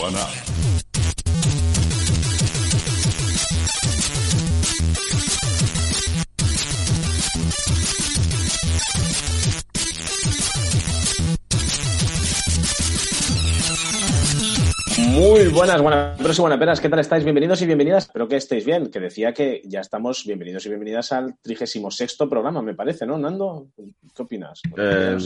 [0.00, 0.08] Muy
[15.48, 16.80] buenas, buenas, pero buenas penas.
[16.80, 17.24] ¿Qué tal estáis?
[17.24, 18.06] Bienvenidos y bienvenidas.
[18.06, 18.90] Espero que estéis bien.
[18.90, 23.66] Que decía que ya estamos bienvenidos y bienvenidas al 36 programa, me parece, ¿no, Nando?
[23.76, 24.62] ¿Qué opinas?
[24.78, 25.18] Eh,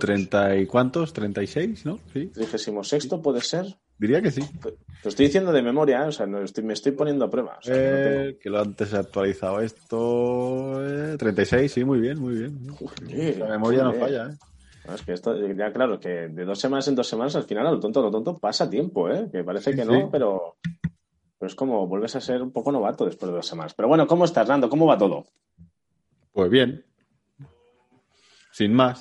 [0.00, 1.12] ¿Treinta y cuántos?
[1.12, 2.00] ¿Treinta y seis, no?
[2.12, 2.26] Sí.
[2.26, 3.66] 36 puede ser.
[3.98, 4.42] Diría que sí.
[5.02, 6.08] Lo estoy diciendo de memoria, ¿eh?
[6.08, 7.58] o sea, no estoy, me estoy poniendo a prueba.
[7.58, 10.84] O sea, que no Eh, tengo- que lo antes he actualizado esto.
[10.86, 12.68] eh, 36, sí, muy bien, muy bien.
[12.68, 14.36] Joder, La memoria no falla, ¿eh?
[14.86, 17.66] No, es que esto, ya claro, que de dos semanas en dos semanas al final
[17.66, 19.28] a lo tonto, a lo tonto pasa tiempo, ¿eh?
[19.32, 19.88] Que parece Sí, que sí.
[19.90, 20.56] no, pero,
[21.38, 23.74] pero es como vuelves a ser un poco novato después de dos semanas.
[23.74, 24.68] Pero bueno, ¿cómo estás, Nando?
[24.68, 25.24] ¿Cómo va todo?
[26.32, 26.84] Pues bien.
[28.52, 29.00] Sin más.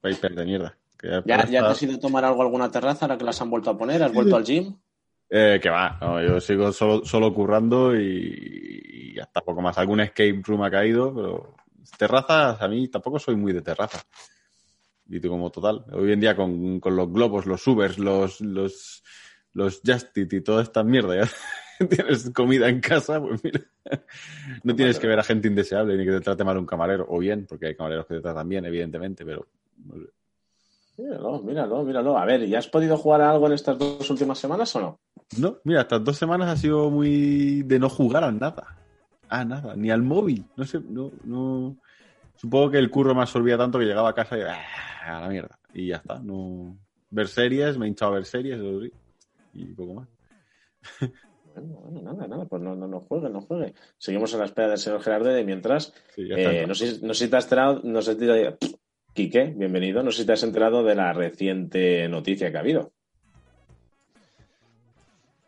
[0.00, 0.78] Paper de mierda.
[1.02, 3.24] Ya ¿Ya, está- ya te has ido a tomar algo a alguna terraza ahora que
[3.24, 4.02] las han vuelto a poner?
[4.02, 4.76] ¿Has vuelto al gym?
[5.28, 9.78] Eh, que va, no, yo sigo solo, solo currando y, y hasta poco más.
[9.78, 11.54] Algún escape room ha caído, pero
[11.98, 14.02] terrazas, a mí tampoco soy muy de terraza.
[15.08, 15.84] Y tú como total.
[15.92, 19.02] Hoy en día con, con los globos, los Ubers, los, los,
[19.52, 23.60] los Justit y toda esta mierda, ya tienes comida en casa, pues mira,
[24.62, 27.18] no tienes que ver a gente indeseable ni que te trate mal un camarero, o
[27.18, 29.48] bien, porque hay camareros que te tratan bien, evidentemente, pero
[29.84, 30.10] no sé.
[30.96, 32.18] Míralo, míralo, míralo.
[32.18, 35.00] A ver, ¿ya has podido jugar a algo en estas dos últimas semanas o no?
[35.38, 38.76] No, mira, estas dos semanas ha sido muy de no jugar a nada.
[39.28, 40.44] A nada, ni al móvil.
[40.56, 41.76] No sé, no, no.
[42.36, 45.16] Supongo que el curro me absorbía tanto que llegaba a casa y ¡ah!
[45.16, 45.58] a la mierda.
[45.72, 46.18] Y ya está.
[46.18, 46.76] No.
[47.10, 48.92] Ver series, me he hinchado a ver series, eso sí.
[49.54, 50.08] Y poco más.
[51.54, 53.74] Bueno, bueno, nada, nada, pues no, no, no juegue, no juegue.
[53.98, 55.92] Seguimos a la espera del señor Gerardo de mientras.
[56.14, 58.56] Sí, eh, no, sé, no sé si te has enterado, no sé si te-
[59.14, 60.02] Quique, bienvenido.
[60.02, 62.92] No sé si te has enterado de la reciente noticia que ha habido.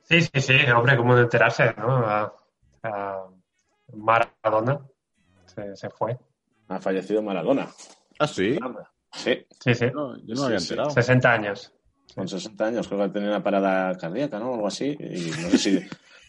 [0.03, 1.97] Sí, sí, sí, hombre, cómo no enterarse, ¿no?
[1.97, 2.35] A-
[2.83, 3.27] a
[3.95, 4.81] Maradona
[5.47, 6.19] se, se fue.
[6.69, 7.69] Ha fallecido Maradona.
[8.19, 8.59] Ah, sí.
[9.13, 10.65] Sí, Sí, sí, No, yo no Sí, me había sí.
[10.73, 10.91] enterado.
[10.91, 11.73] 60 años.
[12.15, 12.87] con 60 años.
[12.87, 14.55] Creo que tenía una parada cardíaca, ¿no?
[14.55, 14.97] Algo así.
[15.01, 15.81] Y no sé si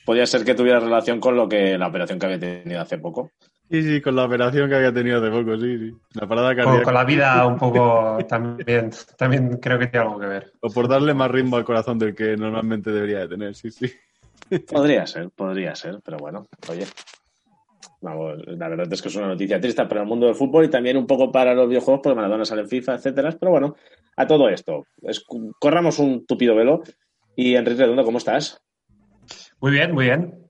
[0.06, 3.32] podía ser que tuviera relación con lo que la operación que había tenido hace poco.
[3.70, 5.98] Sí, sí, con la operación que había tenido hace poco, sí, sí.
[6.14, 6.84] La parada Con, cardíaca.
[6.84, 10.54] con la vida un poco también, también creo que tiene algo que ver.
[10.62, 13.92] O por darle más ritmo al corazón del que normalmente debería de tener, sí, sí.
[14.72, 16.86] Podría ser, podría ser, pero bueno, oye.
[18.02, 20.70] Vamos, la verdad es que es una noticia triste para el mundo del fútbol y
[20.70, 23.36] también un poco para los videojuegos, porque Maradona sale en FIFA, etcétera.
[23.40, 23.76] Pero bueno,
[24.16, 25.26] a todo esto, es-
[25.60, 26.84] corramos un tupido velo.
[27.36, 28.62] Y Enrique Redondo, ¿cómo estás?
[29.60, 30.45] Muy bien, muy bien.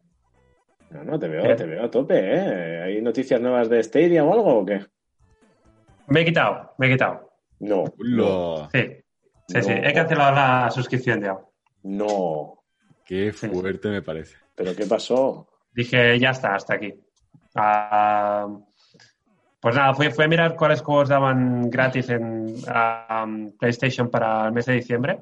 [0.96, 2.82] No, no, te veo, te veo a tope, ¿eh?
[2.84, 4.80] ¿Hay noticias nuevas de Stadia o algo o qué?
[6.08, 7.32] Me he quitado, me he quitado.
[7.60, 8.70] No, Lo...
[8.72, 8.82] Sí,
[9.48, 9.70] sí, sí.
[9.76, 9.88] No.
[9.88, 11.38] He cancelado la suscripción ya.
[11.84, 12.62] no.
[13.04, 14.38] Qué fuerte me parece.
[14.56, 15.48] ¿Pero qué pasó?
[15.74, 16.92] Dije, ya está, hasta aquí.
[17.54, 18.48] Ah,
[19.60, 23.28] pues nada, fui, fui a mirar cuáles juegos daban gratis en ah,
[23.60, 25.20] PlayStation para el mes de diciembre.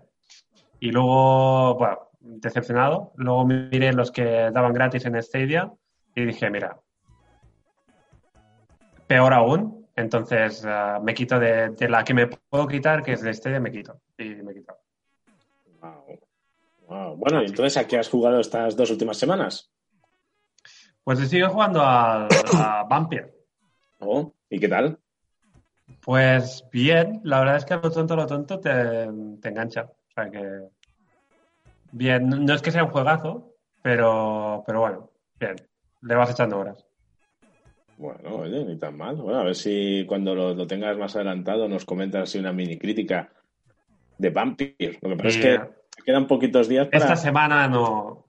[0.79, 3.11] Y luego, bueno, decepcionado.
[3.17, 5.71] Luego miré los que daban gratis en Stadia
[6.15, 6.79] y dije, mira,
[9.07, 9.87] peor aún.
[9.95, 13.59] Entonces ah, me quito de, de la que me puedo quitar, que es de Stadia,
[13.59, 14.01] me quito.
[14.17, 14.79] Y me he quitado.
[15.81, 16.19] Wow.
[16.87, 17.15] Wow.
[17.17, 19.71] Bueno, ¿y entonces a qué has jugado estas dos últimas semanas?
[21.03, 23.33] Pues sigo jugando al- a Vampire.
[23.99, 24.97] Oh, ¿Y qué tal?
[26.01, 28.71] Pues bien, la verdad es que a lo tonto, a lo tonto te,
[29.41, 29.83] te engancha.
[29.83, 30.69] O sea que.
[31.93, 33.53] Bien, no es que sea un juegazo,
[33.83, 35.09] pero, pero bueno,
[35.39, 35.55] bien,
[36.01, 36.83] le vas echando horas.
[37.97, 39.15] Bueno, oye, ni tan mal.
[39.15, 42.79] Bueno, a ver si cuando lo, lo tengas más adelantado nos comentas así una mini
[42.79, 43.29] crítica
[44.17, 44.97] de Vampire.
[45.01, 45.61] Lo que pasa es que
[46.03, 46.97] quedan poquitos días para...
[46.97, 48.25] Esta semana no.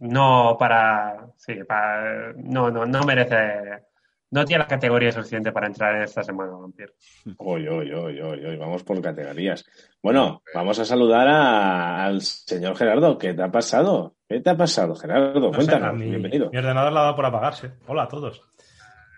[0.00, 1.32] No para.
[1.36, 2.34] Sí, para.
[2.34, 3.89] No, no, no merece.
[4.32, 6.92] No tiene la categoría suficiente para entrar en esta semana, Vampire.
[7.38, 9.64] Oy, oy, oy, oy, vamos por categorías.
[10.00, 13.18] Bueno, vamos a saludar a- al señor Gerardo.
[13.18, 14.14] ¿Qué te ha pasado?
[14.28, 15.40] ¿Qué te ha pasado, Gerardo?
[15.40, 15.94] No Cuéntanos.
[15.94, 16.48] mi- Bienvenido.
[16.52, 17.72] Mi ordenador la ha dado por apagarse.
[17.88, 18.40] Hola a todos.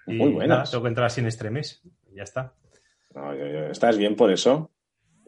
[0.06, 0.70] Y Muy nada, buenas.
[0.70, 1.82] tengo que entrar sin extremis.
[2.15, 2.55] Ya está.
[3.15, 4.70] No, yo- yo- ¿Estás bien por eso?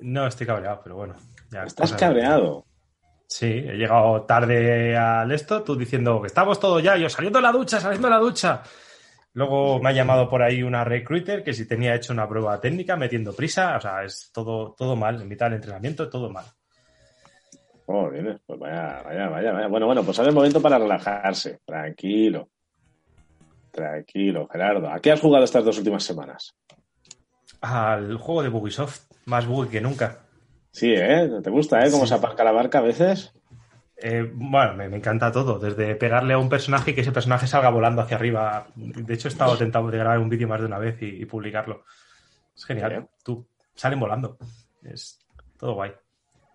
[0.01, 1.15] No estoy cabreado, pero bueno.
[1.53, 2.65] ya ¿Estás cosas- cabreado?
[3.29, 7.43] Sí, he llegado tarde al esto, tú diciendo que estamos todos ya, yo saliendo de
[7.43, 8.63] la ducha, saliendo de la ducha.
[9.35, 12.97] Luego me ha llamado por ahí una recruiter que si tenía hecho una prueba técnica
[12.97, 16.45] metiendo prisa, o sea, es todo, todo mal, en mitad del entrenamiento, todo mal.
[17.87, 19.67] Oh, vienes, pues vaya, vaya, vaya, vaya.
[19.67, 21.59] Bueno, bueno, pues ahora es el momento para relajarse.
[21.67, 22.49] Tranquilo.
[23.71, 24.89] Tranquilo, Gerardo.
[24.89, 26.55] ¿A qué has jugado estas dos últimas semanas?
[27.61, 30.21] Al juego de Bugisoft, más buggy que nunca.
[30.71, 31.29] Sí, ¿eh?
[31.43, 31.91] ¿Te gusta, eh?
[31.91, 32.11] Cómo Sí.
[32.11, 33.33] se aparca la barca a veces.
[33.97, 37.47] Eh, bueno, me, me encanta todo, desde pegarle a un personaje y que ese personaje
[37.47, 38.67] salga volando hacia arriba.
[38.75, 41.25] De hecho, he estado tentado de grabar un vídeo más de una vez y, y
[41.27, 41.85] publicarlo.
[42.57, 43.09] Es genial.
[43.23, 44.37] Tú salen volando.
[44.83, 45.25] Es
[45.59, 45.93] todo guay.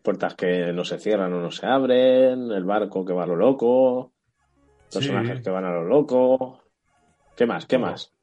[0.04, 3.36] Puertas que no se cierran o no se abren, el barco que va a lo
[3.36, 4.14] loco,
[4.92, 5.44] personajes Sí.
[5.44, 6.62] que van a lo loco.
[7.36, 7.66] ¿Qué más?
[7.66, 8.14] ¿Qué más?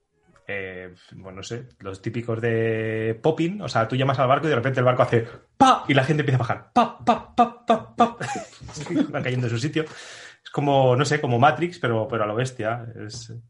[0.49, 4.51] Eh, bueno, no sé, los típicos de popping, o sea, tú llamas al barco y
[4.51, 5.27] de repente el barco hace
[5.57, 5.85] ¡pa!
[5.89, 7.05] y la gente empieza a bajar ¡pa!
[7.05, 7.35] ¡pa!
[7.35, 7.67] ¡pa!
[7.67, 7.97] ¡pa!
[7.97, 8.17] ¡pa!
[9.11, 9.83] Van cayendo en su sitio.
[9.85, 12.87] Es como, no sé, como Matrix, pero, pero a lo bestia.
[13.05, 13.41] Es eh,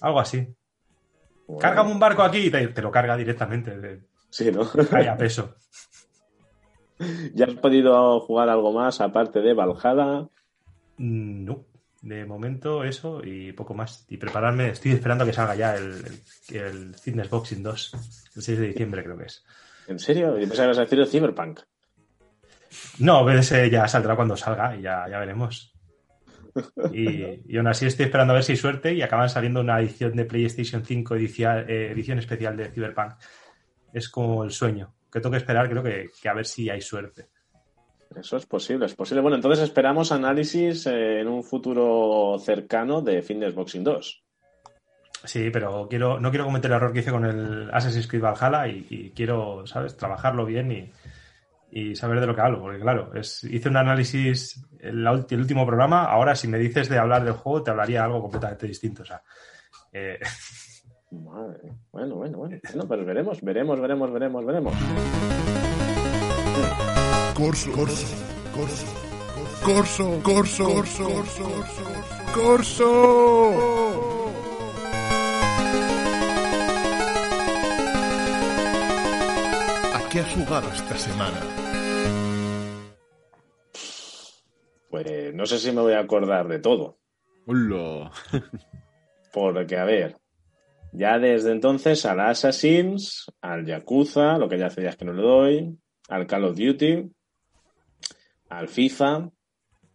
[0.00, 0.38] algo así.
[1.46, 3.78] Bueno, Cárgame un barco aquí y te, te lo carga directamente.
[3.78, 4.68] de- Sí, ¿no?
[4.90, 5.54] cae a peso.
[7.34, 10.28] ¿Ya has podido jugar algo más aparte de Valhalla?
[10.98, 11.64] Mm, No,
[12.02, 14.04] de momento eso y poco más.
[14.08, 16.04] Y prepararme, estoy esperando a que salga ya el,
[16.50, 17.92] el, el Fitness Boxing 2,
[18.36, 19.44] el 6 de diciembre creo que es.
[19.88, 20.38] ¿En serio?
[20.38, 21.60] Yo pensaba que ibas a decir el Cyberpunk.
[22.98, 25.74] No, pero ese ya saldrá cuando salga y ya, ya veremos.
[26.92, 29.80] Y, y aún así estoy esperando a ver si hay suerte y acaban saliendo una
[29.80, 33.14] edición de PlayStation 5 edicia- eh, edición especial de Cyberpunk.
[33.92, 36.80] Es como el sueño, que tengo que esperar, creo que, que a ver si hay
[36.80, 37.28] suerte.
[38.16, 39.22] Eso es posible, es posible.
[39.22, 44.24] Bueno, entonces esperamos análisis eh, en un futuro cercano de Fitness Boxing 2.
[45.24, 48.66] Sí, pero quiero, no quiero cometer el error que hice con el Assassin's Creed Valhalla
[48.66, 50.90] y, y quiero, ¿sabes?, trabajarlo bien y,
[51.70, 52.60] y saber de lo que hablo.
[52.60, 56.04] Porque, claro, es, hice un análisis en la ulti- el último programa.
[56.06, 59.02] Ahora, si me dices de hablar del juego, te hablaría algo completamente distinto.
[59.02, 59.22] O sea,
[59.92, 60.18] eh,
[61.12, 61.72] Madre.
[61.92, 62.58] Bueno, bueno, bueno.
[62.68, 65.31] Bueno, pues veremos, veremos, veremos, veremos, veremos.
[67.42, 68.06] Corso, corso,
[68.54, 68.86] corso,
[69.64, 71.84] corso, corso, corso, corso,
[72.32, 72.88] corso.
[79.92, 81.40] ¿A qué has jugado esta semana?
[84.88, 87.00] Pues no sé si me voy a acordar de todo.
[87.48, 88.12] Hola.
[89.32, 90.16] Porque, a ver,
[90.92, 95.22] ya desde entonces al Assassins, al Yakuza, lo que ya hace días que no le
[95.22, 95.76] doy,
[96.08, 97.10] al Call of Duty,
[98.52, 99.30] al FIFA,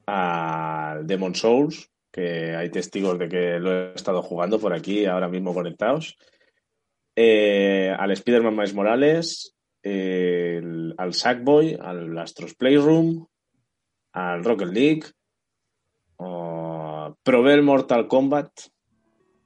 [0.07, 5.27] al Demon Souls, que hay testigos de que lo he estado jugando por aquí ahora
[5.27, 6.17] mismo conectados,
[7.15, 13.25] eh, al Spider-Man Morales, al Sackboy, al Astros Playroom,
[14.13, 15.03] al Rocket League,
[17.53, 18.49] el Mortal Kombat,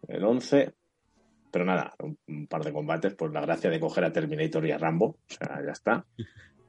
[0.08, 0.74] el 11,
[1.52, 4.72] pero nada, un, un par de combates, pues la gracia de coger a Terminator y
[4.72, 6.06] a Rambo, o sea, ya está.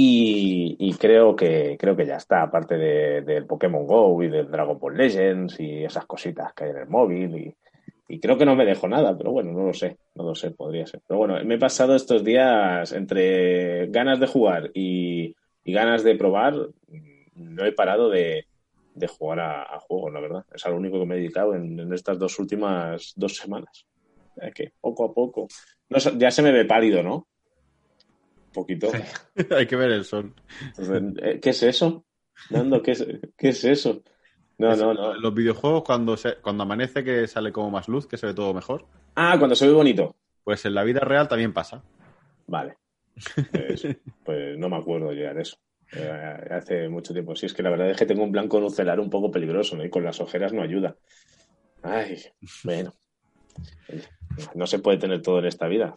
[0.00, 4.78] Y, creo que creo que ya está, aparte de- del Pokémon Go y del Dragon
[4.78, 7.56] Ball Legends y esas cositas que hay en el móvil
[8.08, 10.52] y, creo que no me dejo nada, pero bueno, no lo sé, no lo sé,
[10.52, 11.00] podría ser.
[11.06, 15.34] Pero bueno, me he pasado estos días entre ganas de jugar y,
[15.64, 16.54] y ganas de probar,
[17.34, 18.46] no he parado de,
[18.94, 20.44] de jugar a, a juegos, la verdad.
[20.54, 23.84] Es a lo único que me he dedicado en, estas dos últimas dos semanas.
[24.36, 25.48] O sea que poco a poco.
[26.16, 27.26] Ya se me ve pálido, ¿no?
[28.52, 28.90] Poquito.
[29.56, 30.34] Hay que ver el sol.
[30.76, 32.04] Entonces, eh, ¿Qué es eso?
[32.50, 34.02] Nando, ¿qué es, qué es eso?
[34.58, 35.14] No, no, no.
[35.14, 38.52] Los videojuegos, cuando, se, cuando amanece, que sale como más luz, que se ve todo
[38.54, 40.16] mejor, Ah, cuando se ve bonito.
[40.44, 41.82] pues en la vida real también pasa.
[42.46, 42.76] Vale.
[43.52, 43.86] Pues,
[44.24, 45.56] pues no me acuerdo ya de eso.
[45.92, 47.34] Eh, hace mucho tiempo.
[47.34, 49.84] Sí, es que la verdad es que tengo un blanco nucelar un poco peligroso, ¿no?
[49.84, 50.96] Y con las ojeras no ayuda.
[51.82, 52.20] Ay,
[52.64, 52.94] bueno.
[54.54, 55.94] No se puede tener todo en esta vida.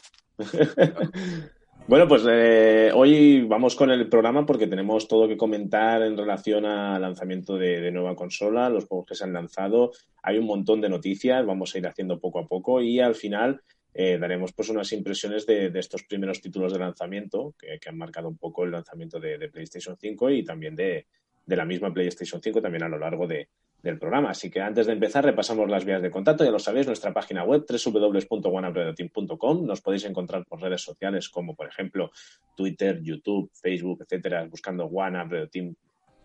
[1.87, 6.65] Bueno, pues eh, hoy vamos con el programa porque tenemos todo que comentar en relación
[6.65, 9.91] al lanzamiento de, nueva consola, los juegos que se han lanzado.
[10.23, 13.61] Hay un montón de noticias, vamos a ir haciendo poco a poco y al final
[13.93, 18.37] eh, daremos pues unas impresiones de, estos primeros títulos de lanzamiento que, han marcado un
[18.37, 21.07] poco el lanzamiento de, de PlayStation 5 y también de,
[21.45, 23.49] de la misma PlayStation 5 también a lo largo de,
[23.83, 24.29] del programa.
[24.31, 26.43] Así que antes de empezar, repasamos las vías de contacto.
[26.43, 29.65] Ya lo sabéis, nuestra página web www.oneupgradeteam.com.
[29.65, 32.11] Nos podéis encontrar por redes sociales como, por ejemplo,
[32.55, 35.17] Twitter, YouTube, Facebook, etcétera, buscando One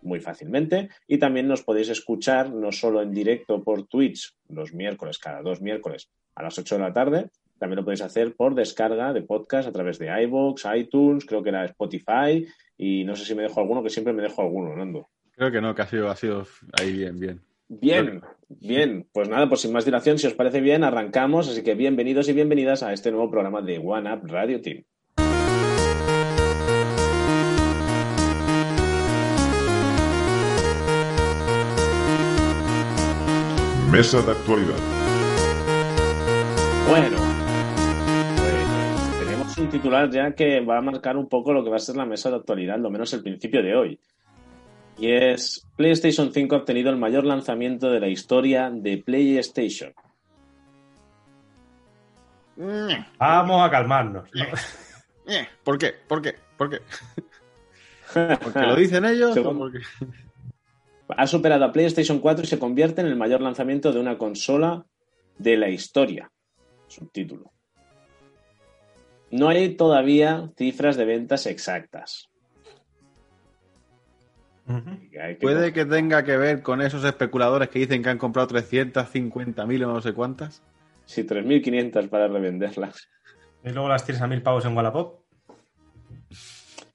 [0.01, 0.89] muy fácilmente.
[1.07, 5.61] Y también nos podéis escuchar no solo en directo por Twitch los miércoles, cada dos
[5.61, 7.29] miércoles, a las 8 de la tarde.
[7.59, 11.49] También lo podéis hacer por descarga de podcast a través de iVoox, iTunes, creo que
[11.49, 12.45] era Spotify
[12.77, 15.09] y no sé si me dejo alguno, que siempre me dejo alguno, Nando.
[15.31, 16.45] Creo que no, que ha sido, ha sido
[16.79, 17.46] ahí bien, bien.
[17.69, 19.07] Bien, bien.
[19.11, 21.49] Pues nada, pues sin más dilación, si os parece bien, arrancamos.
[21.49, 24.85] Así que bienvenidos y bienvenidas a este nuevo programa de One Up Radio Team.
[33.91, 34.77] Mesa de actualidad.
[36.87, 37.17] Bueno,
[38.37, 41.79] pues tenemos un titular ya que va a marcar un poco lo que va a
[41.79, 43.99] ser la mesa de actualidad, lo menos el principio de hoy.
[44.97, 49.93] Y es PlayStation 5 ha obtenido el mayor lanzamiento de la historia de PlayStation.
[53.19, 54.29] Vamos a calmarnos.
[54.33, 54.43] ¿no?
[55.27, 55.93] Eh, ¿Por qué?
[56.07, 56.35] ¿Por qué?
[56.57, 56.79] ¿Por qué?
[58.43, 59.33] ¿Porque lo dicen ellos?
[59.33, 59.79] Según- o porque-
[61.15, 64.85] Ha superado a PlayStation 4 y se convierte en el mayor lanzamiento de una consola
[65.37, 66.31] de la historia.
[66.87, 67.51] Subtítulo.
[69.31, 72.29] No hay todavía cifras de ventas exactas.
[74.67, 79.83] Que ¿Puede que tenga que ver con esos especuladores que dicen que han comprado 350.000
[79.85, 80.61] o no sé cuántas?
[81.05, 83.07] Sí, 3.500 para revenderlas.
[83.63, 85.21] Y luego las tienes a mil pavos en Wallapop.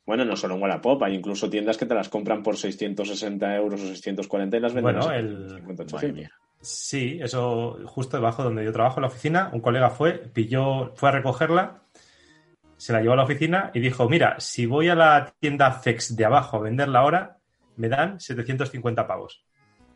[0.05, 3.81] Bueno, no solo en Wallapop, hay incluso tiendas que te las compran por 660 euros
[3.81, 6.17] o 640 y las venden Bueno, a el- 750, Madre 800.
[6.19, 6.31] mía.
[6.61, 11.09] Sí, eso justo debajo donde yo trabajo en la oficina, un colega fue, pilló, fue
[11.09, 11.83] a recogerla,
[12.76, 16.14] se la llevó a la oficina y dijo, mira, si voy a la tienda Fex
[16.17, 17.38] de abajo a venderla ahora,
[17.76, 19.45] me dan 750 pavos.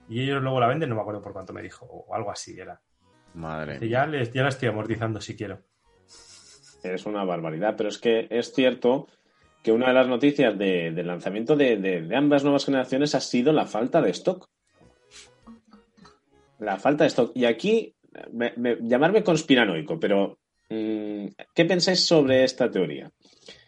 [0.09, 2.59] Y ellos luego la venden, no me acuerdo por cuánto me dijo, o algo así
[2.59, 2.81] era.
[3.35, 3.87] Madre.
[3.89, 5.63] Ya, les- ya la estoy amortizando si quiero.
[6.83, 9.09] Es una barbaridad, pero es que es cierto
[9.63, 13.21] que una de las noticias de- del lanzamiento de, de- de ambas nuevas generaciones ha
[13.21, 14.49] sido la falta de stock.
[16.61, 17.33] La falta de stock.
[17.35, 17.95] Y aquí,
[18.33, 20.39] me- me- llamarme conspiranoico, pero
[20.71, 23.11] mm, ¿qué pensáis sobre esta teoría?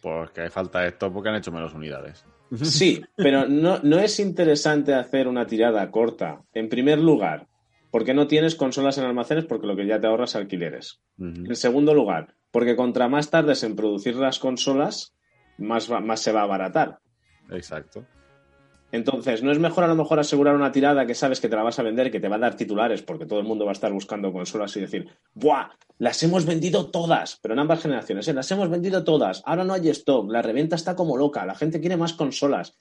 [0.01, 2.25] Pues que falta esto porque han hecho menos unidades.
[2.55, 6.41] Sí, pero no, no es interesante hacer una tirada corta.
[6.53, 7.47] En primer lugar,
[7.91, 10.99] porque no tienes consolas en almacenes porque lo que ya te ahorras alquileres.
[11.19, 15.13] En segundo lugar, porque contra más tardes en producir las consolas,
[15.57, 16.99] más, va- más se va a abaratar.
[17.51, 18.05] Exacto.
[18.91, 21.61] Entonces, ¿no es mejor a lo mejor asegurar una tirada que sabes que te la
[21.63, 23.73] vas a vender que te va a dar titulares porque todo el mundo va a
[23.73, 25.69] estar buscando consolas y decir, ¡buah!
[25.99, 28.33] Las hemos vendido todas, pero en ambas generaciones, ¿eh?
[28.33, 31.79] Las hemos vendido todas, ahora no hay stock, la reventa está como loca, la gente
[31.79, 32.79] quiere más consolas.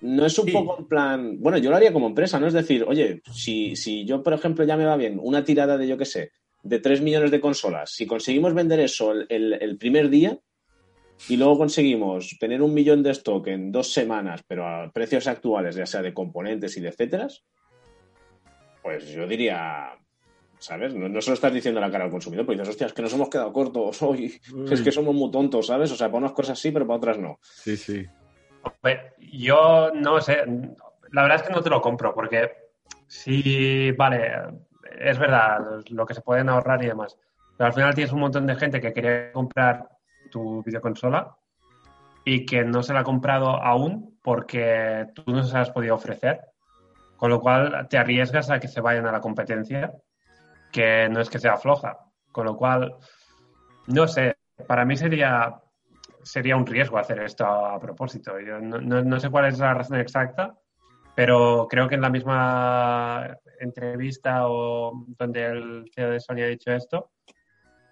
[0.00, 0.52] No es un Sí.
[0.52, 2.46] poco en plan, bueno, yo lo haría como empresa, ¿no?
[2.46, 5.86] Es decir, oye, si, si yo, por ejemplo, ya me va bien una tirada de,
[5.86, 6.32] yo qué sé,
[6.62, 10.38] de 3 millones de consolas, si conseguimos vender eso el, el- el primer día,
[11.28, 15.76] y luego conseguimos tener un millón de stock en dos semanas, pero a precios actuales,
[15.76, 17.28] ya sea de componentes y de etcétera,
[18.82, 19.92] pues yo diría,
[20.58, 20.94] ¿sabes?
[20.94, 22.92] No, no se lo estás diciendo a la cara al consumidor, porque dices, hostia, es
[22.92, 25.90] que nos hemos quedado cortos hoy, es que somos muy tontos, ¿sabes?
[25.92, 27.38] O sea, para unas cosas sí, pero para otras no.
[27.42, 28.06] Sí, sí.
[28.62, 30.44] Hombre, Yo no sé,
[31.10, 32.50] la verdad es que no te lo compro porque
[33.06, 34.32] sí, vale,
[35.00, 37.16] es verdad lo que se pueden ahorrar y demás,
[37.56, 39.88] pero al final tienes un montón de gente que quería comprar
[40.32, 41.36] tu videoconsola
[42.24, 45.94] y que no se la ha comprado aún porque tú no se la has podido
[45.94, 46.40] ofrecer,
[47.16, 49.92] con lo cual te arriesgas a que se vayan a la competencia,
[50.72, 51.98] que no es que sea floja,
[52.32, 52.96] con lo cual,
[53.88, 54.36] no sé,
[54.66, 55.60] para mí sería
[56.22, 58.38] sería un riesgo hacer esto a propósito.
[58.40, 60.54] Yo no, no- no sé cuál es la razón exacta,
[61.14, 66.72] pero creo que en la misma entrevista o donde el CEO de Sony ha dicho
[66.72, 67.10] esto,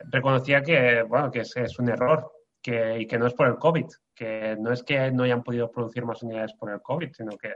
[0.08, 3.56] reconocía que, bueno, que es, es un error que, y que no es por el
[3.56, 7.36] COVID, que no es que no hayan podido producir más unidades por el COVID, sino
[7.36, 7.54] que,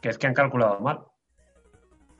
[0.00, 1.00] que es que han calculado mal.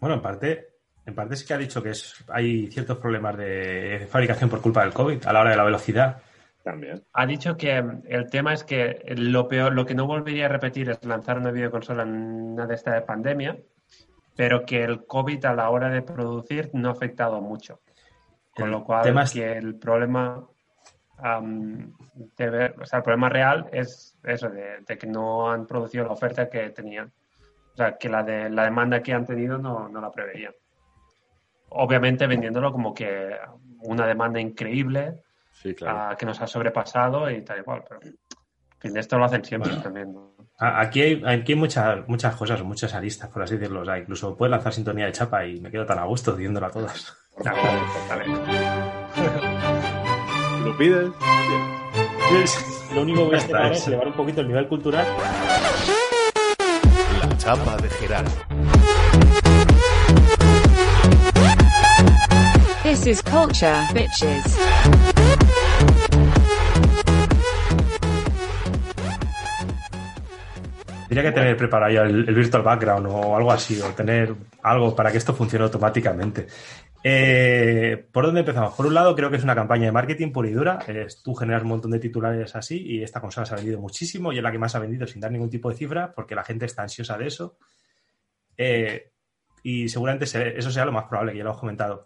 [0.00, 0.66] Bueno, en parte,
[1.04, 4.82] en parte sí que ha dicho que es, hay ciertos problemas de fabricación por culpa
[4.82, 6.22] del COVID a la hora de la velocidad.
[6.62, 7.04] También.
[7.12, 7.76] Ha dicho que
[8.08, 11.52] el tema es que lo peor, lo que no volvería a repetir es lanzar una
[11.52, 13.56] videoconsola en una de esta de pandemia,
[14.34, 17.80] pero que el COVID a la hora de producir no ha afectado mucho.
[18.56, 20.44] Con El lo cual, tema es- que el problema,
[22.36, 26.12] debe- o sea, el problema real es eso, de, de que no han producido la
[26.12, 27.12] oferta que tenían.
[27.72, 30.52] O sea, que la, de, la demanda que han tenido no, no la preveían.
[31.68, 33.36] Obviamente vendiéndolo como que
[33.80, 35.22] una demanda increíble,
[35.52, 35.98] Sí, claro.
[36.12, 37.84] ah, que nos ha sobrepasado y tal y cual.
[37.88, 38.00] Pero,
[38.94, 40.12] esto lo hacen siempre también.
[40.12, 40.36] ¿no?
[40.58, 43.82] Aquí hay, aquí hay muchas, muchas cosas, muchas aristas, por así decirlo.
[43.82, 46.68] O sea, incluso puedes lanzar sintonía de chapa y me quedo tan a gusto diciéndola
[46.68, 47.14] a todas.
[50.64, 51.10] ¿Lo pides?
[52.94, 55.06] Lo único que voy a hacer ahora es es elevar un poquito el nivel cultural.
[57.20, 58.26] La chapa de Gerard.
[62.82, 64.56] This is culture, bitches.
[71.16, 75.10] Tendría que tener preparado ya el, virtual background o algo así, o tener algo para
[75.10, 76.46] que esto funcione automáticamente.
[77.02, 78.74] Eh, ¿Por dónde empezamos?
[78.74, 80.78] Por un lado, creo que es una campaña de marketing pura y dura.
[81.24, 84.36] Tú generas un montón de titulares así y esta consola se ha vendido muchísimo y
[84.36, 86.66] es la que más ha vendido sin dar ningún tipo de cifra porque la gente
[86.66, 87.56] está ansiosa de eso.
[88.58, 89.12] Eh,
[89.62, 92.04] y seguramente se- eso sea lo más probable, que ya lo hemos comentado.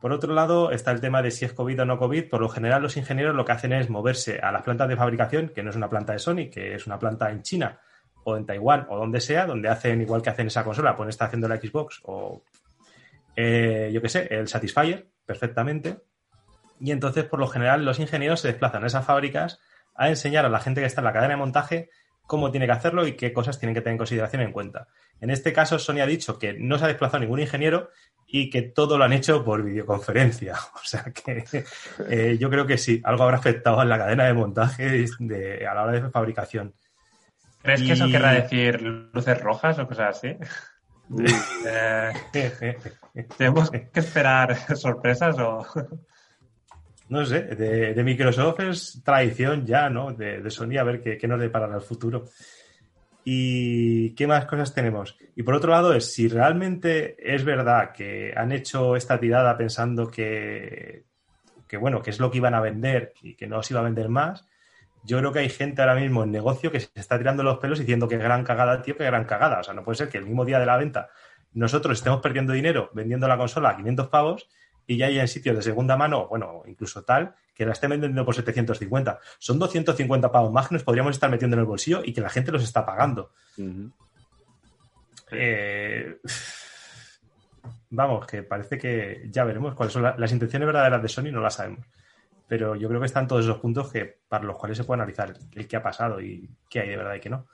[0.00, 2.28] Por otro lado, está el tema de si es COVID o no COVID.
[2.28, 5.48] Por lo general, los ingenieros lo que hacen es moverse a las plantas de fabricación,
[5.48, 7.80] que no es una planta de Sony, que es una planta en China
[8.24, 11.26] o en Taiwán o donde sea, donde hacen igual que hacen esa consola, pues está
[11.26, 12.42] haciendo la Xbox o
[13.36, 16.02] eh, yo qué sé, el Satisfyer perfectamente.
[16.80, 19.60] Y entonces, por lo general, los ingenieros se desplazan a esas fábricas
[19.94, 21.90] a enseñar a la gente que está en la cadena de montaje
[22.26, 24.88] cómo tiene que hacerlo y qué cosas tienen que tener en consideración en cuenta.
[25.20, 27.90] En este caso, Sony ha dicho que no se ha desplazado ningún ingeniero
[28.26, 30.56] y que todo lo han hecho por videoconferencia.
[30.74, 31.44] O sea que
[32.08, 35.04] eh, yo creo que sí, algo habrá afectado en la cadena de montaje
[35.68, 36.74] a la hora de fabricación.
[37.62, 40.36] ¿Crees que eso querrá decir luces rojas o cosas así?
[41.66, 42.10] Eh,
[43.36, 45.66] ¿Tenemos que esperar sorpresas o...?
[47.10, 50.12] No sé, de, de Microsoft es tradición ya, ¿no?
[50.12, 52.24] De, de Sony a ver qué, qué nos deparará el futuro.
[53.24, 55.16] ¿Y qué más cosas tenemos?
[55.36, 60.10] Y por otro lado, es si realmente es verdad que han hecho esta tirada pensando
[60.10, 61.04] que,
[61.68, 63.84] que, bueno, que es lo que iban a vender y que no se iba a
[63.84, 64.46] vender más,
[65.04, 67.78] yo creo que hay gente ahora mismo en negocio que se está tirando los pelos
[67.78, 69.60] diciendo que gran cagada, tío, que gran cagada.
[69.60, 71.08] O sea, no puede ser que el mismo día de la venta
[71.54, 74.48] nosotros estemos perdiendo dinero vendiendo la consola a 500 pavos
[74.86, 78.24] y ya hay en sitios de segunda mano, bueno, incluso tal, que la estén vendiendo
[78.24, 79.18] por 750.
[79.38, 82.30] Son 250 pavos más que nos podríamos estar metiendo en el bolsillo y que la
[82.30, 83.30] gente los está pagando.
[85.30, 86.18] Eh,
[87.90, 91.40] vamos, que parece que ya veremos cuáles son la- las intenciones verdaderas de Sony, no
[91.40, 91.86] las sabemos.
[92.52, 95.32] Pero yo creo que están todos esos puntos que para los cuales se puede analizar
[95.54, 97.46] el qué ha pasado y qué hay de verdad y qué no.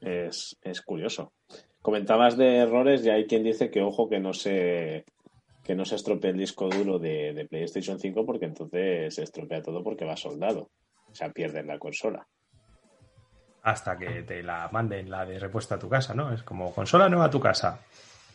[0.00, 1.34] Es, es curioso.
[1.82, 5.04] Comentabas de errores y hay quien dice que ojo que no se
[5.62, 9.60] que no se estropee el disco duro de, de PlayStation 5 porque entonces se estropea
[9.60, 10.70] todo porque va soldado.
[11.12, 12.26] O sea, pierden la consola.
[13.64, 16.32] Hasta que te la manden la de repuesto a tu casa, ¿no?
[16.32, 17.84] Es como consola nueva a tu casa.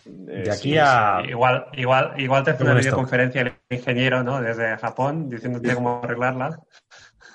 [0.05, 1.21] Eh, De sí, aquí a.
[1.27, 4.41] Igual, igual, igual te hace una videoconferencia el ingeniero, ¿no?
[4.41, 6.59] Desde Japón, diciéndote cómo arreglarla.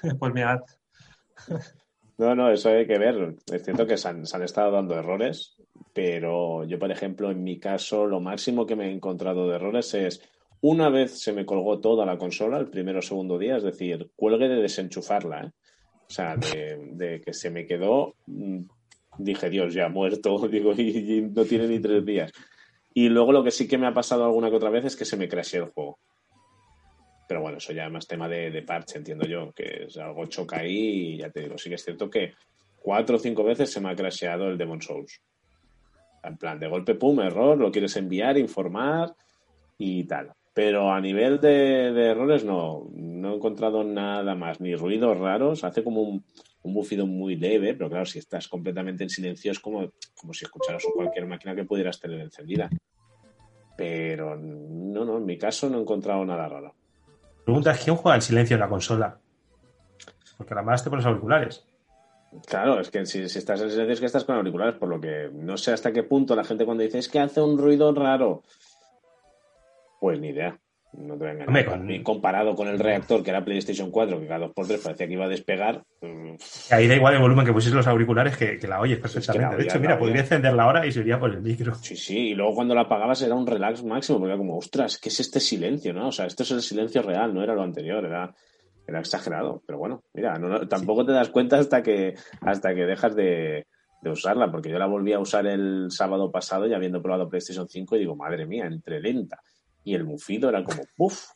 [0.18, 0.60] Pues mirad.
[2.18, 3.34] No, no, eso hay que ver.
[3.52, 5.56] Es cierto que se han, se han estado dando errores,
[5.92, 9.94] pero yo, por ejemplo, en mi caso, lo máximo que me he encontrado de errores
[9.94, 10.22] es
[10.60, 14.10] una vez se me colgó toda la consola el primero o segundo día, es decir,
[14.16, 15.50] cuelgue de desenchufarla, ¿eh?
[16.08, 18.60] O sea, de, de que se me quedó, mm,
[19.18, 22.32] dije, Dios, ya muerto, digo, y, y no tiene ni tres días.
[22.96, 25.04] Y luego lo que sí que me ha pasado alguna que otra vez es que
[25.04, 25.98] se me crashé el juego.
[27.28, 30.24] Pero bueno, eso ya es más tema de, de parche, entiendo yo, que es algo
[30.24, 32.32] choca ahí y ya te digo, sí que es cierto que
[32.78, 35.20] cuatro o cinco veces se me ha crasheado el Demon Souls.
[36.22, 39.14] En plan, de golpe, pum, error, lo quieres enviar, informar
[39.76, 40.32] y tal.
[40.56, 45.64] Pero a nivel de, de errores no, no he encontrado nada más, ni ruidos raros,
[45.64, 46.24] hace como un,
[46.62, 50.46] un bufido muy leve, pero claro, si estás completamente en silencio es como, como si
[50.46, 52.70] escucharas cualquier máquina que pudieras tener encendida.
[53.76, 56.74] Pero no, no, en mi caso no he encontrado nada raro.
[57.44, 59.20] Pregunta es: ¿quién juega en silencio en la consola?
[60.38, 61.66] Porque además te pones auriculares.
[62.46, 64.98] Claro, es que si, si estás en silencio es que estás con auriculares, por lo
[64.98, 67.92] que no sé hasta qué punto la gente cuando dice es que hace un ruido
[67.92, 68.42] raro.
[70.00, 70.58] Pues ni idea.
[70.92, 71.48] No te voy a engañar.
[71.48, 75.12] Hombre, con- comparado con el reactor que era PlayStation 4, que cada 2x3 parecía que
[75.12, 75.84] iba a despegar.
[76.00, 76.34] mm,
[76.70, 79.56] Ahí da igual el volumen que pusieses los auriculares que, que la oyes perfectamente.
[79.56, 79.98] de hecho, mira, oía.
[80.00, 81.74] podría encenderla ahora y se iría por el micro.
[81.74, 84.98] Sí, sí, y luego cuando la apagabas era un relax máximo, porque era como, ostras,
[84.98, 85.92] ¿qué es este silencio?
[85.92, 86.08] ¿no?
[86.08, 88.34] O sea, esto es el silencio real, no era lo anterior, era,
[88.86, 89.62] era exagerado.
[89.66, 93.66] Pero bueno, mira, no- no- tampoco te das cuenta hasta que, hasta que dejas de,
[94.00, 97.68] de usarla, porque yo la volví a usar el sábado pasado, ya habiendo probado PlayStation
[97.68, 99.40] 5, y digo, madre mía, entre lenta
[99.86, 101.28] y el mufido era como, ¡puf!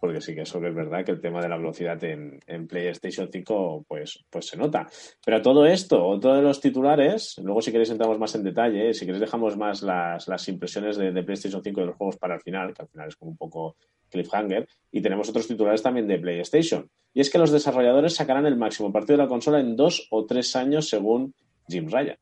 [0.00, 3.28] Porque sí que eso es verdad que el tema de la velocidad en, en PlayStation
[3.30, 4.88] 5 pues, pues se nota.
[5.24, 9.04] Pero todo esto, otro de los titulares, luego si queréis entramos más en detalle, si
[9.04, 12.40] queréis dejamos más las, las impresiones de, de PlayStation 5 de los juegos para el
[12.40, 13.76] final, que al final es como un poco
[14.10, 16.90] cliffhanger, y tenemos otros titulares también de PlayStation.
[17.12, 20.24] Y es que los desarrolladores sacarán el máximo partido de la consola en dos o
[20.24, 21.34] tres años según
[21.68, 22.16] Jim Ryan,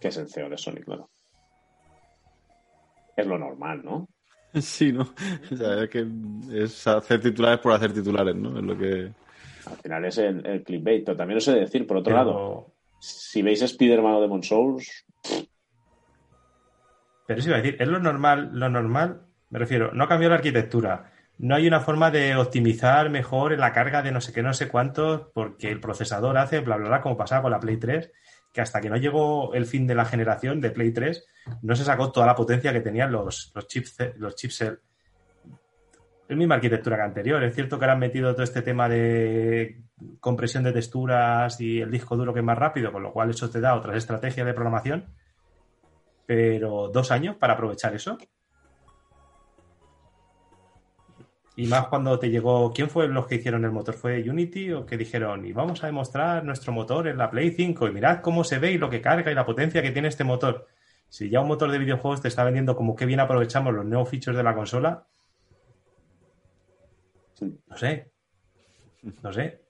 [0.00, 1.08] que es el CEO de Sony, claro.
[3.18, 4.08] Es lo normal, ¿no?
[4.54, 5.02] Sí, ¿no?
[5.52, 6.06] O sea, es que
[6.52, 8.58] es hacer titulares por hacer titulares, ¿no?
[8.58, 9.12] Es lo que...
[9.66, 11.04] Al final es el, el clickbait.
[11.04, 14.42] Pero también os he de decir, por otro Pero- lado, si veis Spider-Man o Demon
[14.42, 15.04] Souls,
[17.26, 20.30] Pero eso iba a decir, es lo normal, lo normal, me refiero, no ha cambiado
[20.30, 21.12] la arquitectura.
[21.38, 24.68] No hay una forma de optimizar mejor la carga de no sé qué, no sé
[24.68, 28.10] cuántos, porque el procesador hace bla, bla, bla, como pasaba con la Play 3,
[28.58, 31.24] que hasta que no llegó el fin de la generación de Play 3,
[31.62, 36.56] no se sacó toda la potencia que tenían los, los chips, los chips Es misma
[36.56, 37.40] arquitectura que anterior.
[37.44, 39.80] Es cierto que ahora han metido todo este tema de
[40.18, 43.48] compresión de texturas y el disco duro que es más rápido, con lo cual eso
[43.48, 45.06] te da otras estrategias de programación.
[46.26, 48.18] Pero dos años para aprovechar eso.
[51.58, 53.96] Y más cuando te llegó, ¿quién fue los que hicieron el motor?
[53.96, 57.88] ¿Fue Unity o que dijeron, y vamos a demostrar nuestro motor en la Play 5
[57.88, 60.22] y mirad cómo se ve y lo que carga y la potencia que tiene este
[60.22, 60.68] motor?
[61.08, 64.08] Si ya un motor de videojuegos te está vendiendo como que bien aprovechamos los nuevos
[64.08, 65.04] features de la consola,
[67.40, 68.12] no sé,
[69.20, 69.60] no sé.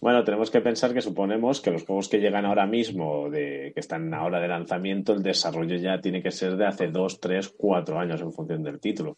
[0.00, 3.80] Bueno, tenemos que pensar que suponemos que los juegos que llegan ahora mismo, de, que
[3.80, 7.96] están ahora de lanzamiento, el desarrollo ya tiene que ser de hace dos, tres, cuatro
[7.96, 9.16] años en función del título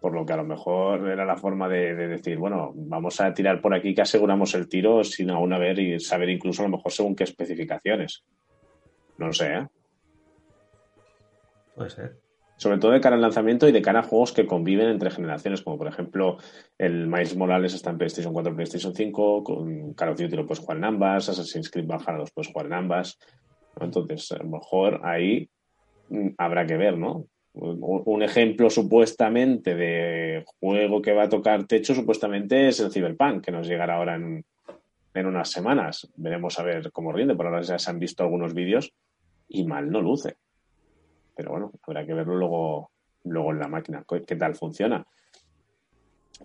[0.00, 3.60] por lo que a lo mejor era la forma de, decir, bueno, vamos a tirar
[3.60, 6.90] por aquí que aseguramos el tiro sin aún haber y saber incluso a lo mejor
[6.90, 8.24] según qué especificaciones.
[9.18, 9.66] No lo sé, ¿eh?
[11.74, 12.16] Puede ser.
[12.56, 15.62] Sobre todo de cara al lanzamiento y de cara a juegos que conviven entre generaciones,
[15.62, 16.36] como por ejemplo
[16.76, 20.60] el Miles Morales está en PlayStation 4 PlayStation 5, con Call of Duty lo puedes
[20.60, 23.18] jugar en ambas, Assassin's Creed Valhalla los puedes jugar en ambas.
[23.80, 25.48] Entonces, a lo mejor ahí
[26.08, 27.26] mm, habrá que ver, ¿no?
[27.52, 33.50] Un ejemplo supuestamente de juego que va a tocar techo supuestamente es el Cyberpunk, que
[33.50, 34.44] nos llegará ahora en,
[35.14, 36.08] unas semanas.
[36.16, 37.34] Veremos a ver cómo rinde.
[37.34, 38.92] Por ahora ya se han visto algunos vídeos
[39.48, 40.36] y mal no luce.
[41.34, 42.90] Pero bueno, habrá que verlo luego,
[43.24, 45.04] luego en la máquina, qué tal funciona.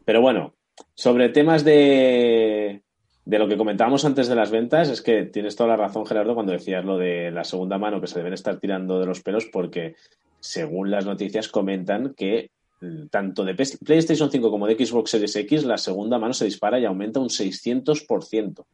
[0.03, 0.55] Pero bueno,
[0.93, 2.81] sobre temas de,
[3.25, 6.35] de lo que comentábamos antes de las ventas, es que tienes toda la razón, Gerardo,
[6.35, 9.45] cuando decías lo de la segunda mano que se deben estar tirando de los pelos,
[9.45, 9.95] porque
[10.39, 15.63] según las noticias, comentan que mm, tanto de PlayStation 5 como de Xbox Series X,
[15.65, 18.65] la segunda mano se dispara y aumenta un 600%.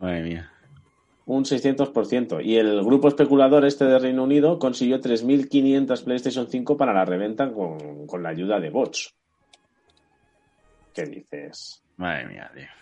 [0.00, 0.52] Madre mía.
[1.26, 2.44] Un 600%.
[2.44, 7.52] Y el grupo especulador este de Reino Unido consiguió 3.500 PlayStation 5 para la reventa
[7.52, 9.14] con, con la ayuda de bots.
[10.92, 11.82] ¿Qué dices?
[11.96, 12.81] Madre mía, tío.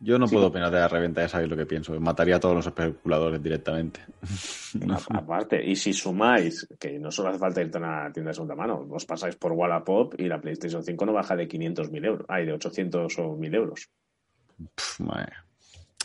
[0.00, 1.98] Yo no puedo opinar de la reventa, ya sabéis lo que pienso.
[1.98, 4.00] Mataría a todos los especuladores directamente.
[5.10, 8.54] Aparte, y si sumáis, que no solo hace falta irte a una tienda de segunda
[8.54, 12.44] mano, os pasáis por Wallapop y la PlayStation 5 no baja de 500.000 euros, hay
[12.44, 13.88] de 800 o 1.000 euros.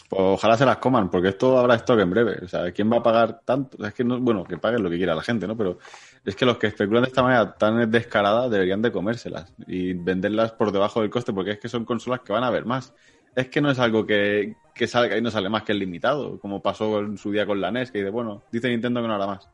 [0.10, 2.40] Pues ojalá se las coman, porque esto habrá stock en breve.
[2.44, 3.86] O sea, ¿quién va a pagar tanto?
[3.86, 5.56] Es que no, bueno, que paguen lo que quiera la gente, ¿no?
[5.56, 5.78] Pero
[6.26, 10.52] es que los que especulan de esta manera tan descarada deberían de comérselas y venderlas
[10.54, 12.94] por debajo del coste, porque es que son consolas que van a haber más
[13.42, 16.40] es que no es algo que, que salga y no sale más que el limitado,
[16.40, 19.16] como pasó en su día con la NES, que dice, bueno, dice Nintendo que no
[19.16, 19.50] hará más.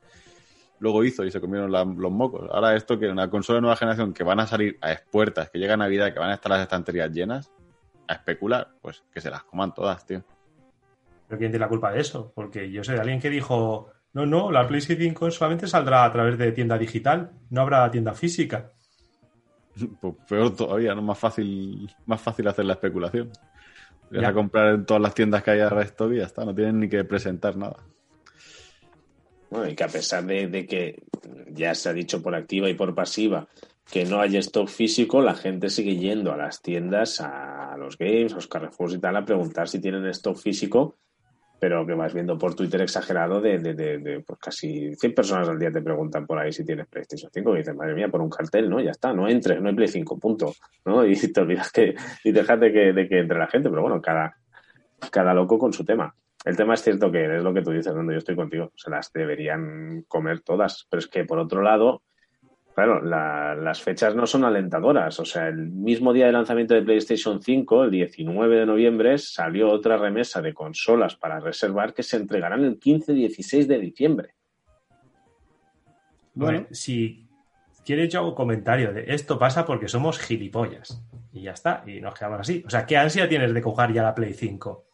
[0.80, 2.50] Luego hizo y se comieron los mocos.
[2.52, 5.58] Ahora esto que una consola de nueva generación que van a salir a expuertas, que
[5.58, 7.52] llega a Navidad, que van a estar las estanterías llenas,
[8.08, 10.24] a especular, pues que se las coman todas, tío.
[11.28, 12.32] ¿Pero quién tiene la culpa de eso?
[12.36, 16.12] Porque yo sé de alguien que dijo, no, no, la PlayStation 5 solamente saldrá a
[16.12, 18.72] través de tienda digital, no habrá tienda física.
[20.00, 21.02] Pues peor todavía, ¿no?
[21.02, 23.30] Más fácil, más fácil hacer la especulación.
[24.12, 26.54] Vas a comprar en todas las tiendas que hay ahora esto y ya está, no
[26.54, 27.78] tienen ni que presentar nada.
[29.50, 31.04] Bueno, y que a pesar de, que
[31.50, 33.48] ya se ha dicho por activa y por pasiva
[33.90, 38.34] que no hay stock físico, la gente sigue yendo a las tiendas, a los games,
[38.34, 40.98] a los Carrefour y tal, a preguntar si tienen stock físico
[41.60, 45.60] pero que vas viendo por Twitter exagerado de, de, de, pues casi 100 personas al
[45.60, 48.30] día te preguntan por ahí si tienes PlayStation 5 y dices, madre mía, por un
[48.30, 48.80] cartel, ¿no?
[48.82, 50.54] Ya está, no entres, no hay Play 5, punto,
[50.86, 51.06] ¿no?
[51.16, 54.02] Y te olvidas que, y dejas de que, de que entre la gente, pero bueno,
[54.02, 54.36] cada,
[55.12, 56.14] cada loco con su tema.
[56.44, 58.92] El tema es cierto que es lo que tú dices, donde yo estoy contigo, se
[58.92, 62.04] las deberían comer todas, pero es que por otro lado,
[62.76, 65.18] Claro, las fechas no son alentadoras.
[65.22, 69.72] O sea, el mismo día de lanzamiento de PlayStation 5, el 19 de noviembre, salió
[69.72, 74.36] otra remesa de consolas para reservar que se entregarán el 15-16 de diciembre.
[76.34, 77.30] Bueno, si
[77.86, 81.02] quieres yo hago comentario de esto pasa porque somos gilipollas.
[81.32, 82.62] Y ya está, y nos quedamos así.
[82.68, 84.86] O sea, ¿qué ansia tienes de coger ya la Play 5?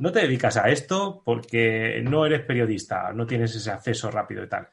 [0.00, 4.48] No te dedicas a esto porque no eres periodista, no tienes ese acceso rápido y
[4.48, 4.68] tal.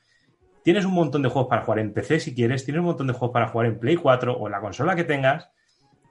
[0.63, 3.13] Tienes un montón de juegos para jugar en PC si quieres, tienes un montón de
[3.13, 5.49] juegos para jugar en Play 4 o en la consola que tengas.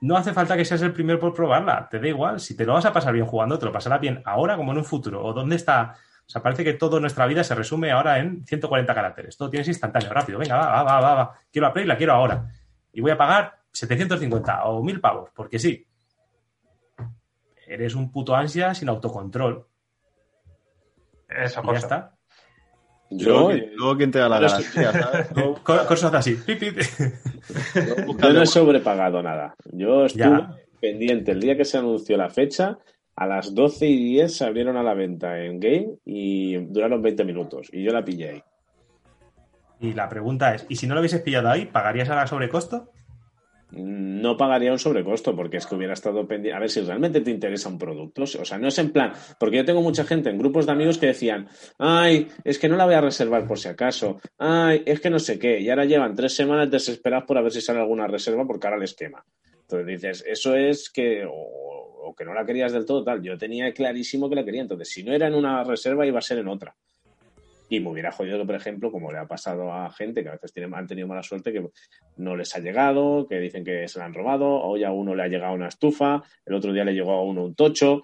[0.00, 2.40] No hace falta que seas el primero por probarla, te da igual.
[2.40, 4.78] Si te lo vas a pasar bien jugando, te lo pasarás bien ahora como en
[4.78, 5.22] un futuro.
[5.22, 5.94] ¿O dónde está?
[6.26, 9.36] O sea, parece que toda nuestra vida se resume ahora en 140 caracteres.
[9.36, 10.38] Todo tienes instantáneo, rápido.
[10.38, 11.38] Venga, va, va, va, va.
[11.52, 12.48] Quiero la Play, la quiero ahora.
[12.92, 15.86] Y voy a pagar 750 o 1000 pavos, porque sí.
[17.66, 19.66] Eres un puto ansia sin autocontrol.
[21.28, 22.14] Eso, y ya está.
[23.10, 25.28] Yo, luego quién te da la garantía, ¿sabes?
[25.64, 26.38] Cosas así.
[28.18, 29.54] Yo no he sobrepagado nada.
[29.72, 30.54] Yo estuve Ya.
[30.80, 32.78] pendiente el día que se anunció la fecha.
[33.16, 37.24] A las 12 y 10 se abrieron a la venta en Game y duraron 20
[37.24, 37.68] minutos.
[37.72, 38.42] Y yo la pillé ahí.
[39.80, 42.90] Y la pregunta es, ¿y si no lo hubieses pillado ahí, pagarías a la sobrecosto?
[43.72, 46.56] No pagaría un sobrecosto porque es que hubiera estado pendiente.
[46.56, 48.22] A ver si realmente te interesa un producto.
[48.22, 49.12] O sea, no es en plan.
[49.38, 52.76] Porque yo tengo mucha gente en grupos de amigos que decían, ay, es que no
[52.76, 54.20] la voy a reservar por si acaso.
[54.38, 55.60] Ay, es que no sé qué.
[55.60, 58.78] Y ahora llevan tres semanas desesperados por a ver si sale alguna reserva porque ahora
[58.78, 59.24] les quema.
[59.62, 61.24] Entonces dices, eso es que.
[61.24, 61.32] O,
[62.02, 63.22] o que no la querías del todo, tal.
[63.22, 64.62] Yo tenía clarísimo que la quería.
[64.62, 66.74] Entonces, si no era en una reserva, iba a ser en otra.
[67.70, 70.32] Y me hubiera jodido que, por ejemplo, como le ha pasado a gente que a
[70.32, 71.64] veces tiene, han tenido mala suerte, que
[72.18, 75.22] no les ha llegado, que dicen que se la han robado, hoy a uno le
[75.22, 78.02] ha llegado una estufa, el otro día le llegó a uno un tocho,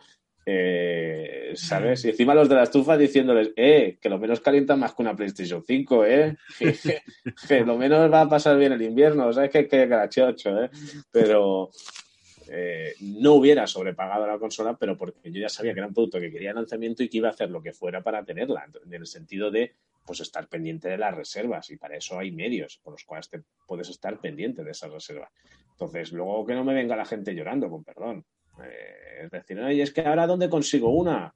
[0.48, 2.05] eh, ¿sabes?
[2.05, 5.16] Y encima los de la estufa diciéndoles, eh, que lo menos calienta más que una
[5.16, 7.02] PlayStation 5, eh, que,
[7.48, 9.50] que lo menos va a pasar bien el invierno, ¿sabes?
[9.50, 10.70] Que, que carachocho, eh.
[11.11, 11.70] Pero
[12.49, 16.21] eh, no hubiera sobrepagado la consola, pero porque yo ya sabía que era un producto
[16.21, 19.07] que quería lanzamiento y que iba a hacer lo que fuera para tenerla, en el
[19.07, 23.05] sentido de pues estar pendiente de las reservas y para eso hay medios por los
[23.05, 25.31] cuales te puedes estar pendiente de esas reservas.
[25.73, 28.25] Entonces, luego que no me venga la gente llorando, con perdón.
[28.63, 31.35] Eh, es decir, es que ahora ¿dónde consigo una?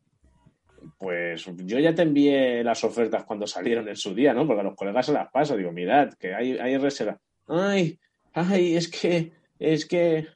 [0.98, 4.46] Pues yo ya te envié las ofertas cuando salieron en su día, ¿no?
[4.46, 5.56] Porque a los colegas se las paso.
[5.56, 7.18] Digo, mirad, que hay, hay reservas.
[7.48, 7.98] Ay,
[8.32, 10.26] ay, es que, es que.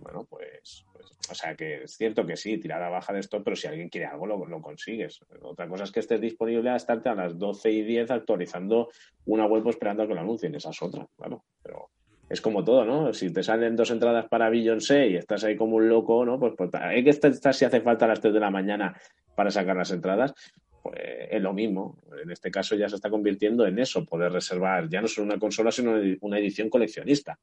[0.00, 3.56] Bueno, pues, pues, o sea que es cierto que sí, tirada baja de esto, pero
[3.56, 5.20] si alguien quiere algo, lo, consigues.
[5.42, 8.88] Otra cosa es que estés disponible a estarte a las 12 y 10 actualizando
[9.26, 10.54] una web esperando a que lo anuncien.
[10.54, 11.44] Esa es otra, claro.
[11.62, 11.90] Pero
[12.28, 13.12] es como todo, ¿no?
[13.12, 16.38] Si te salen dos entradas para Beyoncé y estás ahí como un loco, ¿no?
[16.38, 19.00] Pues, pues hay que estar si hace falta a las 3 de la mañana
[19.34, 20.34] para sacar las entradas,
[20.82, 20.98] pues
[21.30, 21.98] es lo mismo.
[22.22, 25.38] En este caso ya se está convirtiendo en eso, poder reservar ya no solo una
[25.38, 27.38] consola, sino una edición coleccionista.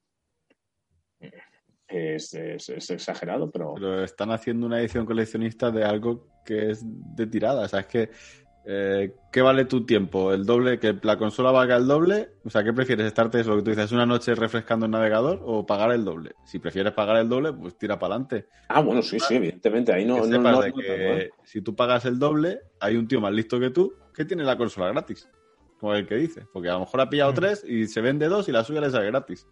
[1.88, 3.74] Es, es, es exagerado, pero...
[3.76, 7.64] Pero están haciendo una edición coleccionista de algo que es de tirada.
[7.64, 8.10] O sea, es que.
[8.66, 10.34] eh, ¿Qué vale tu tiempo?
[10.34, 10.80] ¿El doble?
[10.80, 12.30] ¿Que la consola valga el doble?
[12.44, 13.06] O sea, ¿qué prefieres?
[13.06, 16.32] ¿Estarte, es lo que tú dices, una noche refrescando el navegador o pagar el doble?
[16.46, 18.48] Si prefieres pagar el doble, pues tira para adelante.
[18.70, 19.94] Ah, bueno, sí, sí, evidentemente.
[19.94, 23.08] Ahí no, que no, no- de no- que si tú pagas el doble, hay un
[23.08, 25.30] tío más listo que tú que tiene la consola gratis.
[25.80, 26.48] Como el que dice.
[26.54, 28.90] Porque a lo mejor ha pillado tres y se vende dos y la suya le
[28.90, 29.46] sale gratis.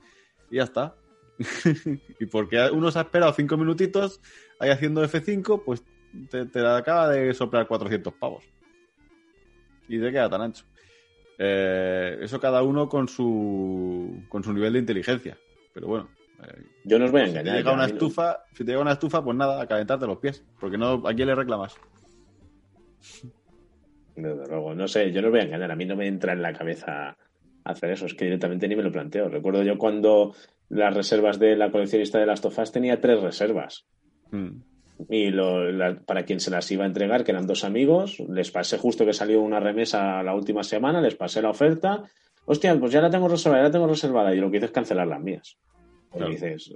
[0.49, 0.95] Y ya está.
[2.19, 4.21] y porque uno se ha esperado cinco minutitos
[4.59, 5.83] ahí haciendo F5, pues
[6.29, 8.43] te, te acaba de soplar 400 pavos.
[9.87, 10.65] Y te queda tan ancho.
[11.37, 15.37] Eh, eso cada uno con su, con su nivel de inteligencia.
[15.73, 16.09] Pero bueno.
[16.43, 17.57] eh, Yo no os voy a si te engañar.
[17.57, 20.45] llega una no- estufa, si te llega una estufa, pues nada, a calentarte los pies.
[20.59, 21.75] Porque no, ¿a quién le reclamas?
[24.15, 26.41] Desde luego, no sé, yo no voy a engañar, a mí no me entra en
[26.43, 27.17] la cabeza
[27.65, 29.27] hacer eso, es que directamente ni me lo planteo.
[29.27, 30.35] Recuerdo yo cuando
[30.69, 33.86] las reservas de la coleccionista de las tofas tenía tres reservas
[34.32, 34.62] Mm.
[35.10, 38.52] y lo- la- para quien se las iba a entregar, que eran dos amigos, les
[38.52, 42.04] pasé justo que salió una remesa la última semana, les pasé la oferta,
[42.45, 44.71] hostia, pues ya la tengo reservada, ya la tengo reservada, y lo que hice es
[44.71, 45.58] cancelar las mías.
[46.10, 46.32] Porque Claro.
[46.32, 46.73] dices,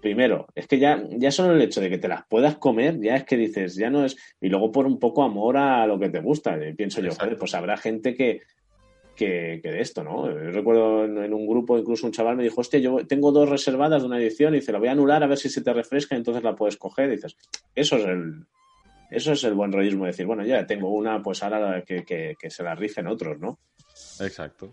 [0.00, 3.16] primero, es que ya, ya solo el hecho de que te las puedas comer, ya
[3.16, 4.16] es que dices, ya no es.
[4.40, 6.56] Y luego por un poco amor a lo que te gusta.
[6.64, 8.40] Y pienso yo, joder, pues habrá gente que,
[9.16, 10.30] que, que de esto, ¿no?
[10.30, 13.48] Yo recuerdo en, en un grupo, incluso un chaval me dijo, hostia, yo tengo dos
[13.48, 15.72] reservadas de una edición y dice, la voy a anular a ver si se te
[15.72, 17.08] refresca y entonces la puedes coger.
[17.08, 17.36] Y dices,
[17.74, 18.46] eso es el.
[19.08, 22.34] Eso es el buen rollismo de decir, bueno, ya tengo una, pues ahora que, que,
[22.38, 23.58] que se la rifen otros, ¿no?
[24.20, 24.66] Exacto.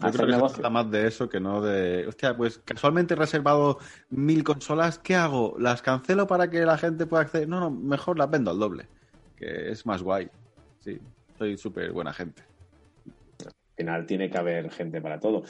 [0.00, 2.06] Yo Hacer creo que se trata más de eso que no de.
[2.06, 4.98] Hostia, pues casualmente he reservado mil consolas.
[4.98, 5.56] ¿Qué hago?
[5.58, 7.48] ¿Las cancelo para que la gente pueda acceder?
[7.48, 8.88] No, no, mejor las vendo al doble.
[9.36, 10.30] Que es más guay.
[10.78, 10.98] Sí,
[11.36, 12.42] soy súper buena gente.
[13.80, 15.42] Al final tiene que haber gente para todo.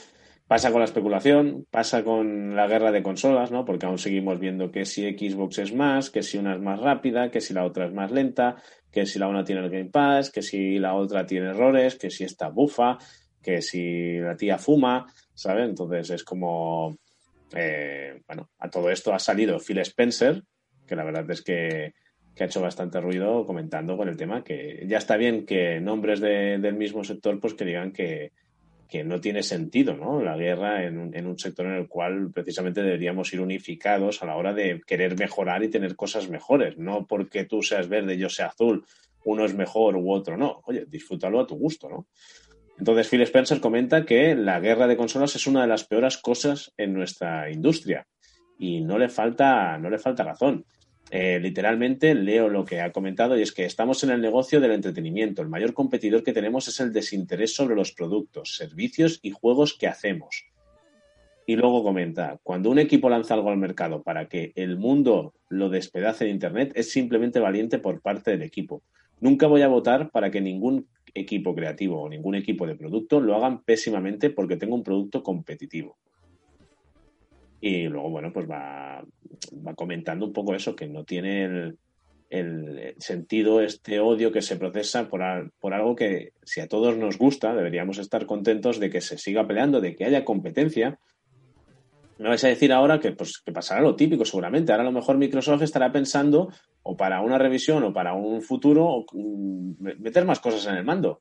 [0.47, 3.65] Pasa con la especulación, pasa con la guerra de consolas, ¿no?
[3.65, 7.29] Porque aún seguimos viendo que si Xbox es más, que si una es más rápida,
[7.29, 8.55] que si la otra es más lenta,
[8.89, 12.09] que si la una tiene el Game Pass, que si la otra tiene errores, que
[12.09, 12.97] si esta bufa,
[13.41, 15.67] que si la tía fuma, ¿sabes?
[15.67, 16.97] Entonces es como,
[17.53, 20.41] eh, bueno, a todo esto ha salido Phil Spencer,
[20.87, 21.93] que la verdad es que,
[22.35, 26.19] que ha hecho bastante ruido comentando con el tema, que ya está bien que nombres
[26.19, 28.31] de- del mismo sector pues que digan que,
[28.87, 30.21] que no tiene sentido, ¿no?
[30.21, 34.25] La guerra en un, en un sector en el cual precisamente deberíamos ir unificados a
[34.25, 38.29] la hora de querer mejorar y tener cosas mejores, no porque tú seas verde yo
[38.29, 38.85] sea azul,
[39.23, 40.61] uno es mejor u otro no.
[40.65, 42.07] Oye, disfrútalo a tu gusto, ¿no?
[42.79, 46.73] Entonces Phil Spencer comenta que la guerra de consolas es una de las peores cosas
[46.77, 48.07] en nuestra industria
[48.57, 50.65] y no le falta, no le falta razón.
[51.13, 54.71] Eh, literalmente leo lo que ha comentado y es que estamos en el negocio del
[54.71, 55.41] entretenimiento.
[55.41, 59.87] El mayor competidor que tenemos es el desinterés sobre los productos, servicios y juegos que
[59.87, 60.45] hacemos.
[61.45, 65.67] Y luego comenta, cuando un equipo lanza algo al mercado para que el mundo lo
[65.67, 68.81] despedace en Internet, es simplemente valiente por parte del equipo.
[69.19, 73.35] Nunca voy a votar para que ningún equipo creativo o ningún equipo de producto lo
[73.35, 75.97] hagan pésimamente porque tengo un producto competitivo.
[77.63, 79.03] Y luego, bueno, pues va,
[79.65, 81.77] va comentando un poco eso, que no tiene el,
[82.29, 86.97] el sentido, este odio que se procesa por, al- por algo que, si a todos
[86.97, 90.97] nos gusta, deberíamos estar contentos de que se siga peleando, de que haya competencia.
[92.17, 94.71] Me vais a decir ahora que, pues, que pasará lo típico, seguramente.
[94.71, 96.49] Ahora a lo mejor Microsoft estará pensando,
[96.83, 100.83] o para una revisión o para un futuro, o, mm, meter más cosas en el
[100.83, 101.19] mando.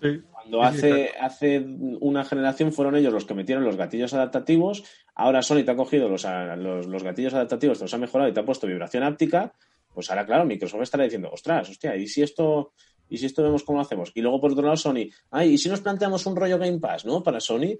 [0.00, 1.58] Sí, sí, hace, hace
[2.00, 6.08] una generación fueron ellos los que metieron los gatillos adaptativos, ahora Sony te ha cogido
[6.08, 6.24] los,
[6.56, 9.52] los, los gatillos adaptativos, te los ha mejorado y te ha puesto vibración áptica,
[9.94, 12.72] pues ahora, claro, Microsoft estará diciendo, ostras, hostia, ¿y si esto,
[13.08, 14.10] y si esto vemos cómo lo hacemos?
[14.14, 17.04] Y luego, por otro lado, Sony, ay, ¿y si nos planteamos un rollo Game Pass,
[17.04, 17.22] ¿no?
[17.22, 17.76] Para Sony,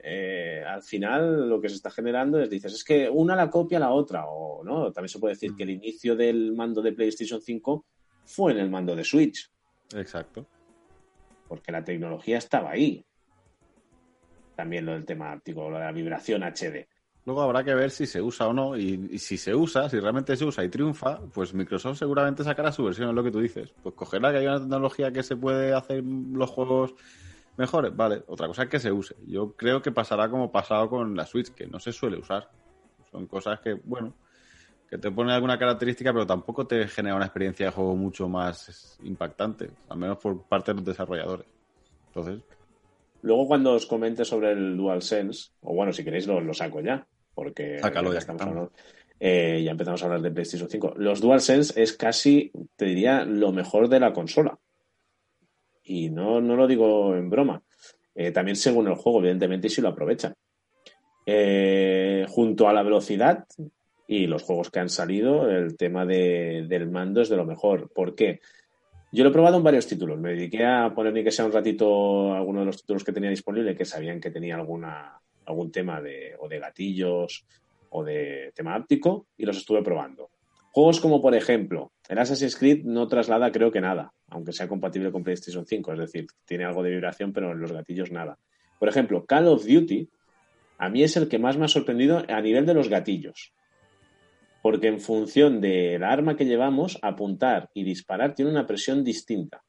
[0.00, 3.78] eh, al final lo que se está generando es, dices, es que una la copia
[3.78, 6.92] a la otra, o no, también se puede decir que el inicio del mando de
[6.92, 7.84] PlayStation 5
[8.26, 9.50] fue en el mando de Switch
[9.94, 10.46] Exacto.
[11.48, 13.04] Porque la tecnología estaba ahí.
[14.54, 16.86] También lo del tema áptico, lo de la vibración HD.
[17.24, 18.76] Luego habrá que ver si se usa o no.
[18.76, 22.84] Y, si se usa, si realmente se usa y triunfa, pues Microsoft seguramente sacará su
[22.84, 23.74] versión, es lo que tú dices.
[23.82, 26.94] Pues cogerá que hay una tecnología que se puede hacer los juegos
[27.58, 27.94] mejores.
[27.94, 29.14] Vale, otra cosa es que se use.
[29.26, 32.48] Yo creo que pasará como pasado con la Switch, que no se suele usar.
[33.10, 34.14] Son cosas que, bueno,
[34.88, 38.98] que te ponen alguna característica, pero tampoco te genera una experiencia de juego mucho más
[39.04, 41.46] impactante, al menos por parte de los desarrolladores.
[42.08, 42.40] Entonces,
[43.20, 47.04] Luego cuando os comente sobre el DualSense, o bueno, si queréis lo, lo saco ya,
[47.34, 48.56] porque Sácalo, ya estamos estamos.
[48.56, 48.72] hablando-
[49.20, 50.94] eh, ya empezamos a hablar de PlayStation 5.
[50.96, 54.56] Los DualSense es casi, te diría, lo mejor de la consola.
[55.82, 57.60] Y no, no lo digo en broma.
[58.14, 60.34] Eh, también según el juego, evidentemente, y si lo aprovechan.
[61.26, 63.44] Eh, junto a la velocidad
[64.08, 67.90] y los juegos que han salido, el tema de- del mando es de lo mejor.
[67.92, 68.40] ¿Por qué?
[69.12, 70.18] Yo lo he probado en varios títulos.
[70.18, 73.30] Me dediqué a poner ni que sea un ratito alguno de los títulos que tenía
[73.30, 77.44] disponible, que sabían que tenía alguna, algún tema de, o de gatillos
[77.90, 80.30] o de tema áptico, y los estuve probando.
[80.72, 85.10] Juegos como, por ejemplo, el Assassin's Creed no traslada creo que nada, aunque sea compatible
[85.10, 88.38] con PlayStation 5, es decir, tiene algo de vibración, pero en los gatillos nada.
[88.78, 90.08] Por ejemplo, Call of Duty,
[90.78, 93.52] a mí es el que más me ha sorprendido a nivel de los gatillos.
[94.62, 99.62] Porque en función del arma que llevamos, apuntar y disparar tiene una presión distinta.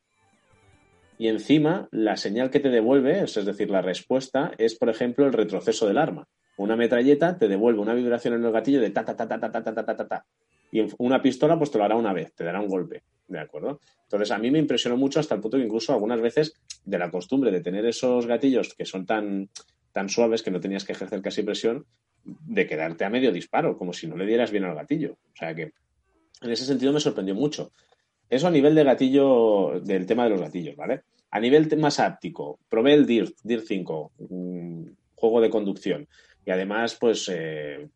[1.17, 5.33] Y encima, la señal que te devuelve, es decir, la respuesta, es, por ejemplo, el
[5.33, 6.27] retroceso del arma.
[6.57, 9.51] Una metralleta te devuelve una vibración en el gatillo de ta ta ta ta ta
[9.51, 10.25] ta ta ta ta ta.
[10.71, 13.03] Y una pistola, pues te lo hará una vez, te dará un golpe.
[13.27, 13.81] ¿De acuerdo?
[14.03, 17.11] Entonces, a mí me impresionó mucho hasta el punto que incluso algunas veces de la
[17.11, 19.49] costumbre de tener esos gatillos que son tan,
[19.91, 21.85] tan suaves que no tenías que ejercer casi presión,
[22.23, 25.13] de quedarte a medio disparo, como si no le dieras bien al gatillo.
[25.33, 25.73] O sea que
[26.41, 27.71] en ese sentido me sorprendió mucho.
[28.29, 31.01] Eso a nivel de gatillo, del tema de los gatillos, ¿vale?
[31.31, 36.07] A nivel más áptico, probé el DIR, DIR 5, un juego de conducción.
[36.45, 37.89] Y además, pues, eh,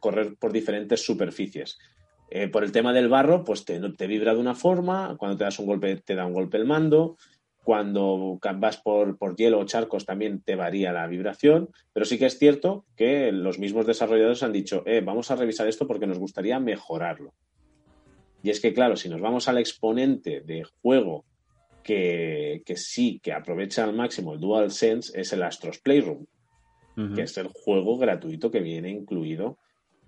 [0.00, 1.78] correr por diferentes superficies.
[2.30, 5.44] Eh, por el tema del barro, pues te, te vibra de una forma, cuando te
[5.44, 7.16] das un golpe, te da un golpe el mando,
[7.68, 12.24] cuando vas por, por hielo o charcos también te varía la vibración, pero sí que
[12.24, 16.18] es cierto que los mismos desarrolladores han dicho, eh, vamos a revisar esto porque nos
[16.18, 17.34] gustaría mejorarlo.
[18.42, 21.26] Y es que, claro, si nos vamos al exponente de juego
[21.82, 26.24] que, que sí, que aprovecha al máximo el DualSense, es el Astros Playroom,
[27.14, 29.58] que es el juego gratuito que viene incluido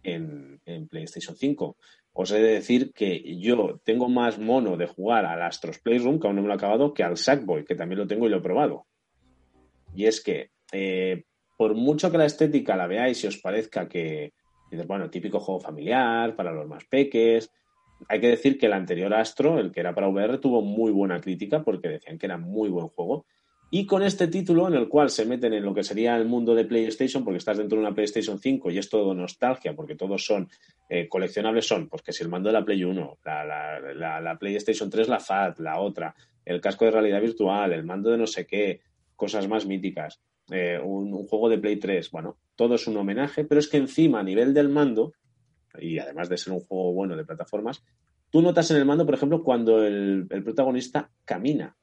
[0.03, 1.77] en, en PlayStation 5.
[2.12, 6.27] Os he de decir que yo tengo más mono de jugar al Astros Playroom, que
[6.27, 8.38] aún no me lo he acabado, que al Sackboy, que también lo tengo y lo
[8.38, 8.87] he probado.
[9.94, 11.25] Y es que, eh,
[11.57, 14.33] por mucho que la estética la veáis y os parezca que,
[14.87, 17.51] bueno, típico juego familiar, para los más peques,
[18.09, 21.20] hay que decir que el anterior Astro, el que era para VR, tuvo muy buena
[21.20, 23.26] crítica porque decían que era muy buen juego.
[23.73, 26.57] Y con este título, en el cual se meten en lo que sería el mundo
[26.57, 30.25] de PlayStation, porque estás dentro de una PlayStation 5 y es todo nostalgia, porque todos
[30.25, 30.49] son
[30.89, 34.21] eh, coleccionables, son, pues que si el mando de la Play 1, la, la, la,
[34.21, 38.18] la PlayStation 3, la FAT, la otra, el casco de realidad virtual, el mando de
[38.18, 38.81] no sé qué,
[39.14, 43.45] cosas más míticas, eh, un, un juego de Play 3, bueno, todo es un homenaje,
[43.45, 45.12] pero es que encima, a nivel del mando,
[45.79, 47.85] y además de ser un juego bueno de plataformas,
[48.31, 51.77] tú notas en el mando, por ejemplo, cuando el, el protagonista camina.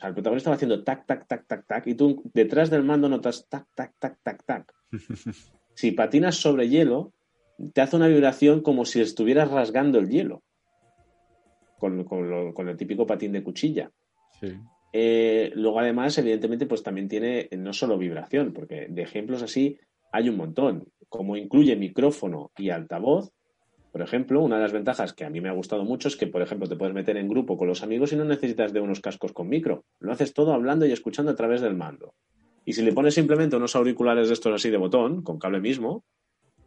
[0.00, 2.84] O sea, el protagonista va haciendo tac, tac, tac, tac, tac, y tú detrás del
[2.84, 4.72] mando notas tac, tac, tac, tac, tac.
[5.74, 7.12] Si patinas sobre hielo,
[7.74, 10.42] te hace una vibración como si estuvieras rasgando el hielo.
[11.78, 13.90] Con, con lo- con el típico patín de cuchilla.
[14.40, 14.58] Sí.
[14.92, 19.78] Eh, luego, además, evidentemente, pues también tiene eh, no solo vibración, porque de ejemplos así
[20.12, 20.86] hay un montón.
[21.10, 23.30] Como incluye micrófono y altavoz,
[23.92, 26.28] por ejemplo, una de las ventajas que a mí me ha gustado mucho es que,
[26.28, 29.00] por ejemplo, te puedes meter en grupo con los amigos y no necesitas de unos
[29.00, 29.84] cascos con micro.
[29.98, 32.14] Lo haces todo hablando y escuchando a través del mando.
[32.64, 36.04] Y si le pones simplemente unos auriculares de estos así de botón, con cable mismo,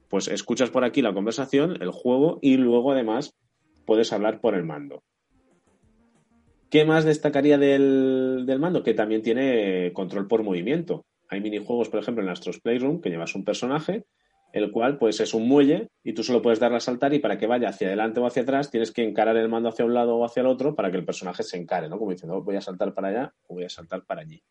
[0.10, 3.34] pues escuchas por aquí la conversación, el juego y luego además
[3.86, 5.04] puedes hablar por el mando.
[6.70, 8.84] ¿Qué más destacaría del, del mando?
[8.84, 11.06] Que también tiene control por movimiento.
[11.30, 14.06] Hay minijuegos, por ejemplo, en Astros Playroom, que llevas un personaje,
[14.54, 17.38] el cual pues es un muelle y tú solo puedes darle a saltar y para
[17.38, 20.16] que vaya hacia adelante o hacia atrás tienes que encarar el mando hacia un lado
[20.16, 21.98] o hacia el otro para que el personaje se encare, ¿no?
[21.98, 24.42] Como diciendo, "Oh, voy a saltar para allá o voy a saltar para allí.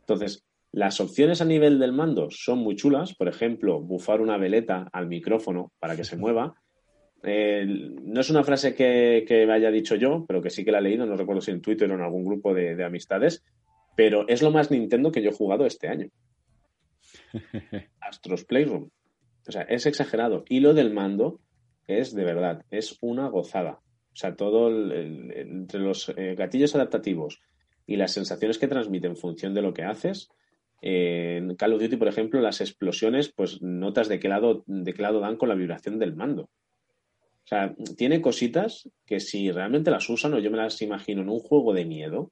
[0.00, 3.14] Entonces, las opciones a nivel del mando son muy chulas.
[3.14, 6.54] Por ejemplo, bufar una veleta al micrófono para que se mueva.
[7.24, 7.66] Eh,
[8.02, 10.78] no es una frase que, que me haya dicho yo, pero que sí que la
[10.78, 13.42] he leído, no recuerdo si en Twitter o en algún grupo de, de amistades,
[13.96, 16.08] pero es lo más Nintendo que yo he jugado este año.
[18.00, 18.90] Astros Playroom.
[19.46, 20.44] O sea, es exagerado.
[20.48, 21.40] Y lo del mando
[21.86, 23.80] es de verdad, es una gozada.
[24.12, 27.40] O sea, todo entre los eh, gatillos adaptativos
[27.86, 30.30] y las sensaciones que transmite en función de lo que haces.
[30.80, 35.02] en Call of Duty, por ejemplo, las explosiones, pues notas de qué lado, de qué
[35.02, 36.42] lado dan con la vibración del mando.
[36.42, 41.28] O sea, tiene cositas que si realmente las usan o yo me las imagino en
[41.28, 42.30] un juego de miedo,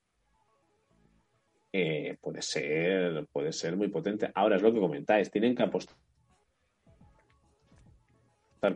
[1.73, 4.31] eh, puede ser, puede ser muy potente.
[4.35, 5.97] Ahora es lo que comentáis, tienen que apostar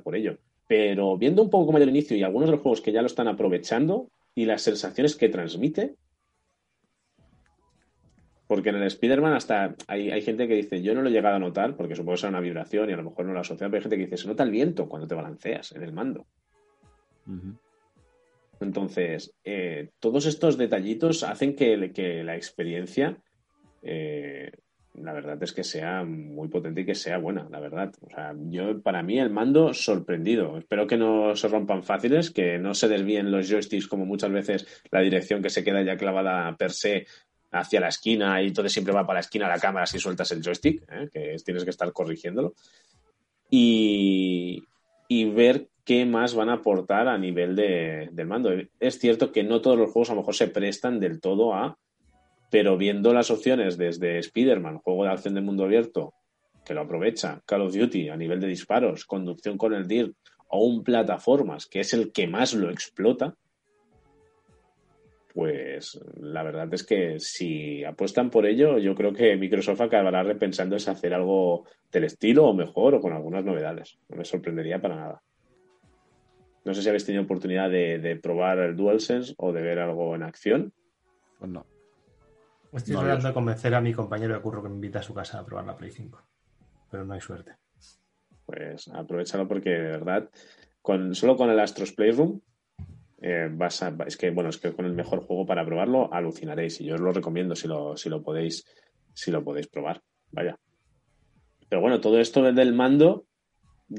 [0.03, 0.39] por ello.
[0.69, 3.07] Pero viendo un poco como el inicio y algunos de los juegos que ya lo
[3.07, 5.95] están aprovechando y las sensaciones que transmite,
[8.49, 11.37] porque en el Spider-Man hasta hay, hay gente que dice, yo no lo he llegado
[11.37, 13.67] a notar, porque supongo que será una vibración y a lo mejor no la asocia,
[13.69, 16.27] pero hay gente que dice, se nota el viento cuando te balanceas en el mando.
[18.61, 23.19] Entonces, eh, todos estos detallitos hacen que, que la experiencia,
[23.83, 24.53] eh,
[25.03, 27.93] la verdad es que sea muy potente y que sea buena, la verdad.
[28.01, 30.57] O sea, yo, para mí, el mando sorprendido.
[30.59, 34.83] Espero que no se rompan fáciles, que no se desvíen los joysticks como muchas veces
[34.91, 37.07] la dirección que se queda ya clavada per se
[37.53, 40.43] hacia la esquina y entonces siempre va para la esquina la cámara si sueltas el
[40.43, 41.09] joystick, ¿eh?
[41.13, 42.55] que es- tienes que estar corrigiéndolo.
[43.51, 44.65] Y,
[45.09, 48.51] y ver qué más van a aportar a nivel de, del mando.
[48.81, 51.79] Es cierto que no todos los juegos a lo mejor se prestan del todo a,
[52.51, 56.15] pero viendo las opciones desde Spider-Man, juego de acción de mundo abierto,
[56.65, 60.17] que lo aprovecha, Call of Duty a nivel de disparos, conducción con el DIRT
[60.49, 63.35] o un plataformas, que es el que más lo explota,
[65.37, 70.77] pues la verdad es que si apuestan por ello, yo creo que Microsoft acabará repensando
[70.77, 73.99] es hacer algo del estilo o mejor o con algunas novedades.
[74.09, 75.23] No me sorprendería para nada.
[76.65, 80.15] No sé si habéis tenido oportunidad de, de probar el DualSense o de ver algo
[80.15, 80.73] en acción.
[81.39, 81.67] Pues no.
[82.77, 85.15] Estoy No, tratando de convencer a mi compañero de curro que me invita a su
[85.15, 86.23] casa a probar la Play 5.
[86.91, 87.53] Pero no hay suerte.
[88.45, 90.31] Pues aprovechalo porque de verdad,
[90.83, 92.41] con, solo con el Astros Playroom,
[93.21, 96.81] eh, vas a, es que bueno, es que con el mejor juego para probarlo alucinaréis
[96.81, 98.65] y yo os lo recomiendo si lo, si lo podéis,
[99.15, 100.03] si lo podéis probar.
[100.31, 100.57] Vaya.
[101.69, 103.25] Pero bueno, todo esto del mando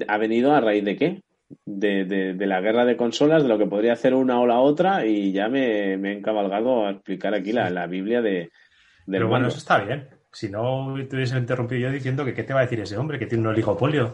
[0.07, 1.23] ha venido a raíz de qué?
[1.65, 4.59] De, de- de la guerra de consolas, de lo que podría hacer una o la
[4.59, 8.49] otra, y ya me, me he encabalgado a explicar aquí la, la Biblia de,
[9.07, 10.07] del Pero bueno, eso está bien.
[10.31, 13.17] Si no te hubiese interrumpido yo diciendo que qué te va a decir ese hombre,
[13.17, 14.13] que tiene un oligopolio,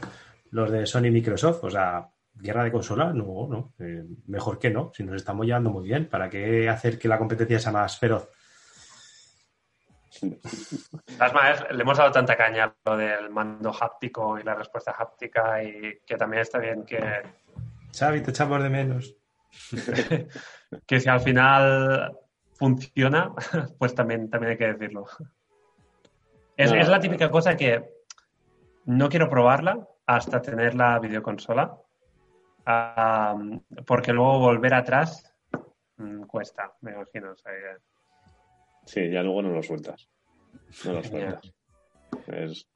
[0.51, 1.63] los de Sony y Microsoft.
[1.65, 3.73] O sea, guerra de consolas, no, no.
[3.79, 6.07] Eh, mejor que no, si nos estamos llevando muy bien.
[6.07, 8.29] ¿Para qué hacer que la competencia sea más feroz?
[11.19, 15.61] Maneras, le hemos dado tanta caña a lo del mando háptico y la respuesta háptica
[15.61, 17.01] y que también está bien que,
[17.97, 19.15] Xavi, te echamos de menos.
[20.87, 22.17] que si al final
[22.57, 23.33] funciona,
[23.79, 25.05] pues también, también hay que decirlo.
[26.55, 27.83] Es, No, es la típica cosa que
[28.85, 31.77] no quiero probarla hasta tener la videoconsola,
[32.65, 33.35] ah,
[33.85, 35.33] porque luego volver atrás
[35.97, 37.31] mm, cuesta, me imagino.
[37.31, 37.51] o sea
[38.85, 40.09] Sí, ya luego no lo sueltas.
[40.85, 41.53] No lo sueltas.
[42.27, 42.67] Es-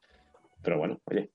[0.62, 1.30] Pero bueno, oye.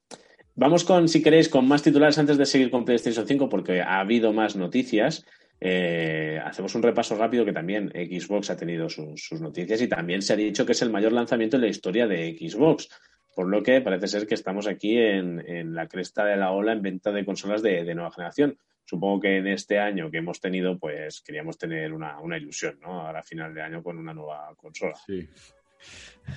[0.56, 4.00] Vamos con, si queréis, con más titulares antes de seguir con PlayStation 5, porque ha
[4.00, 5.26] habido más noticias.
[5.60, 10.22] Eh, hacemos un repaso rápido que también Xbox ha tenido sus, sus noticias y también
[10.22, 12.90] se ha dicho que es el mayor lanzamiento en la historia de Xbox.
[13.36, 16.74] Por lo que parece ser que estamos aquí en, en la cresta de la ola
[16.74, 18.58] en venta de consolas de, de nueva generación.
[18.86, 23.02] Supongo que en este año que hemos tenido, pues queríamos tener una, una ilusión, ¿no?
[23.02, 24.96] Ahora a final de año con una nueva consola.
[25.08, 25.28] Sí.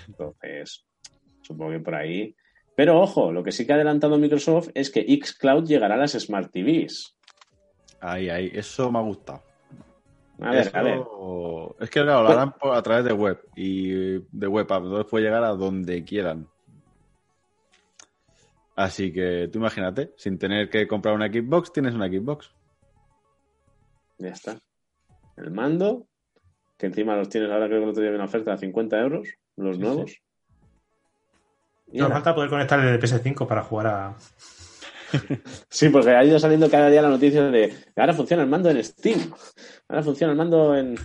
[0.09, 0.87] Entonces,
[1.43, 2.35] supongo que por ahí
[2.75, 6.13] Pero ojo, lo que sí que ha adelantado Microsoft es que xCloud llegará a las
[6.13, 7.16] Smart TVs.
[8.01, 9.43] Ahí, ahí, eso me ha gustado.
[10.41, 11.01] A ver, Eso- a ver.
[11.81, 15.11] Es que claro, lo harán por- a través de web y de web app, entonces
[15.11, 16.47] puede llegar a donde quieran.
[18.75, 22.51] Así que tú imagínate, sin tener que comprar una Xbox, tienes una Xbox.
[24.19, 24.59] Ya está.
[25.37, 26.07] El mando,
[26.77, 29.01] que encima los tienes ahora, creo que el otro día había una oferta a 50
[29.01, 30.21] euros, los nuevos.
[31.91, 32.17] Y Nos ala.
[32.17, 34.17] falta poder conectar el PS5 para jugar a.
[35.69, 38.83] Sí, porque ha ido saliendo cada día la noticia de ahora funciona el mando en
[38.83, 39.33] Steam.
[39.89, 40.97] Ahora funciona el mando en.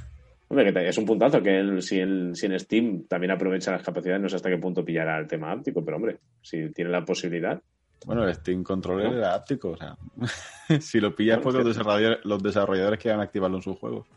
[0.50, 3.84] Hombre, que es un puntazo que el- si, el- si en Steam también aprovecha las
[3.84, 7.06] capacidades, no sé hasta qué punto pillará el tema áptico, pero hombre, si tiene la
[7.06, 7.62] posibilidad.
[8.06, 9.18] Bueno, el Steam Controller No.
[9.18, 9.96] era áptico, o sea,
[10.82, 13.78] si lo pillas Claro, porque los es que- desarrolladores, los desarrolladores quieran activarlo en sus
[13.78, 14.08] juegos,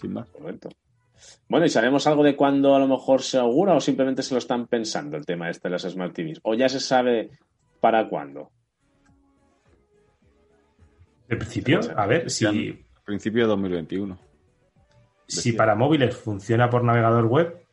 [0.00, 0.28] sin más.
[0.30, 0.70] Correcto.
[1.48, 4.38] Bueno, ¿y sabemos algo de cuándo a lo mejor se augura o simplemente se lo
[4.38, 6.40] están pensando el tema este de las Smart TVs?
[6.44, 7.30] ¿O ya se sabe
[7.80, 8.50] para cuándo?
[11.34, 14.16] De principio, a ver, si, Principio de 2021.
[15.26, 17.66] si para móviles funciona por navegador web,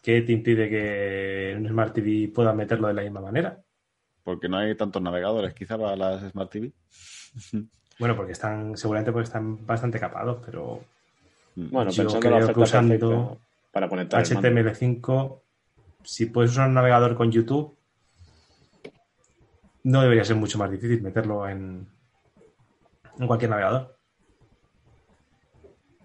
[0.00, 3.60] ¿qué te impide que un Smart TV pueda meterlo de la misma manera?
[4.22, 6.72] Porque no hay tantos navegadores, quizá para las Smart TV.
[7.98, 10.80] Bueno, porque están, seguramente porque están bastante capados, pero
[11.54, 13.38] Bueno, Yo pensando creo que usando
[13.70, 14.48] para conectar el mando.
[14.48, 15.40] HTML5,
[16.04, 17.76] si puedes usar un navegador con YouTube,
[19.82, 21.86] no debería ser mucho más difícil meterlo en,
[23.20, 23.96] en cualquier navegador.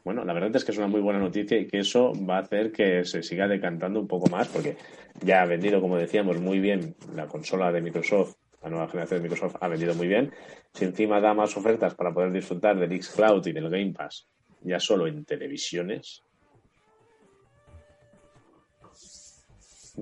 [0.03, 2.41] Bueno, la verdad es que es una muy buena noticia y que eso va a
[2.41, 4.77] hacer que se siga decantando un poco más, porque
[5.21, 9.29] ya ha vendido, como decíamos, muy bien la consola de Microsoft, la nueva generación de
[9.29, 10.31] Microsoft ha vendido muy bien.
[10.73, 14.27] Si encima da más ofertas para poder disfrutar del xCloud y del Game Pass,
[14.61, 16.21] ya solo en televisiones.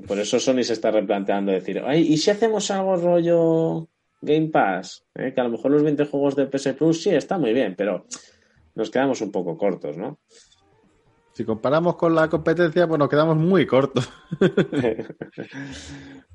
[0.08, 3.88] Por eso Sony se está replanteando decir, Ay, ¿y si hacemos algo rollo
[4.24, 5.06] Game Pass?
[5.16, 5.34] ¿Eh?
[5.34, 8.06] Que a lo mejor los 20 juegos de PS Plus sí está muy bien, pero
[8.76, 10.20] nos quedamos un poco cortos, ¿no?
[11.34, 14.10] Si comparamos con la competencia, pues nos quedamos muy cortos.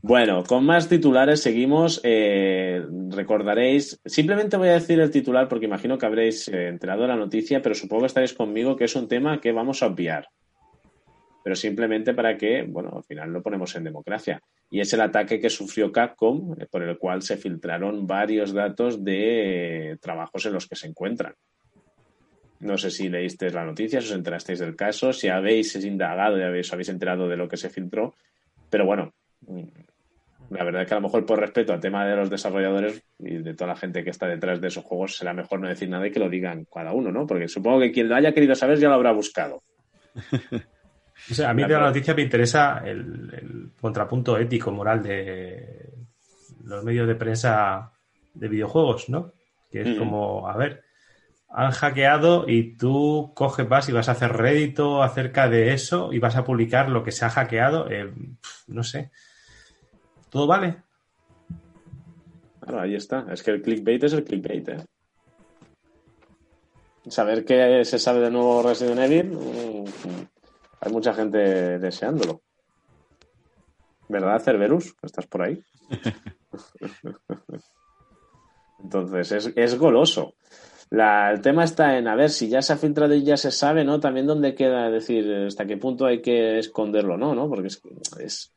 [0.01, 2.01] Bueno, con más titulares seguimos.
[2.05, 7.16] Eh, recordaréis, simplemente voy a decir el titular porque imagino que habréis eh, enterado la
[7.16, 10.28] noticia, pero supongo que estaréis conmigo que es un tema que vamos a obviar.
[11.43, 14.41] Pero simplemente para que, bueno, al final lo ponemos en democracia.
[14.70, 19.02] Y es el ataque que sufrió Capcom, eh, por el cual se filtraron varios datos
[19.02, 21.34] de eh, trabajos en los que se encuentran.
[22.60, 26.42] No sé si leísteis la noticia, si os enterasteis del caso, si habéis indagado y
[26.42, 28.14] habéis, habéis enterado de lo que se filtró.
[28.68, 29.14] Pero bueno,
[30.50, 33.36] la verdad es que a lo mejor por respeto al tema de los desarrolladores y
[33.38, 36.06] de toda la gente que está detrás de esos juegos, será mejor no decir nada
[36.06, 37.26] y que lo digan cada uno, ¿no?
[37.26, 39.62] Porque supongo que quien lo haya querido saber ya lo habrá buscado.
[41.30, 45.92] O sea, a mí de la noticia me interesa el, el contrapunto ético, moral de
[46.64, 47.92] los medios de prensa
[48.34, 49.32] de videojuegos, ¿no?
[49.70, 49.98] Que es Ujú.
[49.98, 50.84] como, a ver,
[51.50, 56.18] han hackeado y tú coges, vas y vas a hacer rédito acerca de eso y
[56.18, 57.90] vas a publicar lo que se ha hackeado.
[57.90, 58.12] eh,
[58.66, 59.10] no sé.
[60.30, 60.82] ¿Todo vale?
[62.60, 63.26] Claro, ahí está.
[63.32, 64.84] Es que el clickbait es el clickbait, ¿eh?
[67.08, 69.84] Saber qué se sabe de nuevo Resident Evil, mm,
[70.80, 71.38] hay mucha gente
[71.78, 72.42] deseándolo.
[74.08, 74.94] ¿Verdad, Cerberus?
[75.02, 75.62] ¿Estás por ahí?
[78.82, 80.34] Entonces, es, es goloso.
[80.90, 83.50] La- el tema está en a ver si ya se ha filtrado y ya se
[83.50, 84.00] sabe, ¿no?
[84.00, 87.34] También dónde queda, es decir, hasta qué punto hay que esconderlo, ¿no?
[87.34, 87.48] ¿no?
[87.48, 87.82] Porque es,
[88.18, 88.52] es-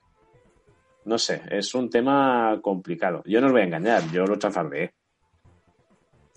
[1.03, 3.23] no sé, es un tema complicado.
[3.25, 4.93] Yo no os voy a engañar, yo lo chafardeé.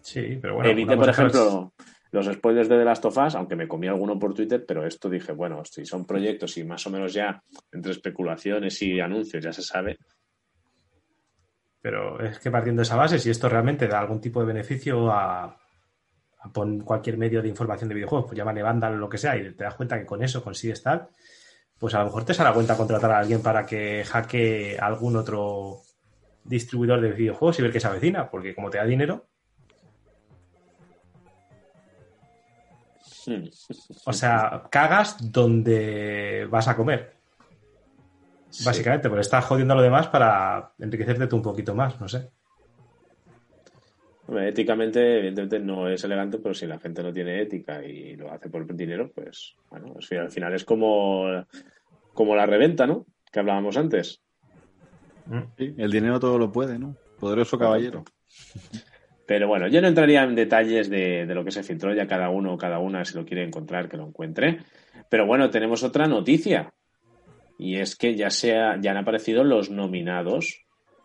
[0.03, 0.71] Sí, pero bueno.
[0.71, 1.73] Evité, por es- ejemplo,
[2.15, 5.11] los spoilers de The Last of Us, aunque me comí alguno por Twitter, pero esto
[5.11, 7.43] dije, bueno, si son proyectos y más o menos ya
[7.73, 9.99] entre especulaciones y anuncios ya se sabe,
[11.83, 15.11] Pero es que partiendo de esa base, si esto realmente da algún tipo de beneficio
[15.11, 15.59] a,
[16.53, 19.53] pon cualquier medio de información de videojuegos, pues llámale Vandal o lo que sea, y
[19.53, 21.09] te das cuenta que con eso consigues tal,
[21.79, 25.17] pues a lo mejor te sale a cuenta contratar a alguien para que hackee algún
[25.17, 25.81] otro
[26.45, 29.27] distribuidor de videojuegos y ver qué se avecina, porque como te da dinero,
[34.07, 37.15] o sea, cagas donde vas a comer.
[38.51, 38.65] sí.
[38.65, 42.31] Básicamente, pues estás jodiendo a lo demás para enriquecerte tú un poquito más, no sé.
[44.27, 48.33] Hombre, éticamente, evidentemente no es elegante, pero si la gente no tiene ética y lo
[48.33, 51.45] hace por dinero, pues bueno, al final- al final es como,
[52.15, 53.05] como la reventa, ¿no?
[53.31, 54.23] Que hablábamos antes.
[55.59, 56.97] Sí, el dinero todo lo puede, ¿no?
[57.19, 58.05] Poderoso caballero.
[59.27, 62.29] Pero bueno, yo no entraría en detalles de, de lo que se filtró, ya cada
[62.31, 64.59] uno o cada una, si lo quiere encontrar, que lo encuentre.
[65.09, 66.73] Pero bueno, tenemos otra noticia.
[67.59, 70.65] Y es que ya, se ha- ya han aparecido los nominados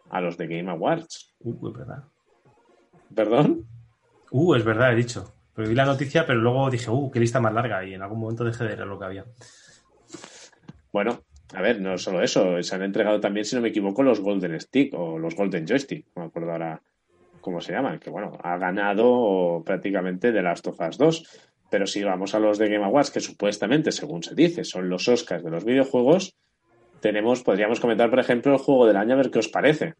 [0.09, 1.35] a los de Game Awards.
[1.39, 2.03] Uh, es verdad.
[3.15, 3.65] ¿Perdón?
[4.31, 5.33] Uh, es verdad, he dicho.
[5.55, 7.85] Pero vi la noticia, pero luego dije, uh, qué lista más larga.
[7.85, 9.25] Y en algún momento dejé de leer lo que había.
[10.91, 11.21] Bueno,
[11.53, 14.59] a ver, no solo eso, se han entregado también, si no me equivoco, los Golden
[14.59, 16.81] Stick o los Golden Joystick, no me acuerdo ahora
[17.49, 21.23] cómo se llaman, que bueno, ha ganado prácticamente The Last of Us 2.
[21.71, 25.07] Pero si vamos a los de Game Awards, que supuestamente, según se dice, son los
[25.07, 26.35] Oscars de los videojuegos,
[26.99, 29.95] tenemos, podríamos comentar, por ejemplo, el juego del año, a ver qué os parece.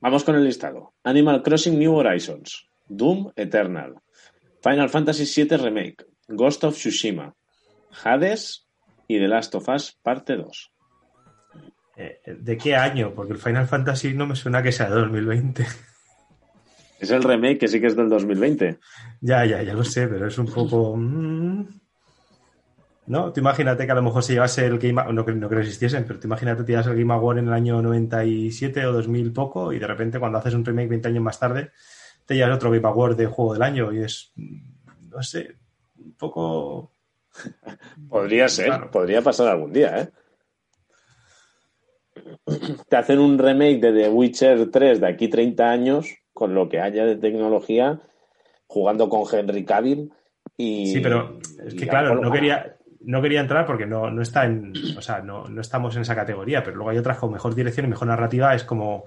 [0.00, 0.94] Vamos con el listado.
[1.04, 3.94] Animal Crossing New Horizons, Doom Eternal,
[4.62, 7.34] Final Fantasy VII Remake, Ghost of Tsushima,
[8.04, 8.68] Hades
[9.08, 10.71] y The Last of Us Parte 2.
[11.96, 13.12] Eh, ¿De qué año?
[13.14, 15.66] Porque el Final Fantasy no me suena que sea de 2020.
[17.00, 18.78] Es el remake que sí que es del 2020.
[19.20, 20.96] ya, ya, ya lo sé, pero es un poco...
[20.96, 21.66] mm,
[23.06, 23.32] ¿No?
[23.32, 25.60] Tú imagínate que a lo mejor se llevase el Game Award, no, que- no creo
[25.60, 29.32] que existiesen, pero tú imagínate llevas el Game Award en el año 97 o 2000
[29.32, 31.72] poco y de repente cuando haces un remake 20 años más tarde
[32.24, 35.56] te llevas otro Game Award de juego del año y es, no sé,
[35.98, 36.92] un poco...
[38.08, 38.90] Podría ser, Claro.
[38.92, 40.08] podría pasar algún día, ¿eh?
[42.88, 46.80] Te hacen un remake de The Witcher 3 de aquí 30 años, con lo que
[46.80, 48.00] haya de tecnología,
[48.66, 50.12] jugando con Henry Cavill
[50.56, 50.86] y...
[50.86, 54.72] Sí, pero es que claro, no quería, no quería entrar porque no, no está en,
[54.96, 57.86] o sea, no, no estamos en esa categoría, pero luego hay otras con mejor dirección
[57.86, 59.04] y mejor narrativa, es como,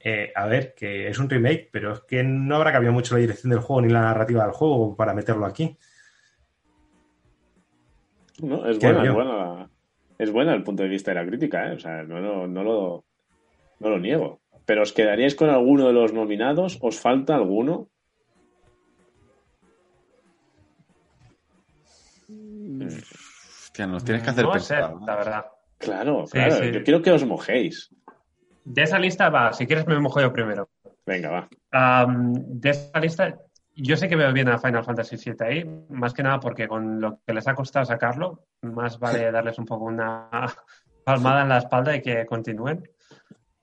[0.00, 3.20] eh, a ver, que es un remake, pero es que no habrá cambiado mucho la
[3.20, 5.76] dirección del juego ni la narrativa del juego para meterlo aquí.
[8.40, 9.70] No, es buena, es buena, la-
[10.18, 11.74] es buena el punto de vista de la crítica, ¿eh?
[11.76, 13.04] O sea, no, lo- no, lo,
[13.80, 14.40] no lo niego.
[14.64, 16.78] Pero ¿os quedaríais con alguno de los nominados?
[16.82, 17.88] ¿Os falta alguno?
[23.64, 24.94] Hostia, nos tienes que hacer No sé, pensar.
[24.94, 25.06] ¿no?
[25.06, 25.46] la verdad.
[25.78, 26.54] Claro, Sí, claro.
[26.56, 26.72] sí.
[26.72, 27.90] Yo quiero que os mojéis.
[28.64, 30.68] De esa lista, va, si quieres me mojo yo primero.
[31.04, 32.06] Venga, va.
[32.06, 33.38] De esa lista,
[33.74, 37.00] yo sé que veo bien a Final Fantasy VII ahí, más que nada porque con
[37.00, 40.28] lo que les ha costado sacarlo, más vale darles un poco una
[41.04, 42.88] palmada en la espalda y que continúen.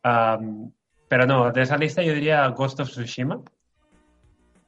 [0.01, 3.41] Pero no, de esa lista yo diría Ghost of Tsushima.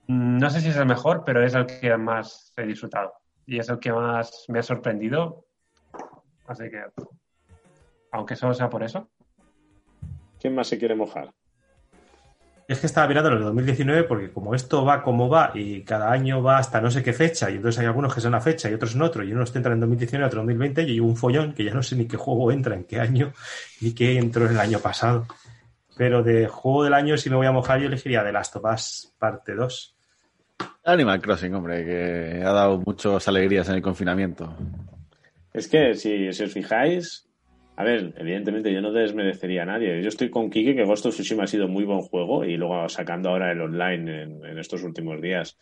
[0.07, 3.13] No sé si es el mejor, pero es el que más he disfrutado
[3.45, 5.45] y es el que más me ha sorprendido.
[6.47, 6.83] Así que,
[8.11, 9.09] aunque solo sea por eso.
[10.39, 11.33] ¿Quién más se quiere mojar?
[12.71, 16.09] Es que estaba mirando los de 2019 porque como esto va como va y cada
[16.09, 18.69] año va hasta no sé qué fecha y entonces hay algunos que son una fecha
[18.69, 20.99] y otros en otro y unos te entran en 2019 otro en 2020 y hay
[21.01, 23.33] un follón que ya no sé ni qué juego entra en qué año
[23.81, 25.27] ni qué entró en el año pasado.
[25.97, 28.63] Pero de juego del año si me voy a mojar yo elegiría The Last of
[28.63, 29.95] Us parte 2.
[30.85, 34.55] Animal Crossing, hombre, que ha dado muchas alegrías en el confinamiento.
[35.51, 37.27] Es que si, si os fijáis,
[37.81, 40.01] a ver, evidentemente yo no desmerecería a nadie.
[40.01, 42.87] Yo estoy con Kike, que Ghost of Tsushima ha sido muy buen juego y luego
[42.89, 45.57] sacando ahora el online en, en estos últimos días,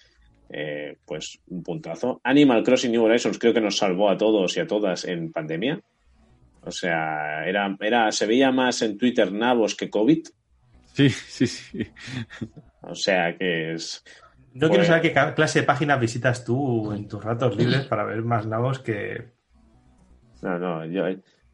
[0.49, 2.19] eh, pues un puntazo.
[2.23, 5.79] Animal Crossing New Horizons creo que nos salvó a todos y a todas en pandemia.
[6.61, 10.27] O sea, era, era, se veía más en Twitter nabos que COVID.
[10.93, 11.87] Sí, sí, sí.
[12.81, 14.03] O sea que es.
[14.53, 18.03] No Pues- quiero saber qué clase de páginas visitas tú en tus ratos libres para
[18.03, 19.37] ver más nabos que...
[20.41, 21.05] No, no, yo,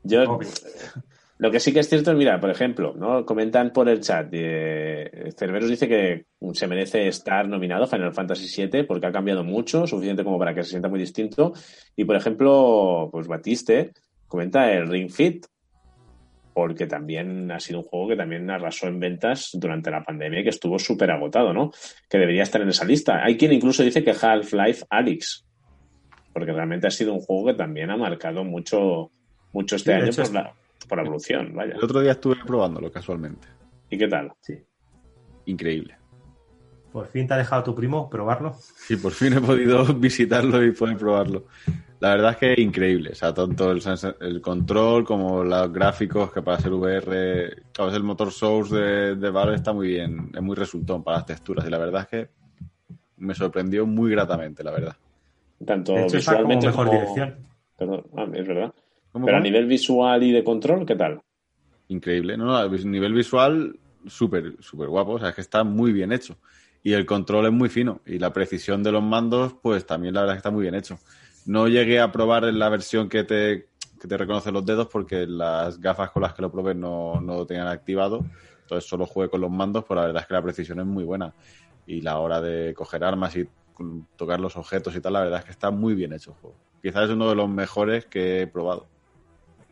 [0.06, 0.50] yo Obvio.
[1.38, 3.26] lo que sí que es cierto es, mira, por ejemplo, ¿no?
[3.26, 8.84] Comentan por el chat, eh, Cerberus dice que se merece estar nominado Final Fantasy VII
[8.84, 11.54] porque ha cambiado mucho, suficiente como para que se sienta muy distinto.
[11.96, 13.92] Y por ejemplo, pues Batiste
[14.28, 15.46] comenta el Ring Fit,
[16.56, 20.44] porque también ha sido un juego que también arrasó en ventas durante la pandemia y
[20.44, 21.72] que estuvo súper agotado, ¿no?
[22.10, 23.26] Que debería estar en esa lista.
[23.26, 25.46] Hay quien incluso dice que Half-Life Alyx,
[26.32, 29.12] porque realmente ha sido un juego que también ha marcado mucho,
[29.56, 30.54] mucho este Sí, año hecho, por la,
[30.90, 31.76] por la evolución, vaya.
[31.76, 33.48] El otro día estuve probándolo casualmente.
[33.90, 34.34] ¿Y qué tal?
[34.42, 34.62] Sí.
[35.46, 35.96] Increíble.
[36.92, 38.54] Por fin te ha dejado tu primo probarlo.
[38.78, 41.46] Sí, por fin he podido visitarlo y poder probarlo.
[42.02, 43.12] La verdad es que es increíble.
[43.12, 48.04] O sea, tanto el, control como los gráficos, que para ser VR, claro, es el
[48.04, 51.66] motor Source de, de Valve está muy bien, es muy resultón para las texturas.
[51.66, 52.30] Y la verdad es que
[53.18, 54.96] me sorprendió muy gratamente, la verdad.
[55.66, 57.36] Tanto De hecho, como visualmente mejor como- dirección.
[57.78, 58.74] Perdón, ah, es verdad.
[59.16, 61.22] ¿Cómo, Pero a nivel visual y de control, ¿qué tal?
[61.88, 62.36] Increíble.
[62.36, 65.14] No, no, a nivel visual, súper, súper guapo.
[65.14, 66.36] O sea, es que está muy bien hecho.
[66.84, 68.02] Y el control es muy fino.
[68.06, 70.76] Y la precisión de los mandos, pues también la verdad es que está muy bien
[70.76, 71.00] hecho.
[71.46, 73.70] No llegué a probar en la versión que te,
[74.02, 77.36] que te reconoce los dedos porque las gafas con las que lo probé no, no
[77.36, 78.26] lo tenían activado.
[78.64, 81.06] Entonces solo jugué con los mandos, pero la verdad es que la precisión es muy
[81.06, 81.34] buena.
[81.88, 83.48] Y la hora de coger armas y
[84.18, 86.58] tocar los objetos y tal, la verdad es que está muy bien hecho el juego.
[86.82, 88.88] Quizás es uno de los mejores que he probado.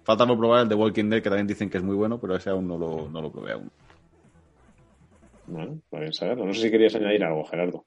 [0.03, 2.35] Falta por probar el de Walking Dead, que también dicen que es muy bueno, pero
[2.35, 3.71] ese aún no lo, no lo probé aún.
[5.47, 6.45] Bueno, pueden saberlo.
[6.45, 7.85] No sé si querías añadir algo, Gerardo.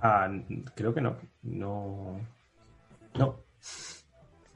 [0.00, 0.28] Ah,
[0.74, 1.16] creo que no.
[1.42, 2.20] No.
[3.14, 3.36] No.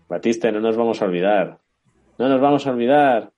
[0.08, 1.60] Batiste, no nos vamos a olvidar.
[2.18, 3.32] No nos vamos a olvidar.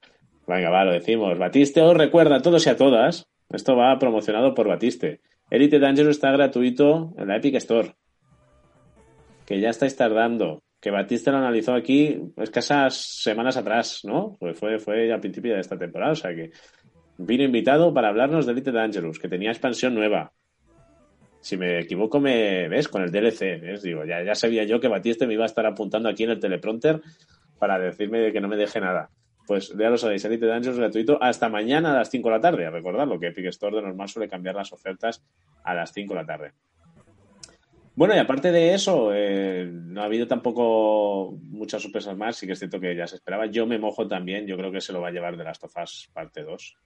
[0.47, 1.39] Venga, va, lo decimos.
[1.39, 3.28] Batiste os recuerda a todos y a todas.
[3.51, 5.20] Esto va promocionado por Batiste.
[5.51, 7.95] Elite Dangerous está gratuito en la Epic Store.
[9.47, 10.62] Que ya estáis tardando.
[10.80, 14.36] Que Batiste lo analizó aquí escasas semanas atrás, ¿no?
[14.38, 16.12] Pues fue, fue a principio de esta temporada.
[16.12, 16.50] O sea que
[17.18, 20.32] vino invitado para hablarnos de Elite Dangerous, que tenía expansión nueva.
[21.40, 23.60] Si me equivoco, me ves con el DLC.
[23.60, 23.82] ¿ves?
[23.82, 26.40] Digo, ya, ya sabía yo que Batiste me iba a estar apuntando aquí en el
[26.40, 27.00] teleprompter
[27.58, 29.10] para decirme que no me deje nada.
[29.46, 32.70] Pues ya lo sabéis, Elite Dangerous gratuito hasta mañana a las 5 de la tarde.
[32.70, 35.24] Recordadlo que Epic Store de normal suele cambiar las ofertas
[35.64, 36.52] a las 5 de la tarde.
[37.99, 42.36] Bueno, y aparte de eso, eh, no ha habido tampoco muchas sorpresas más.
[42.36, 43.46] Sí que es cierto que ya se esperaba.
[43.46, 44.46] Yo me mojo también.
[44.46, 46.76] Yo creo que se lo va a llevar de las tofas parte 2.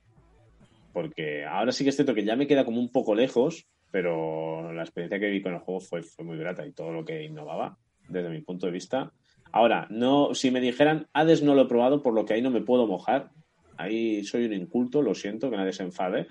[0.94, 4.72] Porque ahora sí que es cierto que ya me queda como un poco lejos, pero
[4.72, 7.76] la experiencia que vi con el juego fue, muy grata y todo lo que innovaba,
[8.08, 9.12] desde mi punto de vista.
[9.52, 12.50] Ahora, no, si me dijeran, Hades no lo he probado, por lo que ahí no
[12.50, 13.32] me puedo mojar.
[13.76, 16.26] Ahí soy un inculto, lo siento, que nadie se enfade.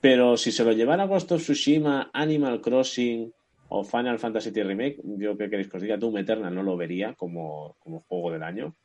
[0.00, 3.32] Pero si se lo llevara Ghost of Tsushima, Animal Crossing
[3.74, 6.76] o Final Fantasy VII Remake, yo qué queréis que os diga, Doom Eternal no lo
[6.76, 8.76] vería como, como juego del año.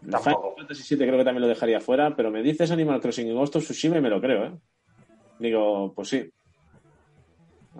[0.00, 0.54] Final Tampoco.
[0.56, 3.56] Fantasy VII creo que también lo dejaría fuera, pero me dices Animal Crossing y Ghost
[3.56, 4.58] of Tsushima y me lo creo, ¿eh?
[5.40, 6.30] Digo, pues sí.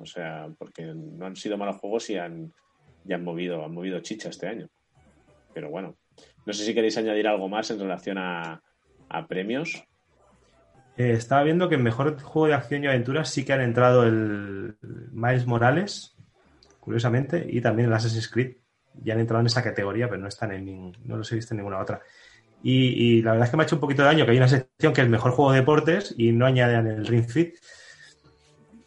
[0.01, 2.53] O sea, porque no han sido malos juegos y han,
[3.07, 4.69] y han movido, han movido chicha este año.
[5.55, 5.97] Pero bueno,
[6.45, 8.61] no sé si queréis añadir algo más en relación a,
[9.09, 9.85] a premios.
[10.97, 14.05] Eh, estaba viendo que en mejor juego de acción y aventura sí que han entrado
[14.05, 14.77] el
[15.13, 16.17] Miles Morales,
[16.81, 18.57] curiosamente, y también el Assassin's Creed.
[19.03, 21.55] Ya han entrado en esa categoría, pero no están en nin- no los he visto
[21.55, 22.03] en ninguna otra.
[22.63, 22.89] Y,
[23.19, 24.49] y la verdad es que me ha hecho un poquito de daño que hay una
[24.49, 27.55] sección que es mejor juego de deportes y no añaden el Ring Fit.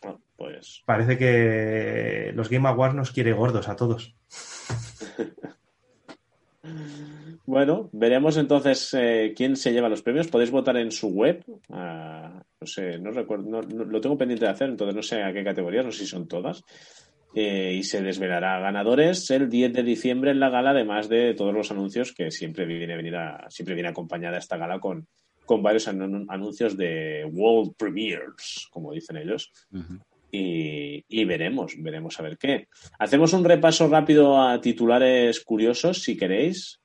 [0.02, 4.16] Bueno, pues Parece que los Game Awards nos quiere gordos a todos.
[7.46, 10.28] Bueno, veremos entonces eh, quién se lleva los premios.
[10.30, 11.44] Podéis votar en su web.
[11.70, 15.22] Ah, no sé, no recuerdo, no- no- lo tengo pendiente de hacer, entonces no sé
[15.22, 16.64] a qué categorías, no sé si son todas.
[17.36, 21.54] Eh, y se desvelará ganadores el 10 de diciembre en la gala, además de todos
[21.54, 25.08] los anuncios que siempre viene, venir a- siempre viene acompañada esta gala con,
[25.46, 29.52] con varios anu- anuncios de World Premiers, como dicen ellos.
[30.32, 32.68] Y, y veremos, veremos a ver qué.
[33.00, 36.80] Hacemos un repaso rápido a titulares curiosos, si queréis.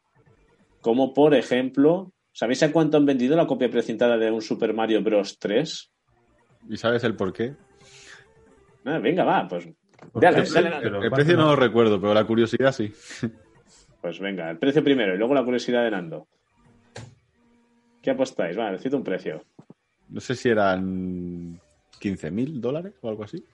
[0.80, 5.02] Como por ejemplo, ¿sabéis a cuánto han vendido la copia precintada de un Super Mario
[5.02, 5.38] Bros.
[5.38, 5.90] 3?
[6.70, 7.54] ¿Y sabes el por qué?
[8.84, 9.68] Ah, venga, va, pues.
[10.12, 10.50] ¿Por Dale, qué?
[10.50, 11.48] dale, Pero El ¿cuánto precio no no?
[11.50, 12.92] lo recuerdo, pero la curiosidad sí.
[14.00, 16.28] Pues venga, el precio primero y luego la curiosidad de Nando.
[18.00, 18.56] ¿Qué apostáis?
[18.56, 19.42] Va, decid un precio.
[20.08, 21.60] No sé si eran
[22.00, 23.44] 15.000 dólares o algo así.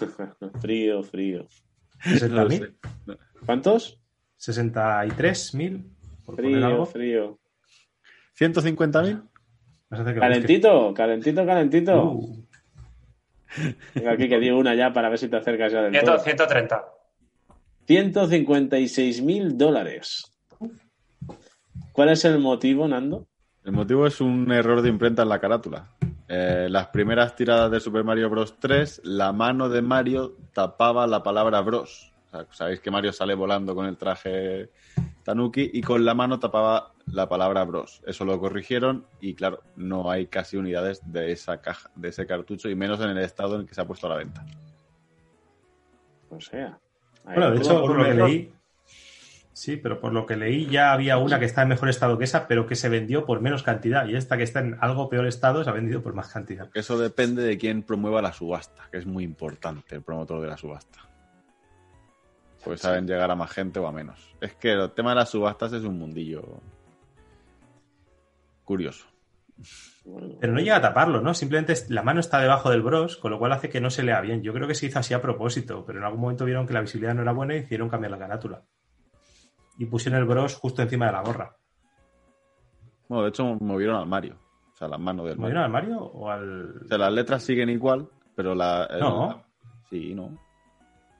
[0.62, 1.46] frío, frío.
[2.06, 3.16] No lo 60.000, sé.
[3.46, 4.00] ¿Cuántos?
[4.40, 5.84] 63.000,
[6.24, 6.86] por poner Frío, algo.
[6.86, 7.38] frío.
[8.38, 9.22] ¿150.000?
[9.90, 10.32] Vas a hacer que lo busque.
[10.32, 12.04] Calentito, calentito, calentito.
[12.04, 12.44] Uh,
[13.94, 16.18] Venga, aquí que di una ya para ver si te acercas ya del 100, todo.
[16.18, 16.84] 130.
[17.86, 20.30] 156 mil dólares.
[21.92, 23.26] ¿Cuál es el motivo, Nando?
[23.64, 25.88] El motivo es un error de imprenta en la carátula.
[26.28, 28.58] Eh, las primeras tiradas de Super Mario Bros.
[28.58, 32.12] 3, la mano de Mario tapaba la palabra Bros.
[32.34, 34.70] O sea, Sabéis que Mario sale volando con el traje
[35.22, 38.02] Tanuki y con la mano tapaba la palabra Bros.
[38.06, 42.68] Eso lo corrigieron y claro, no hay casi unidades de esa caja, de ese cartucho
[42.68, 44.44] y menos en el estado en el que se ha puesto a la venta.
[46.30, 46.78] O sea.
[47.24, 48.52] Bueno, de hecho, por lo que leí,
[49.52, 52.24] sí, pero por lo que leí ya había una que está en mejor estado que
[52.24, 54.06] esa, pero que se vendió por menos cantidad.
[54.06, 56.68] Y esta que está en algo peor estado se ha vendido por más cantidad.
[56.74, 60.56] Eso depende de quién promueva la subasta, que es muy importante el promotor de la
[60.58, 61.13] subasta.
[62.64, 64.34] Pues saben llegar a más gente o a menos.
[64.40, 66.42] Es que el tema de las subastas es un mundillo
[68.64, 69.06] curioso.
[70.40, 71.32] Pero no llega a taparlo, ¿no?
[71.34, 74.20] Simplemente la mano está debajo del bros, con lo cual hace que no se lea
[74.20, 74.42] bien.
[74.42, 76.80] Yo creo que se hizo así a propósito, pero en algún momento vieron que la
[76.80, 78.62] visibilidad no era buena y hicieron cambiar la carátula.
[79.78, 81.56] Y pusieron el bros justo encima de la gorra.
[83.08, 84.36] Bueno, de hecho movieron al Mario.
[84.72, 85.54] O sea, las manos del ¿Me Mario.
[85.54, 86.82] vieron al Mario o al.?
[86.84, 88.84] O sea, las letras siguen igual, pero la...
[88.86, 89.44] el- No.
[89.88, 90.38] Sí, no.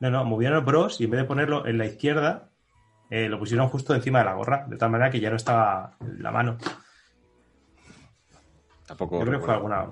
[0.04, 2.50] No, no, movieron el bros y en vez de ponerlo en la izquierda,
[3.08, 5.96] eh, lo pusieron justo encima de la gorra, de tal manera que ya no estaba
[6.18, 6.58] la mano.
[8.86, 9.18] Tampoco...
[9.18, 9.86] Yo creo que fue alguna.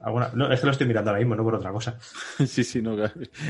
[0.00, 1.96] alguna no, es que lo estoy mirando ahora mismo, no por otra cosa.
[2.00, 2.96] sí, sí, no.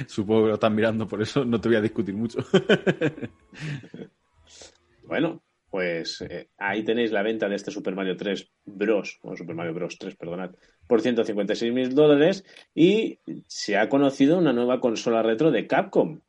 [0.06, 2.40] Supongo que lo están mirando, por eso no te voy a discutir mucho.
[5.08, 5.42] bueno,
[5.74, 9.74] pues eh, ahí tenéis la venta de este Super Mario 3 Bros, o Super Mario
[9.74, 10.52] Bros 3, perdonad,
[10.86, 12.44] por 156 mil dólares
[12.76, 13.18] y
[13.48, 16.20] se ha conocido una nueva consola retro de Capcom.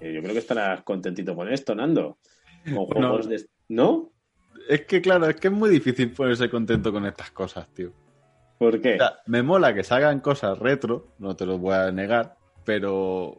[0.00, 2.16] Eh, yo creo que estarás contentito con esto, Nando.
[2.64, 3.44] Con juegos de...
[3.68, 4.10] ¿No?
[4.66, 7.92] Es que, claro, es que es muy difícil ponerse contento con estas cosas, tío.
[8.56, 8.94] ¿Por qué?
[8.94, 13.36] O sea, me mola que salgan cosas retro, no te lo voy a negar, pero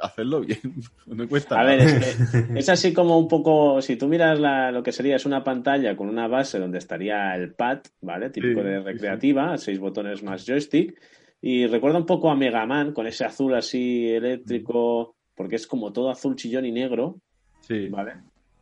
[0.00, 0.60] hacerlo bien,
[1.06, 4.38] no me cuesta A ver, es que es así como un poco, si tú miras
[4.38, 8.30] la- lo que sería es una pantalla con una base donde estaría el pad, ¿vale?
[8.30, 11.00] Típico Sí, de sí, recreativa, seis botones más joystick,
[11.40, 15.92] y recuerda un poco a Mega Man con ese azul así eléctrico, porque es como
[15.92, 17.20] todo azul chillón y negro,
[17.60, 18.14] Sí, ¿vale?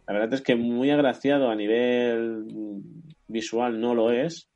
[0.07, 2.45] La verdad es que muy agraciado a nivel
[3.29, 4.49] visual no lo es.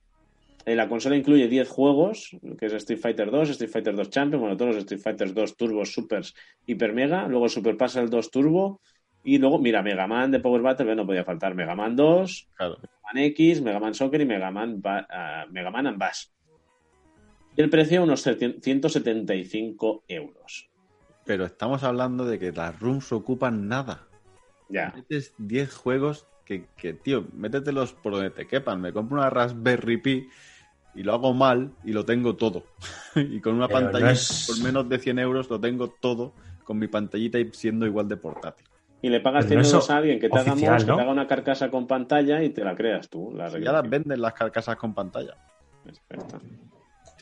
[0.66, 4.56] La consola incluye 10 juegos, que es Street Fighter 2, Street Fighter 2 Champion, bueno,
[4.56, 6.34] todos los Street Fighter 2 Turbo, Supers,
[6.66, 8.80] Hyper Mega, luego Super Puzzle 2 Turbo,
[9.22, 12.76] y luego, mira, Mega Man de Power Battle, no podía faltar, Mega Man 2, claro.
[12.76, 16.02] Mega Man X, Mega Man Soccer y Mega Man, ah, Mega Man and.
[17.56, 20.70] Y el precio, unos 175 euros.
[21.24, 24.06] Pero estamos hablando de que las rooms ocupan nada.
[24.68, 24.92] Ya.
[24.94, 28.80] Metes 10 juegos que, que, tío, métetelos por donde te quepan.
[28.80, 30.28] Me compro una Raspberry Pi
[30.94, 32.64] y lo hago mal y lo tengo todo.
[33.14, 36.32] y con una Pero no pantalla es- por menos de 100 euros lo tengo todo
[36.64, 38.66] con mi pantallita y siendo igual de portátil.
[39.02, 41.70] Y le pagas Pero no 100 es euros a alguien que te haga una carcasa
[41.70, 43.32] con pantalla y te la creas tú.
[43.34, 45.36] La Ya las venden las carcasas con pantalla.
[45.84, 45.90] Si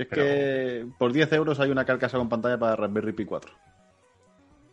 [0.02, 3.52] es Pero- que por 10 euros hay una carcasa con pantalla para Raspberry Pi 4.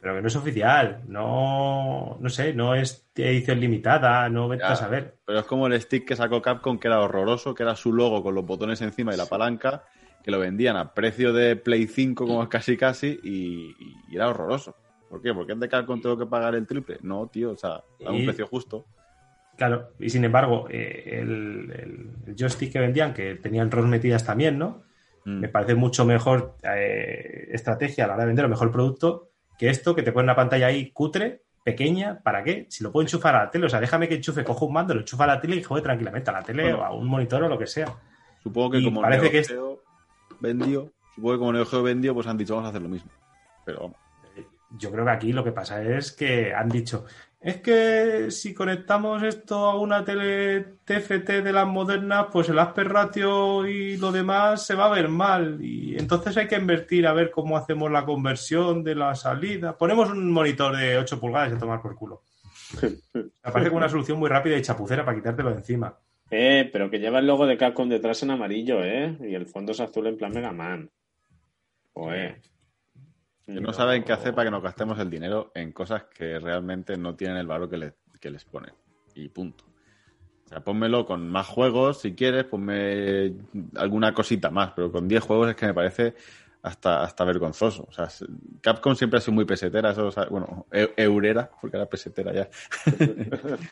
[0.06, 4.74] Pero que no es oficial, no, no sé, no es edición limitada, no vete Ya.
[4.74, 5.16] a saber.
[5.26, 8.22] Pero es como el stick que sacó Capcom, que era horroroso, que era su logo
[8.22, 9.82] con los botones encima y la palanca,
[10.24, 13.74] que lo vendían a precio de Play 5 como casi casi y,
[14.08, 14.76] y era horroroso.
[15.10, 15.34] ¿Por qué?
[15.34, 17.00] ¿Porque es de Capcom tengo que pagar el triple?
[17.02, 18.86] No, tío, o sea, a un Y- precio justo.
[19.58, 24.24] Claro, y sin embargo, eh, el, el- el joystick que vendían, que tenían ROM metidas
[24.24, 24.84] también, ¿no?
[25.26, 25.40] Mm.
[25.40, 29.70] Me parece mucho mejor eh, estrategia a la hora de vender o mejor producto que
[29.70, 32.68] esto, que te pone una pantalla ahí cutre, pequeña, ¿para qué?
[32.70, 34.94] Si lo puedo enchufar a la tele, o sea, déjame que enchufe, cojo un mando,
[34.94, 36.80] lo enchufa a la tele y juegue tranquilamente a la tele Bueno.
[36.80, 37.88] o a un monitor o lo que sea.
[38.44, 39.56] Supongo que y como parece Neo que es-
[40.40, 43.10] vendió, supongo que como Neo Geo vendió, pues han dicho vamos a hacer lo mismo.
[43.66, 43.98] Pero vamos.
[44.78, 47.06] Yo creo que aquí lo que pasa es que han dicho,
[47.46, 52.90] es que si conectamos esto a una tele TFT de las modernas, pues el aspect
[52.90, 55.64] ratio y lo demás se va a ver mal.
[55.64, 59.78] Y entonces hay que invertir a ver cómo hacemos la conversión de la salida.
[59.78, 62.24] Ponemos un monitor de 8 pulgadas y a tomar por culo.
[63.14, 65.96] Me parece como una solución muy rápida y chapucera para quitártelo de encima.
[66.32, 69.16] Eh, pero que lleva el logo de Capcom detrás en amarillo, ¿eh?
[69.22, 70.90] Y el fondo es azul en plan Mega Man.
[71.94, 72.42] Joder.
[73.46, 76.98] Que no saben qué hacer para que nos gastemos el dinero en cosas que realmente
[76.98, 78.74] no tienen el valor que, le- que les ponen.
[79.14, 79.64] Y punto.
[80.46, 83.34] O sea, pónmelo con más juegos si quieres, ponme
[83.76, 86.16] alguna cosita más, pero con 10 juegos es que me parece
[86.64, 87.86] hasta, hasta vergonzoso.
[87.88, 88.08] O sea,
[88.62, 92.50] Capcom siempre ha sido muy pesetera, eso, bueno, eu- eurera, porque era pesetera ya.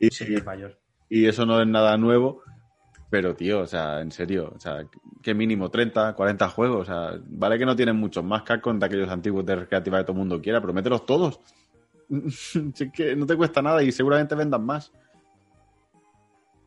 [0.00, 0.78] y, Sí, es mayor.
[1.08, 2.42] y eso no es nada nuevo,
[3.12, 4.86] pero tío, o sea, en serio, o sea,
[5.22, 8.86] que mínimo 30, 40 juegos, o sea, vale que no tienen muchos más Capcom de
[8.86, 11.38] aquellos antiguos de recreativa que todo el mundo quiera, pero mételos todos.
[12.94, 14.92] Que no te cuesta nada y seguramente vendan más.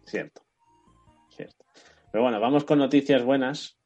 [0.03, 0.43] Cierto.
[1.29, 1.65] Cierto.
[2.11, 3.79] Pero bueno, vamos con noticias buenas.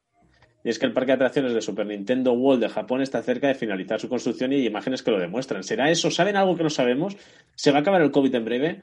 [0.62, 3.48] Y es que el parque de atracciones de Super Nintendo World de Japón está cerca
[3.48, 5.62] de finalizar su construcción y hay imágenes que lo demuestran.
[5.62, 6.10] ¿Será eso?
[6.10, 7.16] ¿Saben algo que no sabemos?
[7.54, 8.82] ¿Se va a acabar el COVID en breve?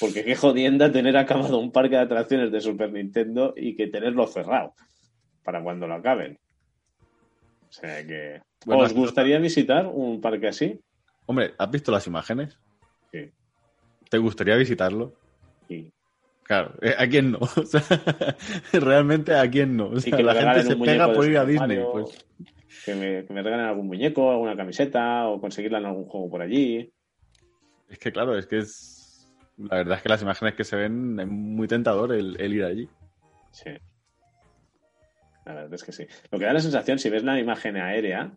[0.00, 4.26] Porque qué jodienda tener acabado un parque de atracciones de Super Nintendo y que tenerlo
[4.26, 4.74] cerrado
[5.44, 6.38] para cuando lo acaben.
[7.68, 8.40] O sea que...
[8.64, 10.80] Bueno, ¿Os gustaría visitar un parque así?
[11.26, 12.58] Hombre, ¿has visto las imágenes?
[13.12, 13.30] Sí.
[14.08, 15.14] ¿Te gustaría visitarlo?
[15.68, 15.92] Sí.
[16.42, 17.38] Claro, eh, ¿a quién no?
[17.56, 17.82] O sea,
[18.72, 19.90] realmente a quién no.
[19.90, 21.78] O Y sea, que me la gente se pega por ir a Disney.
[21.78, 22.26] Mario, Pues.
[22.84, 26.42] Que me, que me regalen algún muñeco, alguna camiseta o conseguirla en algún juego por
[26.42, 26.90] allí.
[27.88, 28.99] Es que claro, es que es...
[29.68, 32.64] La verdad es que las imágenes que se ven es muy tentador el, el ir
[32.64, 32.88] allí.
[33.52, 33.70] Sí.
[35.46, 36.06] La verdad es que sí.
[36.30, 38.32] Lo que da la sensación, si ves la imagen aérea,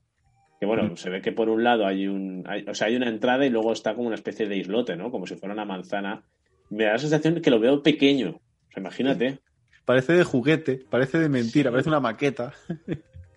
[0.59, 0.97] que bueno, Mm.
[0.97, 2.43] se ve que por un lado hay un.
[2.47, 5.11] hay- o sea, hay una entrada y luego está como una especie de islote, ¿no?
[5.11, 6.23] Como si fuera una manzana.
[6.69, 8.29] Me da la sensación que lo veo pequeño.
[8.29, 9.39] O sea, imagínate.
[9.85, 12.53] Parece de juguete, parece de mentira, parece una maqueta.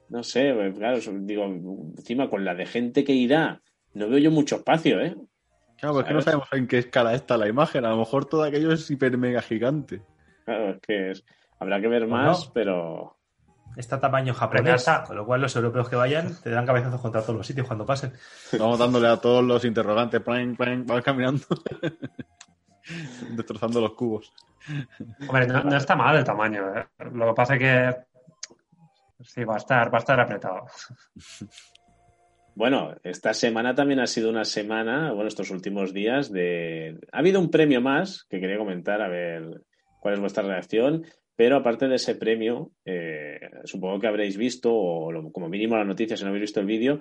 [0.08, 3.60] No sé, pues, claro, digo, encima con la de gente que irá,
[3.94, 5.16] no veo yo mucho espacio, ¿eh?
[5.78, 6.24] Claro, pues que no ¿Sabes?
[6.24, 7.84] sabemos en qué escala está la imagen.
[7.84, 10.02] A lo mejor todo aquello es hiper mega gigante.
[10.44, 11.24] Claro, es que es-
[11.60, 12.52] habrá que ver Pues más, no.
[12.52, 13.12] pero.
[13.76, 15.04] Está tamaño japonés, Preciosa.
[15.04, 17.84] con lo cual los europeos que vayan te dan cabezazos contra todos los sitios cuando
[17.84, 18.12] pasen.
[18.58, 20.22] Vamos dándole a todos los interrogantes.
[20.22, 21.44] Plan, plan, vamos caminando.
[23.36, 24.32] Destrozando los cubos.
[25.28, 26.74] Hombre, no, no está mal el tamaño.
[26.74, 26.86] ¿eh?
[27.12, 27.96] Lo que pasa es que
[29.24, 30.64] sí, va a estar, va a estar apretado.
[32.56, 36.98] Bueno, esta semana también ha sido una semana, bueno, estos últimos días de...
[37.12, 39.60] Ha habido un premio más que quería comentar, a ver
[40.00, 41.04] cuál es vuestra reacción,
[41.36, 46.16] pero aparte de ese premio, eh, supongo que habréis visto, o como mínimo la noticia
[46.16, 46.98] si no habéis visto el vídeo,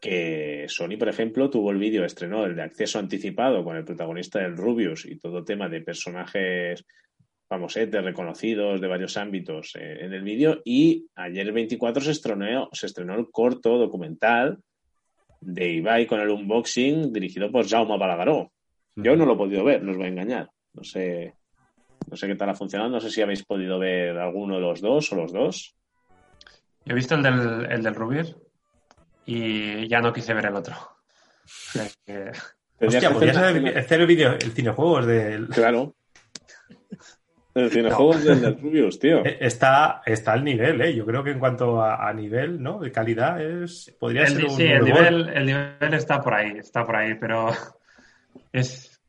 [0.00, 4.38] que Sony, por ejemplo, tuvo el vídeo, estrenó el de acceso anticipado con el protagonista
[4.38, 6.86] del Rubius y todo tema de personajes
[7.52, 10.62] famosetes, reconocidos de varios ámbitos eh, en el vídeo.
[10.64, 14.58] Y ayer el 24 se estrenó, se estrenó el corto documental
[15.40, 18.50] de Ibai con el unboxing dirigido por Jaume Balagaró.
[18.96, 20.50] Yo no lo he podido ver, no os voy a engañar.
[20.72, 21.34] No sé,
[22.10, 24.80] no sé qué tal ha funcionado, no sé si habéis podido ver alguno de los
[24.80, 25.74] dos o los dos.
[26.86, 28.34] Yo he visto el del, el del Rubius
[29.26, 30.74] y ya no quise ver el otro.
[32.80, 35.48] Hostia, podrías hacer- el el cinejuegos del.
[35.48, 35.94] Claro.
[37.54, 39.24] El cinejuegos del, del Rubius, tío.
[39.24, 40.94] Eh, Está, está al nivel, ¿eh?
[40.94, 42.78] Yo creo que en cuanto a, a nivel, ¿no?
[42.78, 46.52] De calidad, es podría el, ser un sí, el nivel, el nivel está por ahí,
[46.58, 47.50] está por ahí, pero
[48.52, 49.02] es...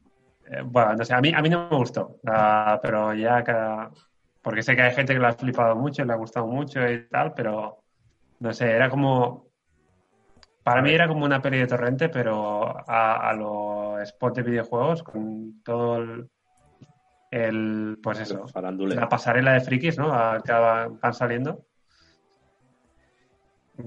[0.52, 2.18] eh, bueno, no sé, a mí, a mí no me gustó,
[2.82, 3.92] pero ya cada...
[4.42, 7.08] Porque sé que hay gente que lo ha flipado mucho, le ha gustado mucho y
[7.08, 7.80] tal, pero
[8.40, 9.48] no sé, era como...
[10.64, 15.02] Para mí era como una peli de torrente, pero a, a los spots de videojuegos,
[15.02, 16.30] con todo el...
[17.34, 18.96] el pues eso, Farándule.
[18.96, 20.14] la pasarela de frikis, ¿no?
[20.14, 21.66] A- que van van saliendo.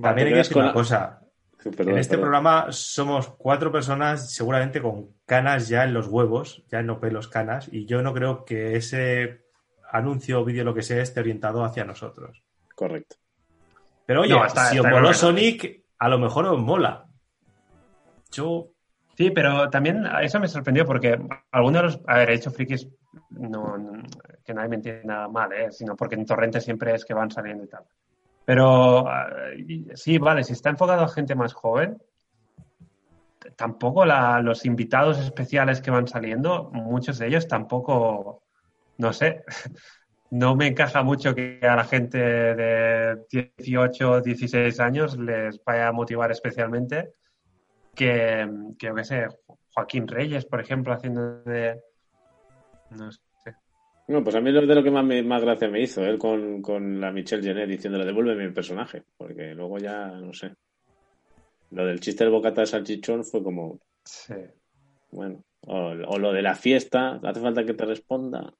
[0.03, 1.21] También hay que decir una la- cosa.
[1.63, 2.23] Perdón, en este perdón.
[2.31, 7.69] programa somos cuatro personas seguramente con canas ya en los huevos, ya no pelos, canas,
[7.73, 9.43] y yo no creo que ese
[9.91, 12.45] anuncio o vídeo, lo que sea, esté orientado hacia nosotros.
[12.75, 13.17] Correcto.
[14.05, 15.13] Pero oye, No, está- si os moló.
[15.13, 17.07] Sonic, a lo mejor os mola.
[18.33, 18.69] Yo
[19.17, 21.19] Sí, pero también eso me sorprendió porque
[21.51, 22.01] algunos de los.
[22.07, 22.87] A ver, he hecho frikis,
[23.31, 23.77] no,
[24.45, 25.71] que nadie me entienda mal, ¿eh?
[25.71, 27.85] sino porque en Torrente siempre es que van saliendo y tal.
[28.45, 29.07] Pero
[29.57, 31.99] y- sí, vale, si está enfocado a gente más joven,
[33.57, 38.43] tampoco los invitados especiales que van saliendo, muchos de ellos tampoco,
[38.99, 39.45] no sé,
[40.31, 45.93] no me encaja mucho que a la gente de 18, 16 años les vaya a
[45.93, 47.14] motivar especialmente
[47.95, 48.49] que,
[48.79, 49.27] que yo qué sé,
[49.73, 51.81] Joaquín Reyes, por ejemplo, haciendo de...
[52.91, 53.20] No sé.
[54.09, 56.18] No, pues a mí lo de lo que más, me- más gracia me hizo, él
[56.18, 60.55] con, con la Michelle Jenner diciéndole devuélveme mi personaje, porque luego ya, no sé.
[61.72, 64.34] Lo del chiste del bocata de salchichón fue como, Sí.
[65.11, 68.53] bueno, o, o lo de la fiesta, hace falta que te responda.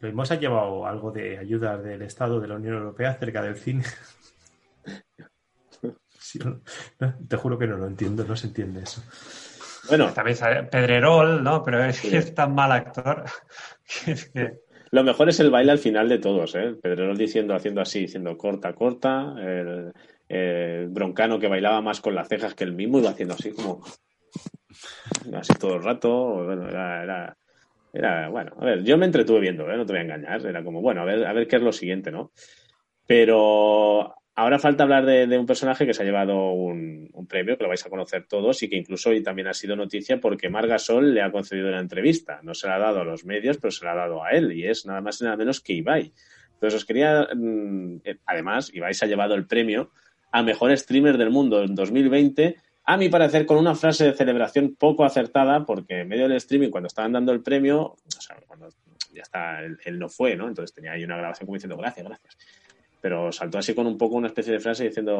[0.00, 3.42] lo mismo se ha llevado algo de ayuda del Estado de la Unión Europea acerca
[3.42, 3.84] del cine.
[6.20, 6.60] Sí, no,
[6.98, 9.02] no, te juro que no lo entiendo, no se entiende eso.
[9.88, 11.62] Bueno, También sale Pedrerol, ¿no?
[11.62, 13.24] Pero es que es tan mal actor
[14.04, 14.60] que es que...
[14.90, 16.74] lo mejor es el baile al final de todos, ¿eh?
[16.80, 19.92] Pedrerol diciendo, haciendo así, diciendo corta, corta, el,
[20.28, 23.82] el broncano que bailaba más con las cejas que el mismo iba haciendo así como,
[25.34, 27.36] así todo el rato, bueno, era, era,
[27.92, 29.76] era, bueno, a ver, yo me entretuve viendo, ¿eh?
[29.76, 31.72] no te voy a engañar, era como, bueno, a ver, a ver qué es lo
[31.72, 32.32] siguiente, ¿no?
[33.06, 37.68] Pero ahora falta hablar de, un personaje que se ha llevado un, premio, que lo
[37.68, 41.12] vais a conocer todos y que incluso hoy también ha sido noticia porque Marga Sol
[41.12, 42.38] le ha concedido una entrevista.
[42.44, 44.52] No se la ha dado a los medios, pero se la ha dado a él
[44.52, 46.12] y es nada más y nada menos que Ibai.
[46.54, 49.90] Entonces os quería, mm, eh, además, Ibai se ha llevado el premio
[50.30, 54.76] a Mejor Streamer del Mundo en 2020 a mi parecer, con una frase de celebración
[54.76, 58.68] poco acertada, porque en medio del streaming, cuando estaban dando el premio, o sea, cuando
[59.12, 60.46] ya está, él, él no fue, ¿no?
[60.46, 62.36] Entonces tenía ahí una grabación como diciendo gracias, gracias.
[63.00, 65.16] Pero saltó así con un poco una especie de frase diciendo,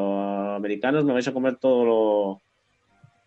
[0.55, 2.41] americanos, me vais a comer todo lo...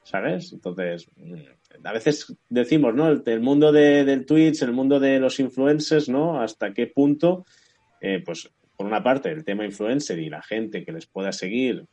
[0.05, 0.53] ¿Sabes?
[0.53, 3.09] Entonces, mm, a veces decimos, ¿no?
[3.09, 6.41] El, mundo de, del Twitch, el mundo de los influencers, ¿no?
[6.41, 7.47] Hasta qué punto,
[8.01, 11.87] eh, pues, por una parte, el tema influencer y la gente que les pueda seguir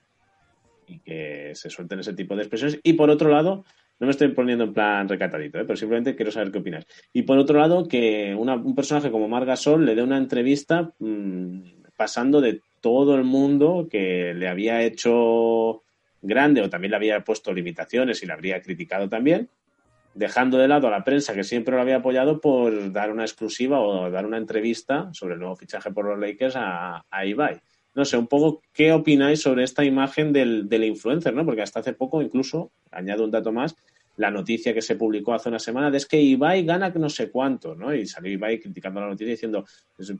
[0.88, 2.80] y que se suelten ese tipo de expresiones.
[2.84, 3.64] Y por otro lado,
[4.00, 5.66] no me estoy poniendo en plan recatadito, ¿eh?
[5.66, 6.86] pero simplemente quiero saber qué opinas.
[7.14, 10.94] Y por otro lado, que una, un personaje como Marga Sol le dé una entrevista
[11.00, 11.62] mmm,
[12.00, 15.84] pasando de todo el mundo que le había hecho
[16.22, 19.50] grande o también le había puesto limitaciones y le habría criticado también,
[20.14, 23.82] dejando de lado a la prensa que siempre lo había apoyado por dar una exclusiva
[23.82, 27.26] o dar una entrevista sobre el nuevo fichaje por los Lakers a, a
[27.94, 31.44] no sé, un poco qué opináis sobre esta imagen del, del, influencer, ¿no?
[31.44, 33.76] Porque hasta hace poco, incluso, añado un dato más,
[34.20, 37.32] la noticia que se publicó hace una semana de es que Ibai gana no sé
[37.32, 37.96] cuánto, ¿no?
[37.96, 39.64] Y salió Ibai criticando la noticia diciendo,
[39.96, 40.14] pues,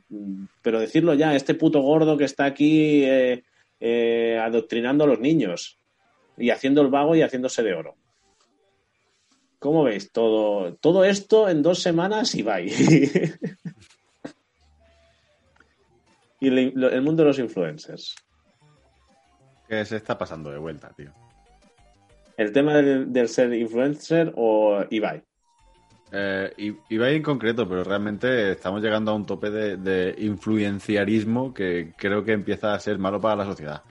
[0.62, 3.44] pero decirlo ya, este puto gordo que está aquí eh,
[3.78, 5.76] eh, adoctrinando a los niños
[6.38, 7.94] y haciendo el vago y haciéndose de oro.
[9.58, 12.72] ¿Cómo veis todo, todo esto en dos semanas bye?
[16.40, 18.14] y el mundo de los influencers.
[19.68, 21.12] ¿Qué se está pasando de vuelta, tío?
[22.40, 25.22] ¿El tema del, ser influencer o Ibai?
[26.10, 31.92] Eh, Ibai en concreto, pero realmente estamos llegando a un tope de, de influenciarismo que
[31.98, 33.82] creo que empieza a ser malo para la sociedad.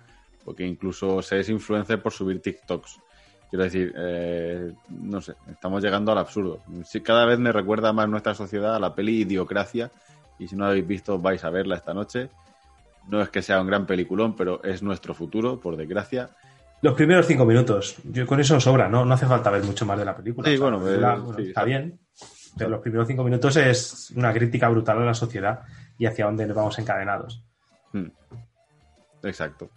[0.43, 2.99] Porque incluso se es influencer por subir TikToks.
[3.51, 6.63] Quiero decir, eh, no sé, estamos llegando al absurdo.
[6.85, 9.91] Sí, cada vez me recuerda más nuestra sociedad a la peli Idiocracia.
[10.39, 12.29] Y si no la habéis visto, vais a verla esta noche.
[13.09, 16.31] No es que sea un gran peliculón, pero es nuestro futuro, por desgracia.
[16.81, 19.03] Los primeros cinco minutos, yo con eso sobra, ¿no?
[19.03, 20.47] No hace falta ver mucho más de la película.
[20.47, 21.99] Sí, O sea, bueno, la película, bueno, sí, está bien.
[22.57, 25.61] Pero los primeros cinco minutos es una crítica brutal a la sociedad
[25.97, 27.43] y hacia dónde nos vamos encadenados.
[27.93, 28.07] Hmm.
[29.23, 29.69] Exacto.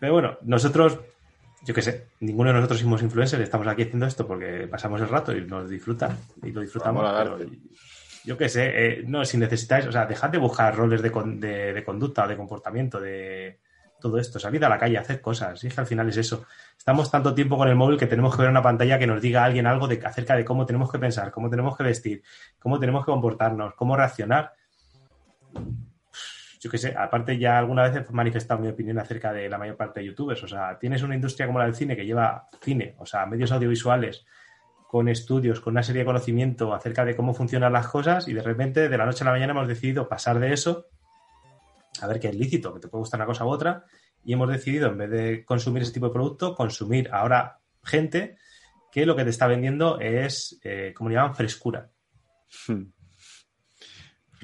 [0.00, 0.98] Pero bueno, nosotros,
[1.64, 5.08] yo qué sé, ninguno de nosotros somos influencers, estamos aquí haciendo esto porque pasamos el
[5.08, 7.04] rato y nos disfrutan y lo disfrutamos.
[7.22, 7.38] Pero
[8.24, 11.38] yo qué sé, eh, no, si necesitáis, o sea, dejad de buscar roles de, con-
[11.40, 13.60] de, de conducta, de comportamiento, de
[14.02, 16.44] todo esto, salid a la calle, haced cosas, y es que al final es eso.
[16.76, 19.44] Estamos tanto tiempo con el móvil que tenemos que ver una pantalla que nos diga
[19.44, 22.22] alguien algo de, acerca de cómo tenemos que pensar, cómo tenemos que vestir,
[22.58, 24.52] cómo tenemos que comportarnos, cómo reaccionar
[26.62, 29.76] yo qué sé, aparte ya alguna vez he manifestado mi opinión acerca de la mayor
[29.76, 30.44] parte de youtubers.
[30.44, 33.50] O sea, tienes una industria como la del cine que lleva cine, o sea, medios
[33.50, 34.24] audiovisuales,
[34.86, 38.42] con estudios, con una serie de conocimiento acerca de cómo funcionan las cosas y de
[38.42, 40.86] repente de la noche a la mañana hemos decidido pasar de eso
[42.00, 43.84] a ver qué es lícito, que te puede gustar una cosa u otra
[44.24, 48.36] y hemos decidido en vez de consumir ese tipo de producto, consumir ahora gente
[48.90, 51.90] que lo que te está vendiendo es, eh, como le llaman, frescura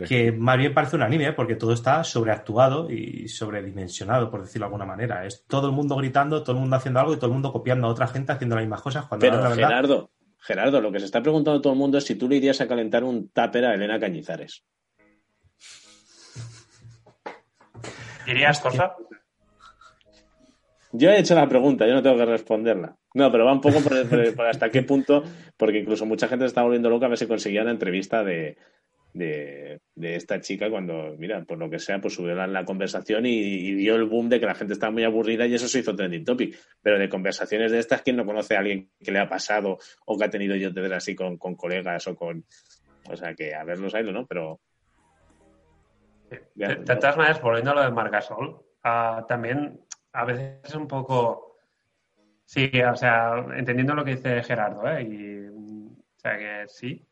[0.07, 1.32] que más bien parece un anime, ¿eh?
[1.32, 5.26] porque todo está sobreactuado y sobredimensionado, por decirlo de alguna manera.
[5.26, 7.86] Es todo el mundo gritando, todo el mundo haciendo algo y todo el mundo copiando
[7.86, 9.07] a otra gente haciendo las mismas cosas.
[9.07, 12.05] Cuando Pero la verdad, Gerardo, Gerardo, lo que se está preguntando todo el mundo es
[12.05, 14.64] si tú le irías a calentar un tupper a Elena Cañizares.
[18.29, 18.95] ¿Dirías cosa?
[20.93, 22.97] Yo he hecho la pregunta, yo no tengo que responderla.
[23.14, 25.22] No, pero va un poco por, por- por hasta qué punto,
[25.57, 28.57] porque incluso mucha gente se está volviendo loca a ver si conseguía una entrevista de,
[29.12, 33.26] de, de esta chica cuando, mira, por lo que sea, pues subió la, la conversación
[33.26, 35.81] y, y dio el boom de que la gente estaba muy aburrida y eso se
[35.81, 36.57] hizo trending topic.
[36.83, 40.18] Pero de conversaciones de estas, ¿quién no conoce a alguien que le ha pasado o
[40.18, 42.45] que ha tenido yo de ver así con, con colegas o con...
[43.11, 44.26] O sea, que a verlos hay, ¿no?
[44.26, 44.61] Pero...
[46.31, 49.81] De, de todas maneras, volviendo a lo de Margasol, ah, también
[50.12, 51.57] a veces es un poco.
[52.45, 55.03] Sí, o sea, entendiendo lo que dice Gerardo, ¿eh?
[55.03, 57.07] Y, o sea, que sí.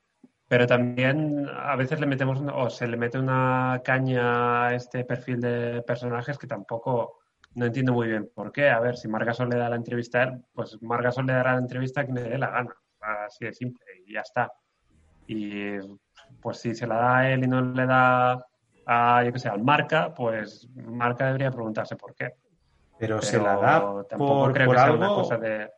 [0.48, 5.40] Pero también a veces le metemos, o se le mete una caña a este perfil
[5.40, 7.18] de personajes que tampoco
[7.54, 8.68] no entiendo muy bien por qué.
[8.70, 11.58] A ver, si Margasol le da la entrevista a él, pues Margasol le dará la
[11.58, 12.76] entrevista a quien le dé la gana.
[13.00, 14.52] Así de simple, y ya está.
[15.26, 15.78] Y
[16.40, 18.46] pues si se la da a él y no le da
[18.86, 22.30] a, yo que sé, al marca, pues marca debería preguntarse por qué.
[22.98, 25.68] pero, Pero se la da tampoco por, creo por que sea algo una cosa de...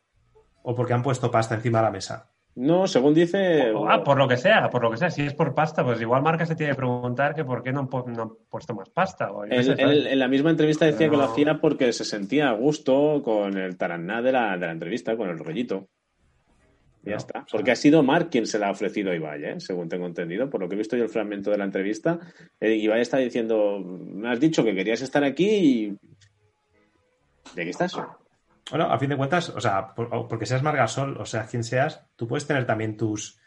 [0.63, 2.29] o porque han puesto pasta encima de la mesa.
[2.55, 3.71] No, según dice...
[3.87, 5.09] Ah, por lo que sea, por lo que sea.
[5.11, 7.81] Si es por pasta, pues igual marca se tiene que preguntar que por qué no
[7.81, 9.31] han, pu- no han puesto más pasta.
[9.31, 13.21] O en la misma entrevista decía Pero que lo hacía porque se sentía a gusto
[13.23, 15.87] con el taraná de la, de la entrevista, con el rollito.
[17.09, 17.39] Ya No, está.
[17.39, 19.59] o sea- Porque ha sido Mark quien se la ha ofrecido a Ibai, ¿eh?
[19.59, 20.49] según tengo entendido.
[20.49, 22.19] Por lo que he visto yo el fragmento de la entrevista,
[22.59, 25.97] eh, Ibai está diciendo, me has dicho que querías estar aquí y...
[27.55, 27.97] ¿De qué estás?
[28.69, 32.05] Bueno, a fin de cuentas, o sea, por- porque seas Margasol, o sea, quien seas,
[32.15, 33.39] tú puedes tener también tus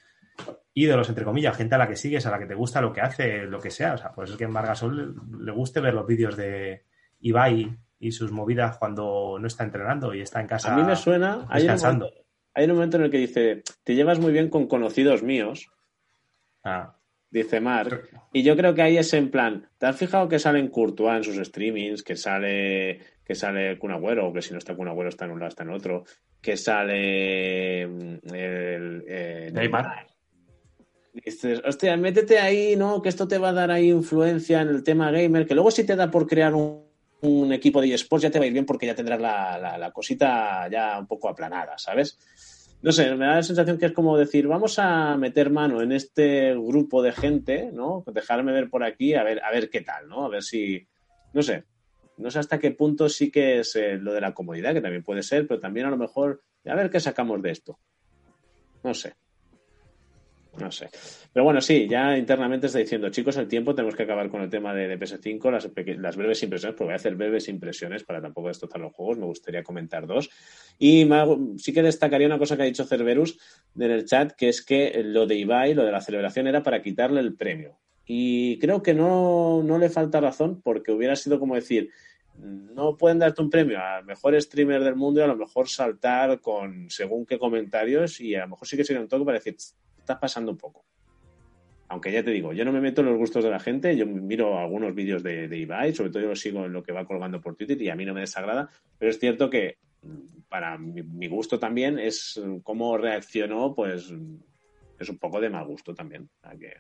[0.75, 3.01] ídolos, entre comillas, gente a la que sigues, a la que te gusta lo que
[3.03, 3.95] hace, lo que sea.
[3.95, 4.97] O sea, por eso es que a Margasol
[5.39, 6.85] le, le guste ver los vídeos de
[7.21, 10.97] Ibai y sus movidas cuando no está entrenando y está en casa A mí me
[10.97, 11.47] suena...
[11.49, 12.07] Hay un, descansando.
[12.07, 12.22] momento,
[12.55, 15.71] hay un momento en el que dice, te llevas muy bien con conocidos míos,
[16.65, 16.97] Ah,
[17.31, 18.09] dice Mark.
[18.33, 21.17] Y yo creo que ahí es en plan, ¿te has fijado que sale en Courtois
[21.17, 22.03] en sus streamings?
[22.03, 25.33] Que sale que sale Kun Agüero, o que si no está Kun Agüero está en
[25.33, 26.05] un lado, está en otro.
[26.41, 30.07] Que sale mm, el, eh, Neymar.
[31.13, 33.03] Dices, hostia, métete ahí, ¿no?
[33.03, 35.85] Que esto te va a dar ahí influencia en el tema gamer, que luego si
[35.85, 36.85] te da por crear un,
[37.23, 39.79] un equipo de eSports ya te va a ir bien porque ya tendrás la, la-
[39.79, 42.19] la cosita ya un poco aplanada, ¿sabes?
[42.83, 45.93] No sé, me da la sensación que es como decir, vamos a meter mano en
[45.93, 48.03] este grupo de gente, ¿no?
[48.13, 50.25] Dejarme ver por aquí, a ver, a ver qué tal, ¿no?
[50.25, 50.85] A ver si,
[51.33, 51.63] no sé,
[52.17, 55.05] no sé hasta qué punto sí que es eh, lo de la comodidad, que también
[55.05, 57.79] puede ser, pero también a lo mejor, a ver qué sacamos de esto.
[58.83, 59.15] No sé.
[60.59, 60.91] No sé.
[61.33, 64.51] Pero bueno, sí, ya internamente está diciendo, chicos, el tiempo tenemos que acabar con el
[64.51, 68.49] tema de, de PS5, las, breves impresiones, porque voy a hacer breves impresiones para tampoco
[68.49, 70.29] destrozar los juegos, me gustaría comentar dos.
[70.79, 71.09] Y
[71.57, 73.39] sí que destacaría una cosa que ha dicho Cerberus
[73.79, 76.83] en el chat, que es que lo de Ibai, lo de la celebración, era para
[76.83, 77.79] quitarle el premio.
[78.05, 81.89] Y creo que no, no le falta razón, porque hubiera sido como decir,
[82.37, 86.41] no pueden darte un premio al mejor streamer del mundo y a lo mejor saltar
[86.41, 89.57] con según qué comentarios y a lo mejor sí que sería un toque para decir,
[89.57, 90.85] "Tss, estás pasando un poco.
[91.89, 94.07] Aunque ya te digo, yo no me meto en los gustos de la gente, yo
[94.07, 97.05] miro algunos vídeos de, de Ibai, sobre todo yo lo sigo en lo que va
[97.05, 100.79] colgando por Twitter y a mí no me desagrada, pero es cierto que mm, para
[100.79, 104.37] mi, mi gusto también es mm, cómo reaccionó, pues mm,
[104.99, 106.31] es un poco de mal gusto también.
[106.41, 106.77] Sea, que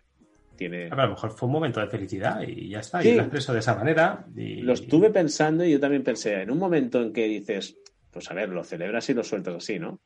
[0.57, 0.89] tiene...
[0.90, 3.03] A lo mejor fue un momento de felicidad y ya está.
[3.03, 3.11] Sí.
[3.11, 4.24] Y lo expreso de esa manera.
[4.35, 4.62] Y...
[4.62, 7.77] Lo estuve pensando y yo también pensé, en un momento en que dices,
[8.11, 10.01] pues a ver, lo celebras y lo sueltas así, ¿no?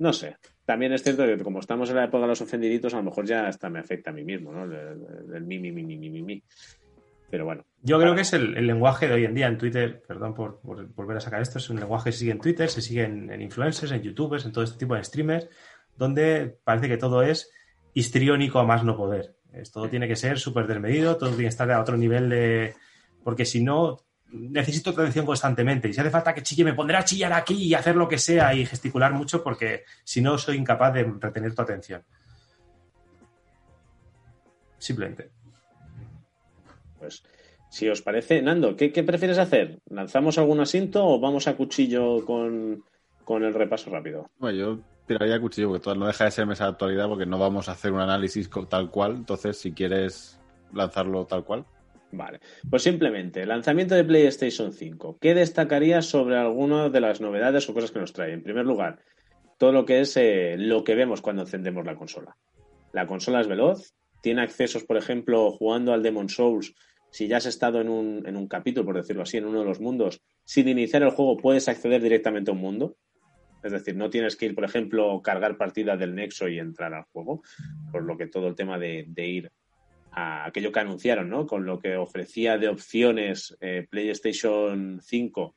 [0.00, 0.36] No sé.
[0.64, 3.26] También es cierto que como estamos en la época de los ofendiditos, a lo mejor
[3.26, 4.64] ya hasta me afecta a mí mismo, ¿no?
[4.64, 6.42] El, el- el mi, mi, mi, mi, mi, mi.
[7.30, 7.64] Pero bueno.
[7.82, 10.58] Yo creo que es el, el lenguaje de hoy en día en Twitter, perdón por,
[10.60, 13.04] por volver a sacar esto, es un lenguaje que se sigue en Twitter, se sigue
[13.04, 15.48] en, en influencers, en youtubers, en todo este tipo de streamers,
[15.96, 17.50] donde parece que todo es
[17.94, 19.36] histriónico a más no poder.
[19.52, 22.74] Es, todo tiene que ser súper desmedido, todo tiene que estar a otro nivel de...
[23.22, 23.98] Porque si no,
[24.32, 25.88] necesito atención constantemente.
[25.88, 28.18] Y si hace falta que chille, me pondré a chillar aquí y hacer lo que
[28.18, 32.02] sea y gesticular mucho porque si no soy incapaz de retener tu atención.
[34.78, 35.30] Simplemente.
[36.98, 37.22] Pues
[37.70, 39.78] si os parece, Nando, ¿qué, qué prefieres hacer?
[39.88, 42.84] ¿Lanzamos algún asiento o vamos a cuchillo con,
[43.24, 44.30] con el repaso rápido?
[44.38, 47.68] Bueno, yo tiraría cuchillo porque no deja de ser mesa de actualidad porque no vamos
[47.68, 49.16] a hacer un análisis tal cual.
[49.16, 50.40] Entonces, si quieres
[50.72, 51.64] lanzarlo tal cual.
[52.12, 55.18] Vale, pues simplemente, lanzamiento de PlayStation 5.
[55.20, 58.32] ¿Qué destacarías sobre alguna de las novedades o cosas que nos trae?
[58.32, 58.98] En primer lugar,
[59.58, 62.36] todo lo que es eh, lo que vemos cuando encendemos la consola.
[62.92, 66.74] La consola es veloz, tiene accesos, por ejemplo, jugando al Demon Souls.
[67.12, 69.66] Si ya has estado en un, en un capítulo, por decirlo así, en uno de
[69.66, 72.96] los mundos, sin iniciar el juego puedes acceder directamente a un mundo.
[73.62, 77.04] Es decir, no tienes que ir, por ejemplo, cargar partida del Nexo y entrar al
[77.12, 77.42] juego.
[77.92, 79.52] Por lo que todo el tema de ir
[80.12, 81.46] a aquello que anunciaron, ¿no?
[81.46, 85.54] Con lo que ofrecía de opciones eh, PlayStation 5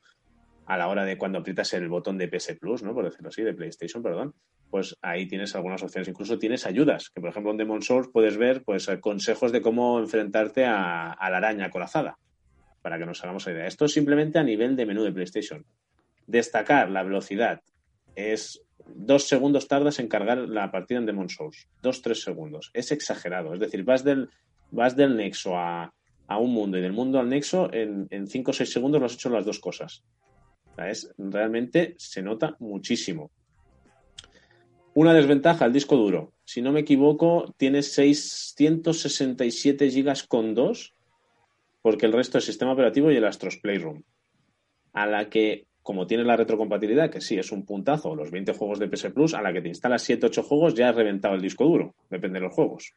[0.66, 2.94] a la hora de cuando aprietas el botón de PS Plus, ¿no?
[2.94, 4.34] Por decirlo así, de PlayStation, perdón.
[4.70, 6.08] Pues ahí tienes algunas opciones.
[6.08, 9.98] Incluso tienes ayudas, que por ejemplo en Demon Souls puedes ver pues consejos de cómo
[10.00, 12.18] enfrentarte a, a la araña corazada.
[12.82, 13.66] Para que nos hagamos idea.
[13.66, 15.64] Esto es simplemente a nivel de menú de PlayStation.
[16.26, 17.62] Destacar la velocidad.
[18.14, 21.68] Es dos segundos tardas en cargar la partida en Demon Souls.
[21.82, 22.70] Dos, tres segundos.
[22.74, 23.54] Es exagerado.
[23.54, 24.30] Es decir, vas del,
[24.70, 25.92] vas del nexo a,
[26.26, 29.06] a un mundo y del mundo al nexo en, en cinco o seis segundos lo
[29.06, 30.04] has hecho las dos cosas.
[30.78, 33.30] Es, realmente se nota muchísimo.
[34.94, 36.32] Una desventaja, el disco duro.
[36.44, 40.94] Si no me equivoco, tiene 667 gigas con 2,
[41.82, 44.02] porque el resto es sistema operativo y el Astros Playroom.
[44.92, 48.78] A la que, como tiene la retrocompatibilidad, que sí es un puntazo, los 20 juegos
[48.78, 51.64] de PS Plus, a la que te instalas 7-8 juegos, ya has reventado el disco
[51.64, 51.94] duro.
[52.08, 52.94] Depende de los juegos.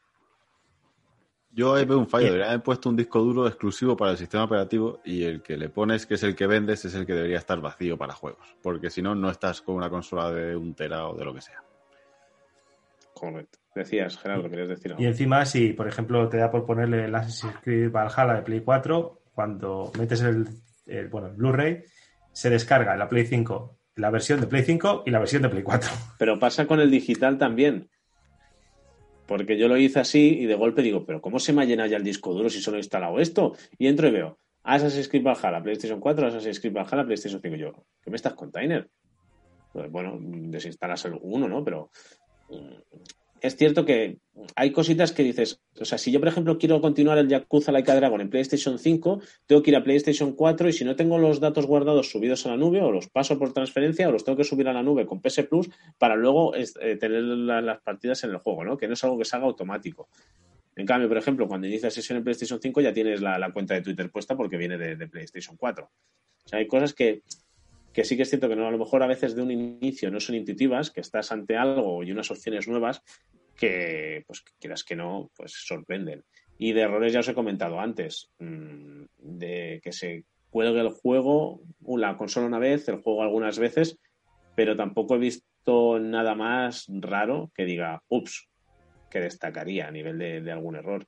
[1.51, 2.27] Yo ahí veo un fallo.
[2.27, 5.67] Deberían haber puesto un disco duro exclusivo para el sistema operativo y el que le
[5.67, 8.55] pones, que es el que vendes, es el que debería estar vacío para juegos.
[8.61, 11.41] Porque si no, no estás con una consola de un tera o de lo que
[11.41, 11.61] sea.
[13.13, 13.59] Correcto.
[13.75, 15.03] Decías, Gerardo, querías decir algo.
[15.03, 18.61] Y encima, si por ejemplo te da por ponerle el Assassin's Creed Valhalla de Play
[18.61, 20.47] 4, cuando metes el,
[20.85, 21.83] el, bueno, el Blu-ray,
[22.37, 25.63] se descarga la Play 5 la versión de Play 5 y la versión de Play
[25.63, 25.89] 4.
[26.19, 27.89] Pero pasa con el digital también.
[29.25, 31.89] Porque yo lo hice así y de golpe digo, pero ¿cómo se me ha llenado
[31.89, 33.55] ya el disco duro si solo he instalado esto?
[33.79, 37.55] Y entro y veo, Assassin's Creed Valhalla, PlayStation 4, Assassin's Creed Valhalla, PlayStation 5.
[37.55, 37.73] Yo,
[38.03, 38.87] ¿qué me estás container?
[39.73, 41.63] Pues bueno, desinstalas el uno, ¿no?
[41.63, 41.89] Pero
[42.49, 42.97] mm,
[43.41, 44.19] es cierto que
[44.55, 47.95] hay cositas que dices, o sea, si yo, por ejemplo, quiero continuar el Yakuza Laika
[47.95, 51.39] Dragon en PlayStation 5, tengo que ir a PlayStation 4 y si no tengo los
[51.39, 54.43] datos guardados subidos a la nube, o los paso por transferencia, o los tengo que
[54.43, 56.65] subir a la nube con PS Plus para luego eh,
[56.97, 58.77] tener la, las partidas en el juego, ¿no?
[58.77, 60.09] Que no es algo que se haga automático.
[60.75, 63.73] En cambio, por ejemplo, cuando inicias sesión en PlayStation 5 ya tienes la, la cuenta
[63.73, 65.83] de Twitter puesta porque viene de, de, PlayStation 4.
[65.83, 67.23] O sea, hay cosas que,
[67.97, 70.11] que sí que es cierto que no, a lo mejor a veces de un inicio
[70.11, 73.01] no son intuitivas, que estás ante algo y unas opciones nuevas
[73.55, 76.23] que, pues, quieras que no, pues sorprenden.
[76.59, 81.63] Y de errores ya os he comentado antes, mmm, de que se cuelgue el juego,
[81.87, 83.97] la consola una vez, el juego algunas veces,
[84.55, 88.47] pero tampoco he visto nada más raro que diga, ups,
[89.09, 91.07] que destacaría a nivel de algún error.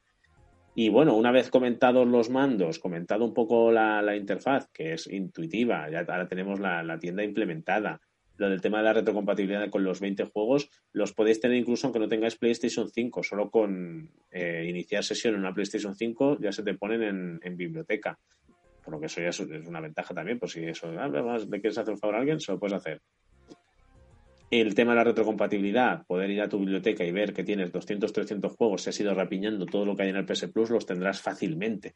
[0.75, 5.89] Y bueno, una vez comentados los mandos, comentado un poco la, interfaz, que es intuitiva,
[5.89, 7.99] ya ahora tenemos la, tienda implementada,
[8.37, 11.99] lo del tema de la retrocompatibilidad con los 20 juegos, los podéis tener incluso aunque
[11.99, 16.63] no tengáis PlayStation 5, solo con eh, iniciar sesión en una PlayStation 5 ya se
[16.63, 18.17] te ponen en, biblioteca.
[18.83, 21.77] Por lo que eso ya es, una ventaja también, por si eso, ah, ¿le quieres
[21.77, 22.39] hacer un favor a alguien?
[22.39, 23.01] Se lo puedes hacer.
[24.51, 28.11] El tema de la retrocompatibilidad, poder ir a tu biblioteca y ver que tienes 200,
[28.11, 30.85] 300 juegos, si has ido rapiñando todo lo que hay en el PS Plus, los
[30.87, 31.95] tendrás fácilmente.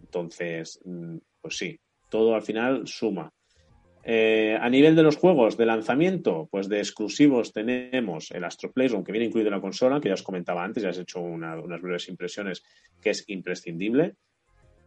[0.00, 1.78] Entonces, mm, pues sí,
[2.08, 3.32] todo al final suma.
[4.04, 9.02] Eh, a nivel de los juegos de lanzamiento, pues de exclusivos tenemos el Astro Playroom,
[9.04, 11.58] que viene incluido en la consola, que ya os comentaba antes, ya has hecho una-
[11.60, 12.62] unas breves impresiones,
[13.02, 14.14] que es imprescindible.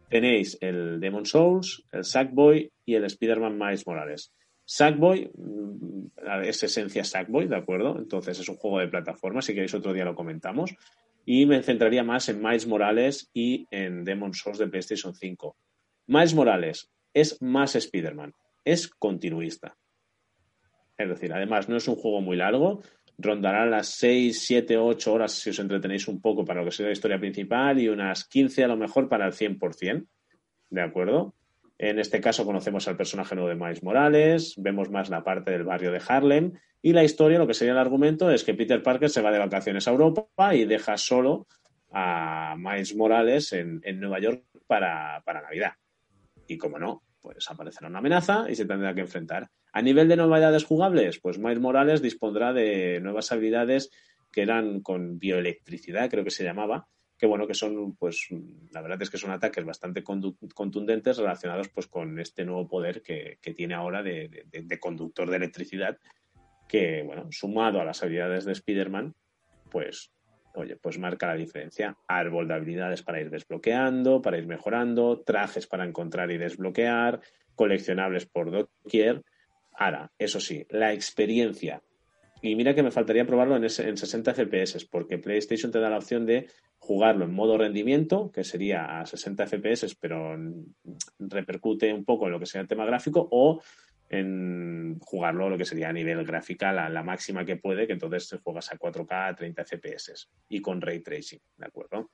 [0.08, 4.32] Tenéis el Demon Souls, el Sackboy y el Spider-Man Miles Morales.
[4.64, 6.06] Sackboy mm,
[6.44, 7.98] es esencia Sackboy, ¿de acuerdo?
[7.98, 10.74] Entonces es un juego de plataforma, si queréis otro día lo comentamos.
[11.24, 15.56] Y me centraría más en Miles Morales y en Demon Souls de PlayStation 5.
[16.06, 18.34] Miles Morales es más Spider-Man,
[18.64, 19.76] es continuista.
[20.98, 22.82] Es decir, además no es un juego muy largo,
[23.18, 26.86] rondará las 6, 7, 8 horas si os entretenéis un poco para lo que sea
[26.86, 30.06] la historia principal y unas 15 a lo mejor para el 100%.
[30.70, 31.34] ¿De acuerdo?
[31.82, 35.64] En este caso conocemos al personaje nuevo de Miles Morales, vemos más la parte del
[35.64, 39.10] barrio de Harlem y la historia, lo que sería el argumento, es que Peter Parker
[39.10, 41.48] se va de vacaciones a Europa y deja solo
[41.90, 45.72] a Miles Morales en, Nueva York para, para Navidad.
[46.46, 49.50] Y como no, pues aparecerá una amenaza y se tendrá que enfrentar.
[49.72, 53.90] A nivel de novedades jugables, pues Miles Morales dispondrá de nuevas habilidades
[54.30, 56.86] que eran con bioelectricidad, creo que se llamaba,
[57.22, 58.26] que bueno, que son, pues,
[58.72, 63.38] la verdad es que son ataques bastante contundentes relacionados pues con este nuevo poder que,
[63.40, 66.00] que tiene ahora de, de- de conductor de electricidad,
[66.66, 69.14] que, bueno, sumado a las habilidades de Spider-Man,
[69.70, 70.10] pues,
[70.56, 71.96] oye, pues marca la diferencia.
[72.08, 77.20] Árbol de habilidades para ir desbloqueando, para ir mejorando, trajes para encontrar y desbloquear,
[77.54, 79.22] coleccionables por doquier.
[79.74, 81.84] Ahora, eso sí, la experiencia.
[82.42, 85.88] Y mira que me faltaría probarlo en, ese- en 60 FPS, porque PlayStation te da
[85.88, 86.48] la opción de
[86.78, 90.36] jugarlo en modo rendimiento, que sería a 60 FPS, pero
[91.20, 93.62] repercute un poco en lo que sería el tema gráfico, o
[94.08, 98.28] en jugarlo lo que sería a nivel gráfica, la, la máxima que puede, que entonces
[98.28, 102.10] te juegas a 4K a 30 FPS y con ray tracing, ¿de acuerdo?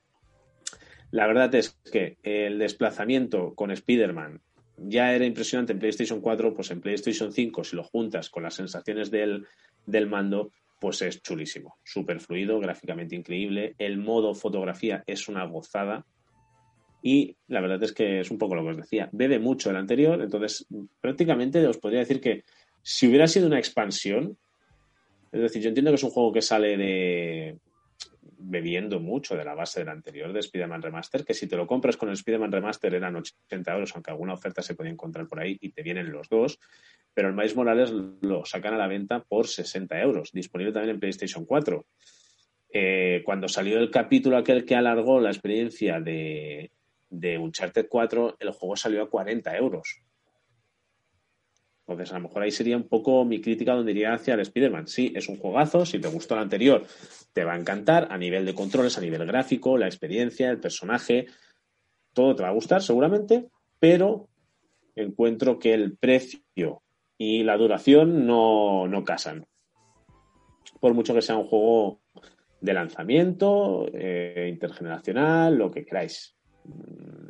[1.11, 4.41] La verdad es que el desplazamiento con Spider-Man
[4.77, 8.53] ya era impresionante en PlayStation 4, pues en PlayStation 5, si lo juntas con las
[8.53, 9.45] sensaciones del,
[9.85, 11.77] del mando, pues es chulísimo.
[11.83, 13.75] Súper fluido, gráficamente increíble.
[13.77, 16.05] El modo fotografía es una gozada.
[17.01, 19.09] Y la verdad es que es un poco lo que os decía.
[19.11, 20.65] Bebe mucho el anterior, entonces
[20.99, 22.43] prácticamente os podría decir que
[22.81, 24.37] si hubiera sido una expansión,
[25.31, 27.57] es decir, yo entiendo que es un juego que sale de
[28.39, 31.97] bebiendo mucho de la base del anterior de Spider-Man Remaster, que si te lo compras
[31.97, 35.57] con el Spider-Man Remaster eran 80 euros, aunque alguna oferta se podía encontrar por ahí
[35.59, 36.59] y te vienen los dos,
[37.13, 40.99] pero el Miles Morales lo sacan a la venta por 60 euros, disponible también en
[40.99, 41.85] PlayStation 4.
[42.71, 46.71] Eh, cuando salió el capítulo aquel que alargó la experiencia de,
[47.09, 50.01] de Uncharted 4, el juego salió a 40 euros.
[51.93, 54.87] Entonces, a lo mejor ahí sería un poco mi crítica donde iría hacia el Spider-Man.
[54.87, 56.85] Sí, es un juegazo, si te gustó el anterior,
[57.33, 61.27] te va a encantar a nivel de controles, a nivel gráfico, la experiencia, el personaje,
[62.13, 63.49] todo te va a gustar seguramente,
[63.79, 64.27] pero
[64.95, 66.83] encuentro que el precio
[67.17, 69.45] y la duración no, no casan.
[70.79, 72.01] Por mucho que sea un juego
[72.61, 76.35] de lanzamiento, eh, intergeneracional, lo que queráis.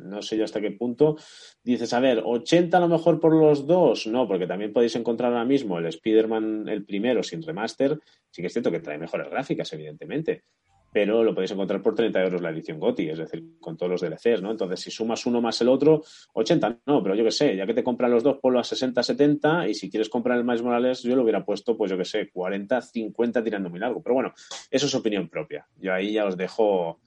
[0.04, 1.16] No sé yo hasta qué punto.
[1.62, 4.06] Dices, a ver, 80 a lo mejor por los dos.
[4.06, 7.98] No, porque también podéis encontrar ahora mismo el Spider-Man, el primero, sin remaster.
[8.30, 10.44] Sí que es cierto que trae mejores gráficas, evidentemente.
[10.92, 14.00] Pero lo podéis encontrar por 30 euros la edición GOTI, es decir, con todos los
[14.00, 14.50] DLCs, ¿no?
[14.50, 16.02] Entonces, si sumas uno más el otro,
[16.34, 19.00] 80 no, pero yo que sé, ya que te compran los dos, ponlo a 60,
[19.00, 19.68] 70.
[19.68, 22.28] Y si quieres comprar el Miles Morales, yo lo hubiera puesto, pues yo que sé,
[22.30, 24.02] 40, 50 tirando muy largo.
[24.02, 24.32] Pero bueno,
[24.68, 25.64] eso es opinión propia.
[25.76, 26.98] Yo ahí ya os dejo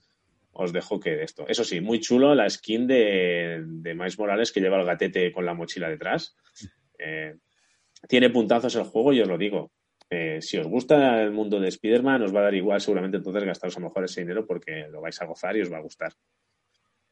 [0.54, 1.46] os dejo que esto.
[1.48, 5.54] Eso sí, muy chulo la skin de, de Morales que lleva el gatete con la
[5.54, 6.36] mochila detrás.
[6.98, 7.34] Eh,
[8.08, 9.72] tiene puntazos el juego y os lo digo.
[10.10, 13.44] Eh, si os gusta el mundo de Spider-Man, os va a dar igual seguramente entonces
[13.44, 15.82] gastaros a lo mejor ese dinero porque lo vais a gozar y os va a
[15.82, 16.12] gustar.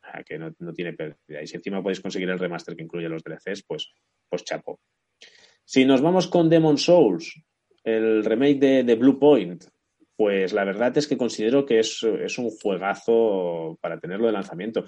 [0.01, 1.43] Sea, que no, no tiene pérdida.
[1.43, 3.93] Y si encima podéis conseguir el remaster que incluye los DLCs, pues,
[4.29, 4.81] pues chapo.
[5.65, 7.35] Si nos vamos con Demon Souls,
[7.85, 9.65] el remake de, de Blue Point,
[10.17, 14.85] pues la verdad es que considero que es, es un juegazo para tenerlo de lanzamiento.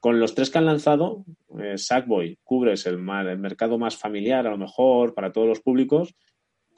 [0.00, 1.24] Con los tres que han lanzado,
[1.60, 6.14] eh, Sackboy cubres el, el mercado más familiar, a lo mejor, para todos los públicos.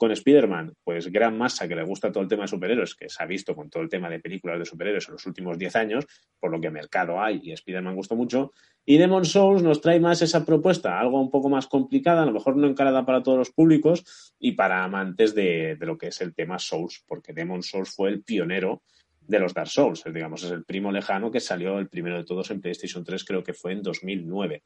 [0.01, 3.21] Con Spider-Man, pues gran masa que le gusta todo el tema de superhéroes, que se
[3.21, 6.07] ha visto con todo el tema de películas de superhéroes en los últimos 10 años,
[6.39, 8.51] por lo que mercado hay y Spider-Man gustó mucho.
[8.83, 12.31] Y Demon Souls nos trae más esa propuesta, algo un poco más complicada, a lo
[12.31, 16.19] mejor no encarada para todos los públicos y para amantes de, de lo que es
[16.21, 18.81] el tema Souls, porque Demon Souls fue el pionero
[19.27, 22.49] de los Dark Souls, digamos, es el primo lejano que salió el primero de todos
[22.49, 24.63] en PlayStation 3, creo que fue en 2009.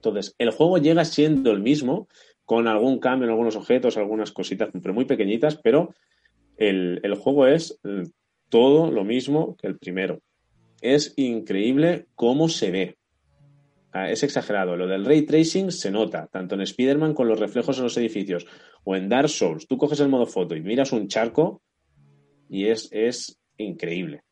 [0.00, 2.08] Entonces, el juego llega siendo el mismo,
[2.50, 5.94] con algún cambio en algunos objetos, algunas cositas, pero muy pequeñitas, pero
[6.56, 8.02] el, el juego es eh,
[8.48, 10.18] todo lo mismo que el primero.
[10.80, 12.96] Es increíble cómo se ve.
[13.92, 14.76] Ah, Es exagerado.
[14.76, 18.44] Lo del ray tracing se nota, tanto en Spider-Man con los reflejos en los edificios
[18.82, 19.68] o en Dark Souls.
[19.68, 21.62] Tú coges el modo foto y miras un charco
[22.48, 24.24] y es, es increíble.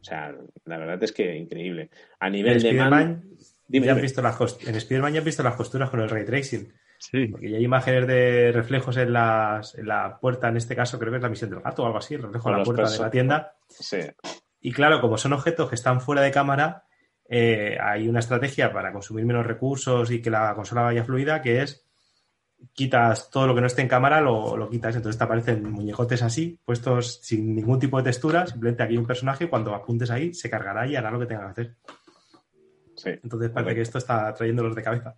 [0.00, 0.34] O sea,
[0.64, 1.90] la verdad es que increíble.
[2.18, 3.22] A En nivel de man...
[3.68, 4.02] Dime, ya han dime.
[4.08, 6.66] visto las cost- en Spider-Man ya han visto las costuras con el ray tracing.
[7.00, 7.28] Sí.
[7.28, 11.10] Porque ya hay imágenes de reflejos en, las, en la puerta, en este caso creo
[11.10, 12.98] que es la misión del gato o algo así, el reflejo en la puerta de
[12.98, 13.56] la tienda.
[13.68, 14.00] Sí,
[14.60, 16.84] Y claro, como son objetos que están fuera de cámara,
[17.26, 21.62] eh, hay una estrategia para consumir menos recursos y que la consola vaya fluida, que
[21.62, 21.86] es
[22.74, 24.94] quitas todo lo que no esté en cámara, lo, lo quitas.
[24.94, 28.46] Entonces te aparecen muñecotes así, puestos sin ningún tipo de textura.
[28.46, 31.44] Simplemente aquí hay un personaje, cuando apuntes ahí, se cargará y hará lo que tenga
[31.46, 31.76] que hacer.
[32.94, 33.10] sí.
[33.22, 35.16] Entonces parece que esto está trayéndolos de cabeza.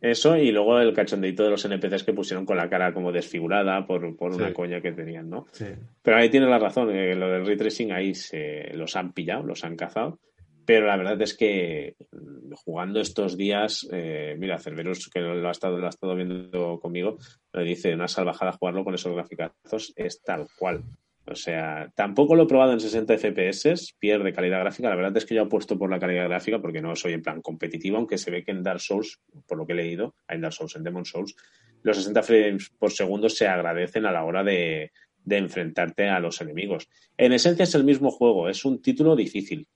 [0.00, 3.86] Eso y luego el cachondeito de los NPCs que pusieron con la cara como desfigurada
[3.86, 5.46] por, por una coña que tenían, ¿no?
[5.52, 5.66] Sí.
[6.02, 9.42] Pero ahí tiene la razón, eh, lo del ray tracing ahí se los han pillado,
[9.42, 10.18] los han cazado.
[10.64, 15.50] Pero la verdad es que mm, jugando estos días, eh, mira, Cerberus, que lo ha,
[15.50, 17.18] estado, lo ha estado viendo conmigo,
[17.52, 20.84] me dice una salvajada jugarlo con esos graficazos, es tal cual.
[21.26, 24.88] O sea, tampoco lo he probado en 60 FPS, pierde calidad gráfica.
[24.88, 27.40] La verdad es que yo apuesto por la calidad gráfica porque no soy en plan
[27.40, 30.54] competitivo, aunque se ve que en Dark Souls, por lo que he leído, en Dark
[30.54, 31.36] Souls, en Demon Souls,
[31.82, 34.92] los 60 frames por segundo se agradecen a la hora de,
[35.24, 36.88] de enfrentarte a los enemigos.
[37.16, 39.68] En esencia es el mismo juego, es un título difícil.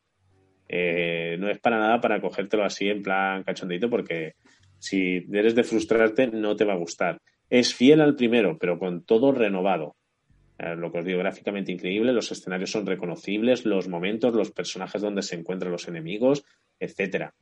[0.69, 4.33] Eh, no es para nada para cogértelo así en plan cachondito porque
[4.79, 7.19] si eres de frustrarte no te va a gustar.
[7.51, 9.97] Es fiel al primero, pero con todo renovado.
[10.59, 15.03] Eh, lo que os digo, gráficamente increíble, los escenarios son reconocibles, los momentos, los personajes
[15.03, 16.45] donde se encuentran los enemigos,
[16.79, 17.35] etcétera.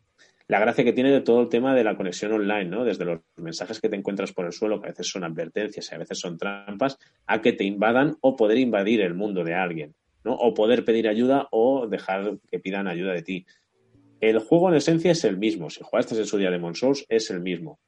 [0.49, 2.85] La gracia que tiene de todo el tema de la conexión online, ¿no?
[2.85, 5.95] Desde los mensajes que te encuentras por el suelo, que a veces son advertencias y
[5.95, 9.95] a veces son trampas, a que te invadan o poder invadir el mundo de alguien,
[10.25, 10.35] ¿no?
[10.35, 13.47] O poder pedir ayuda o dejar que pidan ayuda de ti.
[14.21, 15.71] El juego en esencia es el mismo.
[15.71, 17.79] Si jugaste en su día Demon Souls, es el mismo.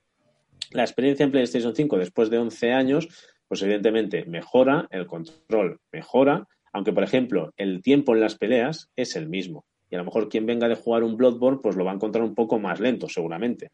[0.71, 3.09] La experiencia en PlayStation 5 después de 11 años,
[3.55, 9.15] pues evidentemente mejora, el control mejora, aunque por ejemplo el tiempo en las peleas es
[9.15, 9.65] el mismo.
[9.89, 12.25] Y a lo mejor quien venga de jugar un Bloodborne, pues lo va a encontrar
[12.25, 13.71] un poco más lento, seguramente.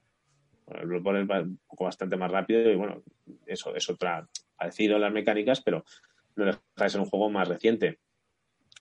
[0.66, 3.02] Bueno, el Bloodborne es un poco bastante más rápido y bueno,
[3.46, 5.82] eso es otra, parecido a las mecánicas, pero
[6.36, 8.00] no deja de ser un juego más reciente.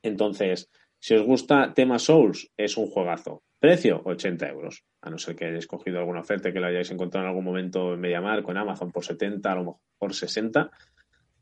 [0.04, 0.70] Entonces,
[1.00, 3.44] si os gusta tema Souls, es un juegazo.
[3.58, 4.84] Precio, 80 euros.
[5.02, 7.94] A no ser que hayáis cogido alguna oferta que la hayáis encontrado en algún momento
[7.94, 10.72] en MediaMarkt o en Amazon por 70, a lo mejor 60,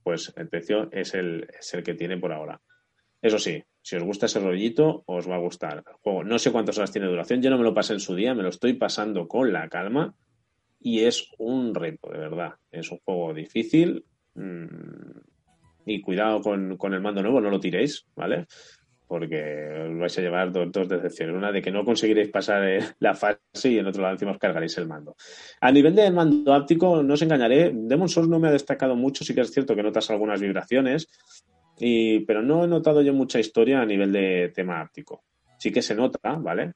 [0.03, 1.47] pues el precio es el,
[1.83, 2.61] que tiene por ahora.
[3.21, 6.23] Eso sí, si os gusta ese rollito, os va a gustar el juego.
[6.23, 8.43] No sé cuántas horas tiene duración, yo no me lo pasé en su día, me
[8.43, 10.15] lo estoy pasando con la calma
[10.79, 12.53] y es un reto, de verdad.
[12.71, 14.05] Es un juego difícil
[14.35, 15.19] mm,
[15.87, 18.45] y cuidado con, con el mando nuevo, no lo tiréis, ¿vale?
[19.07, 21.35] Porque os vais a llevar dos, decepciones.
[21.35, 24.37] Una de que no conseguiréis pasar eh, la fase y en otro lado encima os
[24.37, 25.15] cargaréis el mando.
[25.61, 29.23] A nivel del mando áptico, no os engañaré, Demon Souls no me ha destacado mucho,
[29.23, 31.07] sí que es cierto que notas algunas vibraciones,
[31.79, 35.23] y, pero no he notado yo mucha historia a nivel de tema áptico.
[35.57, 36.73] Sí que se nota, ¿vale?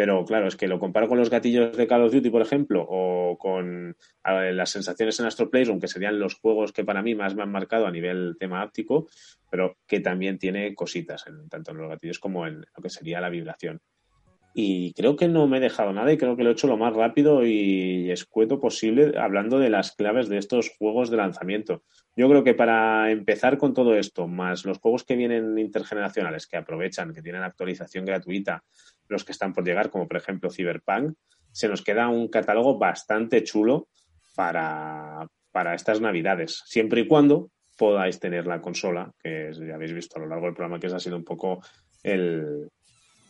[0.00, 2.86] Pero claro, es que lo comparo con los gatillos de Call of Duty, por ejemplo,
[2.88, 3.94] o con
[4.24, 7.52] las sensaciones en Astro Playroom, que serían los juegos que para mí más me han
[7.52, 9.10] marcado a nivel tema áptico,
[9.50, 13.20] pero que también tiene cositas, en, tanto en los gatillos como en lo que sería
[13.20, 13.82] la vibración.
[14.52, 16.76] Y creo que no me he dejado nada y creo que lo he hecho lo
[16.76, 21.84] más rápido y escueto posible hablando de las claves de estos juegos de lanzamiento.
[22.16, 26.56] Yo creo que para empezar con todo esto, más los juegos que vienen intergeneracionales, que
[26.56, 28.64] aprovechan, que tienen actualización gratuita,
[29.08, 31.14] los que están por llegar, como por ejemplo Cyberpunk,
[31.52, 33.88] se nos queda un catálogo bastante chulo
[34.34, 40.18] para, para estas navidades, siempre y cuando podáis tener la consola, que ya habéis visto
[40.18, 41.62] a lo largo del programa que ese ha sido un poco
[42.02, 42.68] el,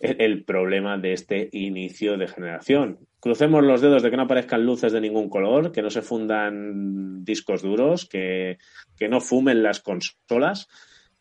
[0.00, 2.98] el, problema de este inicio de generación.
[3.20, 7.22] Crucemos los dedos de que no aparezcan luces de ningún color, que no se fundan
[7.24, 8.58] discos duros, que,
[8.96, 10.68] que no fumen las consolas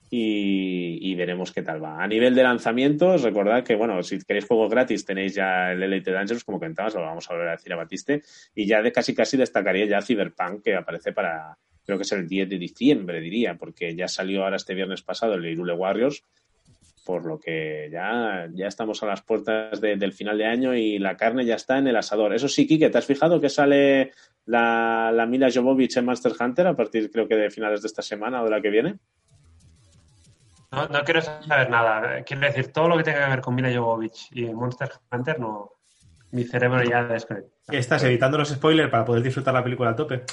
[0.10, 2.02] y, y, veremos qué tal va.
[2.02, 6.12] A nivel de lanzamientos, recordad que, bueno, si queréis juegos gratis tenéis ya el Elite
[6.12, 8.24] Dangerous, como comentabas, lo vamos a volver a decir a Batiste,
[8.56, 12.28] y ya de casi casi destacaría ya Cyberpunk, que aparece para creo que es el
[12.28, 16.24] 10 de diciembre, diría, porque ya salió ahora este viernes pasado el Irule Warriors,
[17.06, 21.00] por lo que ya, ya estamos a las puertas de- del final de año y
[21.00, 22.34] la carne ya está en el asador.
[22.34, 24.12] Eso sí, Kike, ¿te has fijado que sale
[24.46, 28.02] la, la Mila Jovovich en Monster Hunter a partir, creo que, de finales de esta
[28.02, 28.98] semana o de la que viene?
[30.72, 32.24] No, no quiero saber nada.
[32.24, 35.72] Quiero decir, todo lo que tenga que ver con Mila Jovovich y Monster Hunter, no.
[36.32, 37.50] Mi cerebro ya desconecta.
[37.68, 40.26] ¿Qué estás evitando los spoilers para poder disfrutar la película a tope?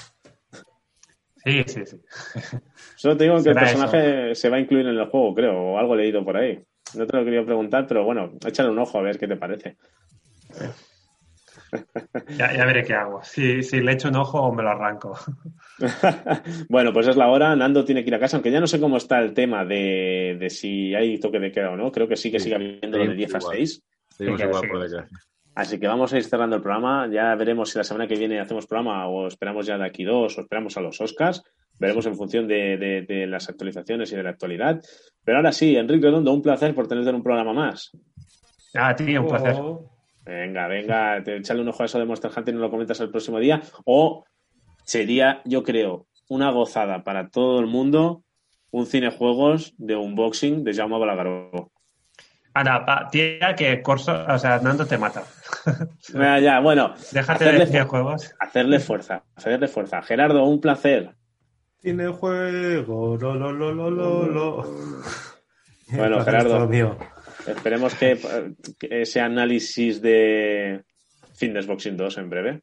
[1.47, 1.97] Sí, sí, sí.
[2.97, 5.79] Solo te digo que el personaje se va a incluir en el juego, creo, o
[5.79, 6.61] algo leído por ahí.
[6.97, 9.77] No te lo quería preguntar, pero bueno, échale un ojo a ver qué te parece.
[12.37, 13.23] Ya, ya veré qué hago.
[13.23, 15.17] Si, si le echo un ojo, me lo arranco.
[16.69, 17.55] bueno, pues es la hora.
[17.55, 20.37] Nando tiene que ir a casa, aunque ya no sé cómo está el tema de,
[20.39, 21.93] de si hay toque de queda o no.
[21.93, 23.57] Creo que sí que sigue habiendo lo de 10 a igual.
[23.57, 23.83] 6.
[24.11, 24.83] Seguimos Sí, igual sí, por sí.
[24.83, 25.19] desgracia.
[25.57, 27.09] Así que vamos a ir cerrando el programa.
[27.11, 30.37] Ya veremos si la semana que viene hacemos programa o esperamos ya de aquí dos
[30.39, 31.43] o esperamos a los Oscars.
[31.81, 34.81] Veremos en función de, de- de las actualizaciones y de la actualidad.
[35.25, 37.91] Pero ahora sí, Enrique Redondo, un placer por tenerte en un programa más.
[38.75, 39.57] Ah, tío, un placer.
[39.59, 39.91] Oh,
[40.25, 43.01] Venga, venga, te echale un ojo a eso de Monster Hunter y nos lo comentas
[43.01, 43.63] el próximo día.
[43.85, 44.25] O
[44.85, 48.23] sería, yo creo, una gozada para todo el mundo
[48.73, 51.71] un cinejuegos de unboxing de Jaume Balagaró.
[52.59, 55.23] Anda, pa- tía, que Corso, o sea, Nando te mata.
[56.15, 58.35] Ya, ya, bueno, Déjate Hacerle de juegos.
[58.39, 60.01] hacerle fuerza, hacerle fuerza.
[60.03, 61.15] Gerardo, un placer.
[61.81, 64.63] Tiene juego, lo, lo, lo, lo, lo, lo.
[65.93, 66.67] Bueno, Gerardo.
[66.69, 66.97] mío.
[67.47, 68.19] Esperemos que,
[68.79, 70.83] que ese análisis de
[71.35, 72.63] Fitness Boxing 2 en breve.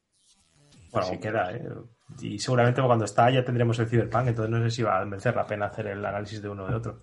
[0.90, 1.62] Bueno, queda, ¿eh?
[2.20, 5.34] Y seguramente cuando está ya tendremos el Cyberpunk, entonces no sé si va a merecer
[5.34, 7.00] la pena hacer el análisis de uno o de otro.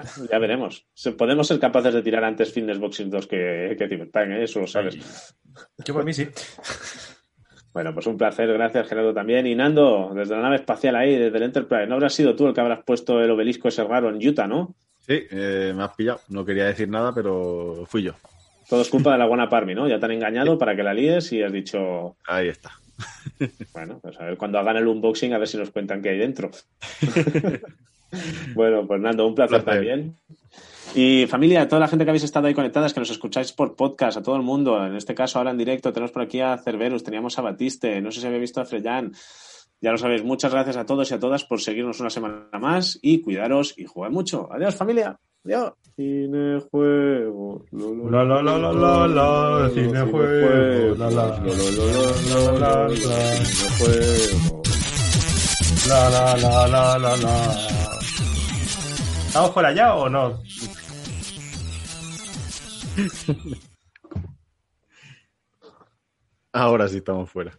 [0.00, 0.86] Bueno, ya veremos.
[1.16, 4.44] Podemos ser capaces de tirar antes Fitness Boxing 2 que, que Cyberpunk, ¿eh?
[4.44, 4.96] eso lo sabes.
[5.84, 6.28] Yo por mí sí.
[7.72, 9.46] Bueno, pues un placer, gracias Gerardo también.
[9.46, 12.52] Y Nando, desde la nave espacial ahí, desde el Enterprise, no habrás sido tú el
[12.52, 14.74] que habrás puesto el obelisco ese raro en Utah, ¿no?
[14.98, 16.20] Sí, eh, me has pillado.
[16.30, 18.14] No quería decir nada, pero fui yo.
[18.68, 19.86] Todo es culpa de la buena Parmi, ¿no?
[19.86, 22.72] Ya te han engañado para que la líes y has dicho, Ahí está.
[23.72, 26.18] bueno, pues a ver cuando hagan el unboxing a ver si nos cuentan qué hay
[26.18, 26.50] dentro.
[28.54, 29.84] bueno, pues Nando, un placer, Placer.
[29.86, 30.16] también.
[30.94, 34.18] Y familia, toda la gente que habéis estado ahí conectadas, que nos escucháis por podcast,
[34.18, 37.04] a todo el mundo, en este caso ahora en directo, tenemos por aquí a Cerberus,
[37.04, 39.12] teníamos a Batiste, no sé si habéis visto a Freyan.
[39.82, 42.98] Ya lo sabéis, muchas gracias a todos y a todas por seguirnos una semana más
[43.00, 44.46] y cuidaros y jugar mucho.
[44.52, 45.16] Adiós familia.
[45.44, 45.72] Adiós.
[45.96, 47.64] Cinejuego.
[47.70, 51.38] lo, lo, La, la, la, la, la, la, cinejuego, la, la, la,
[52.58, 52.88] la, la.
[52.90, 54.62] cinejuego.
[55.88, 57.79] La, la, la, la, la, la.
[59.30, 60.40] ¿Estamos fuera ya o no?
[66.52, 67.52] Ahora sí estamos fuera.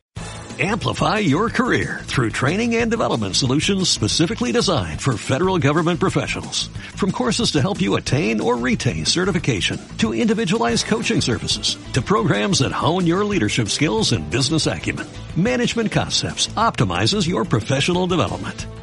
[0.60, 6.68] Amplify your career through training and development solutions specifically designed for federal government professionals.
[6.98, 12.60] From courses to help you attain or retain certification, to individualized coaching services, to programs
[12.60, 15.08] that hone your leadership skills and business acumen,
[15.38, 18.68] Management Concepts optimizes your professional development.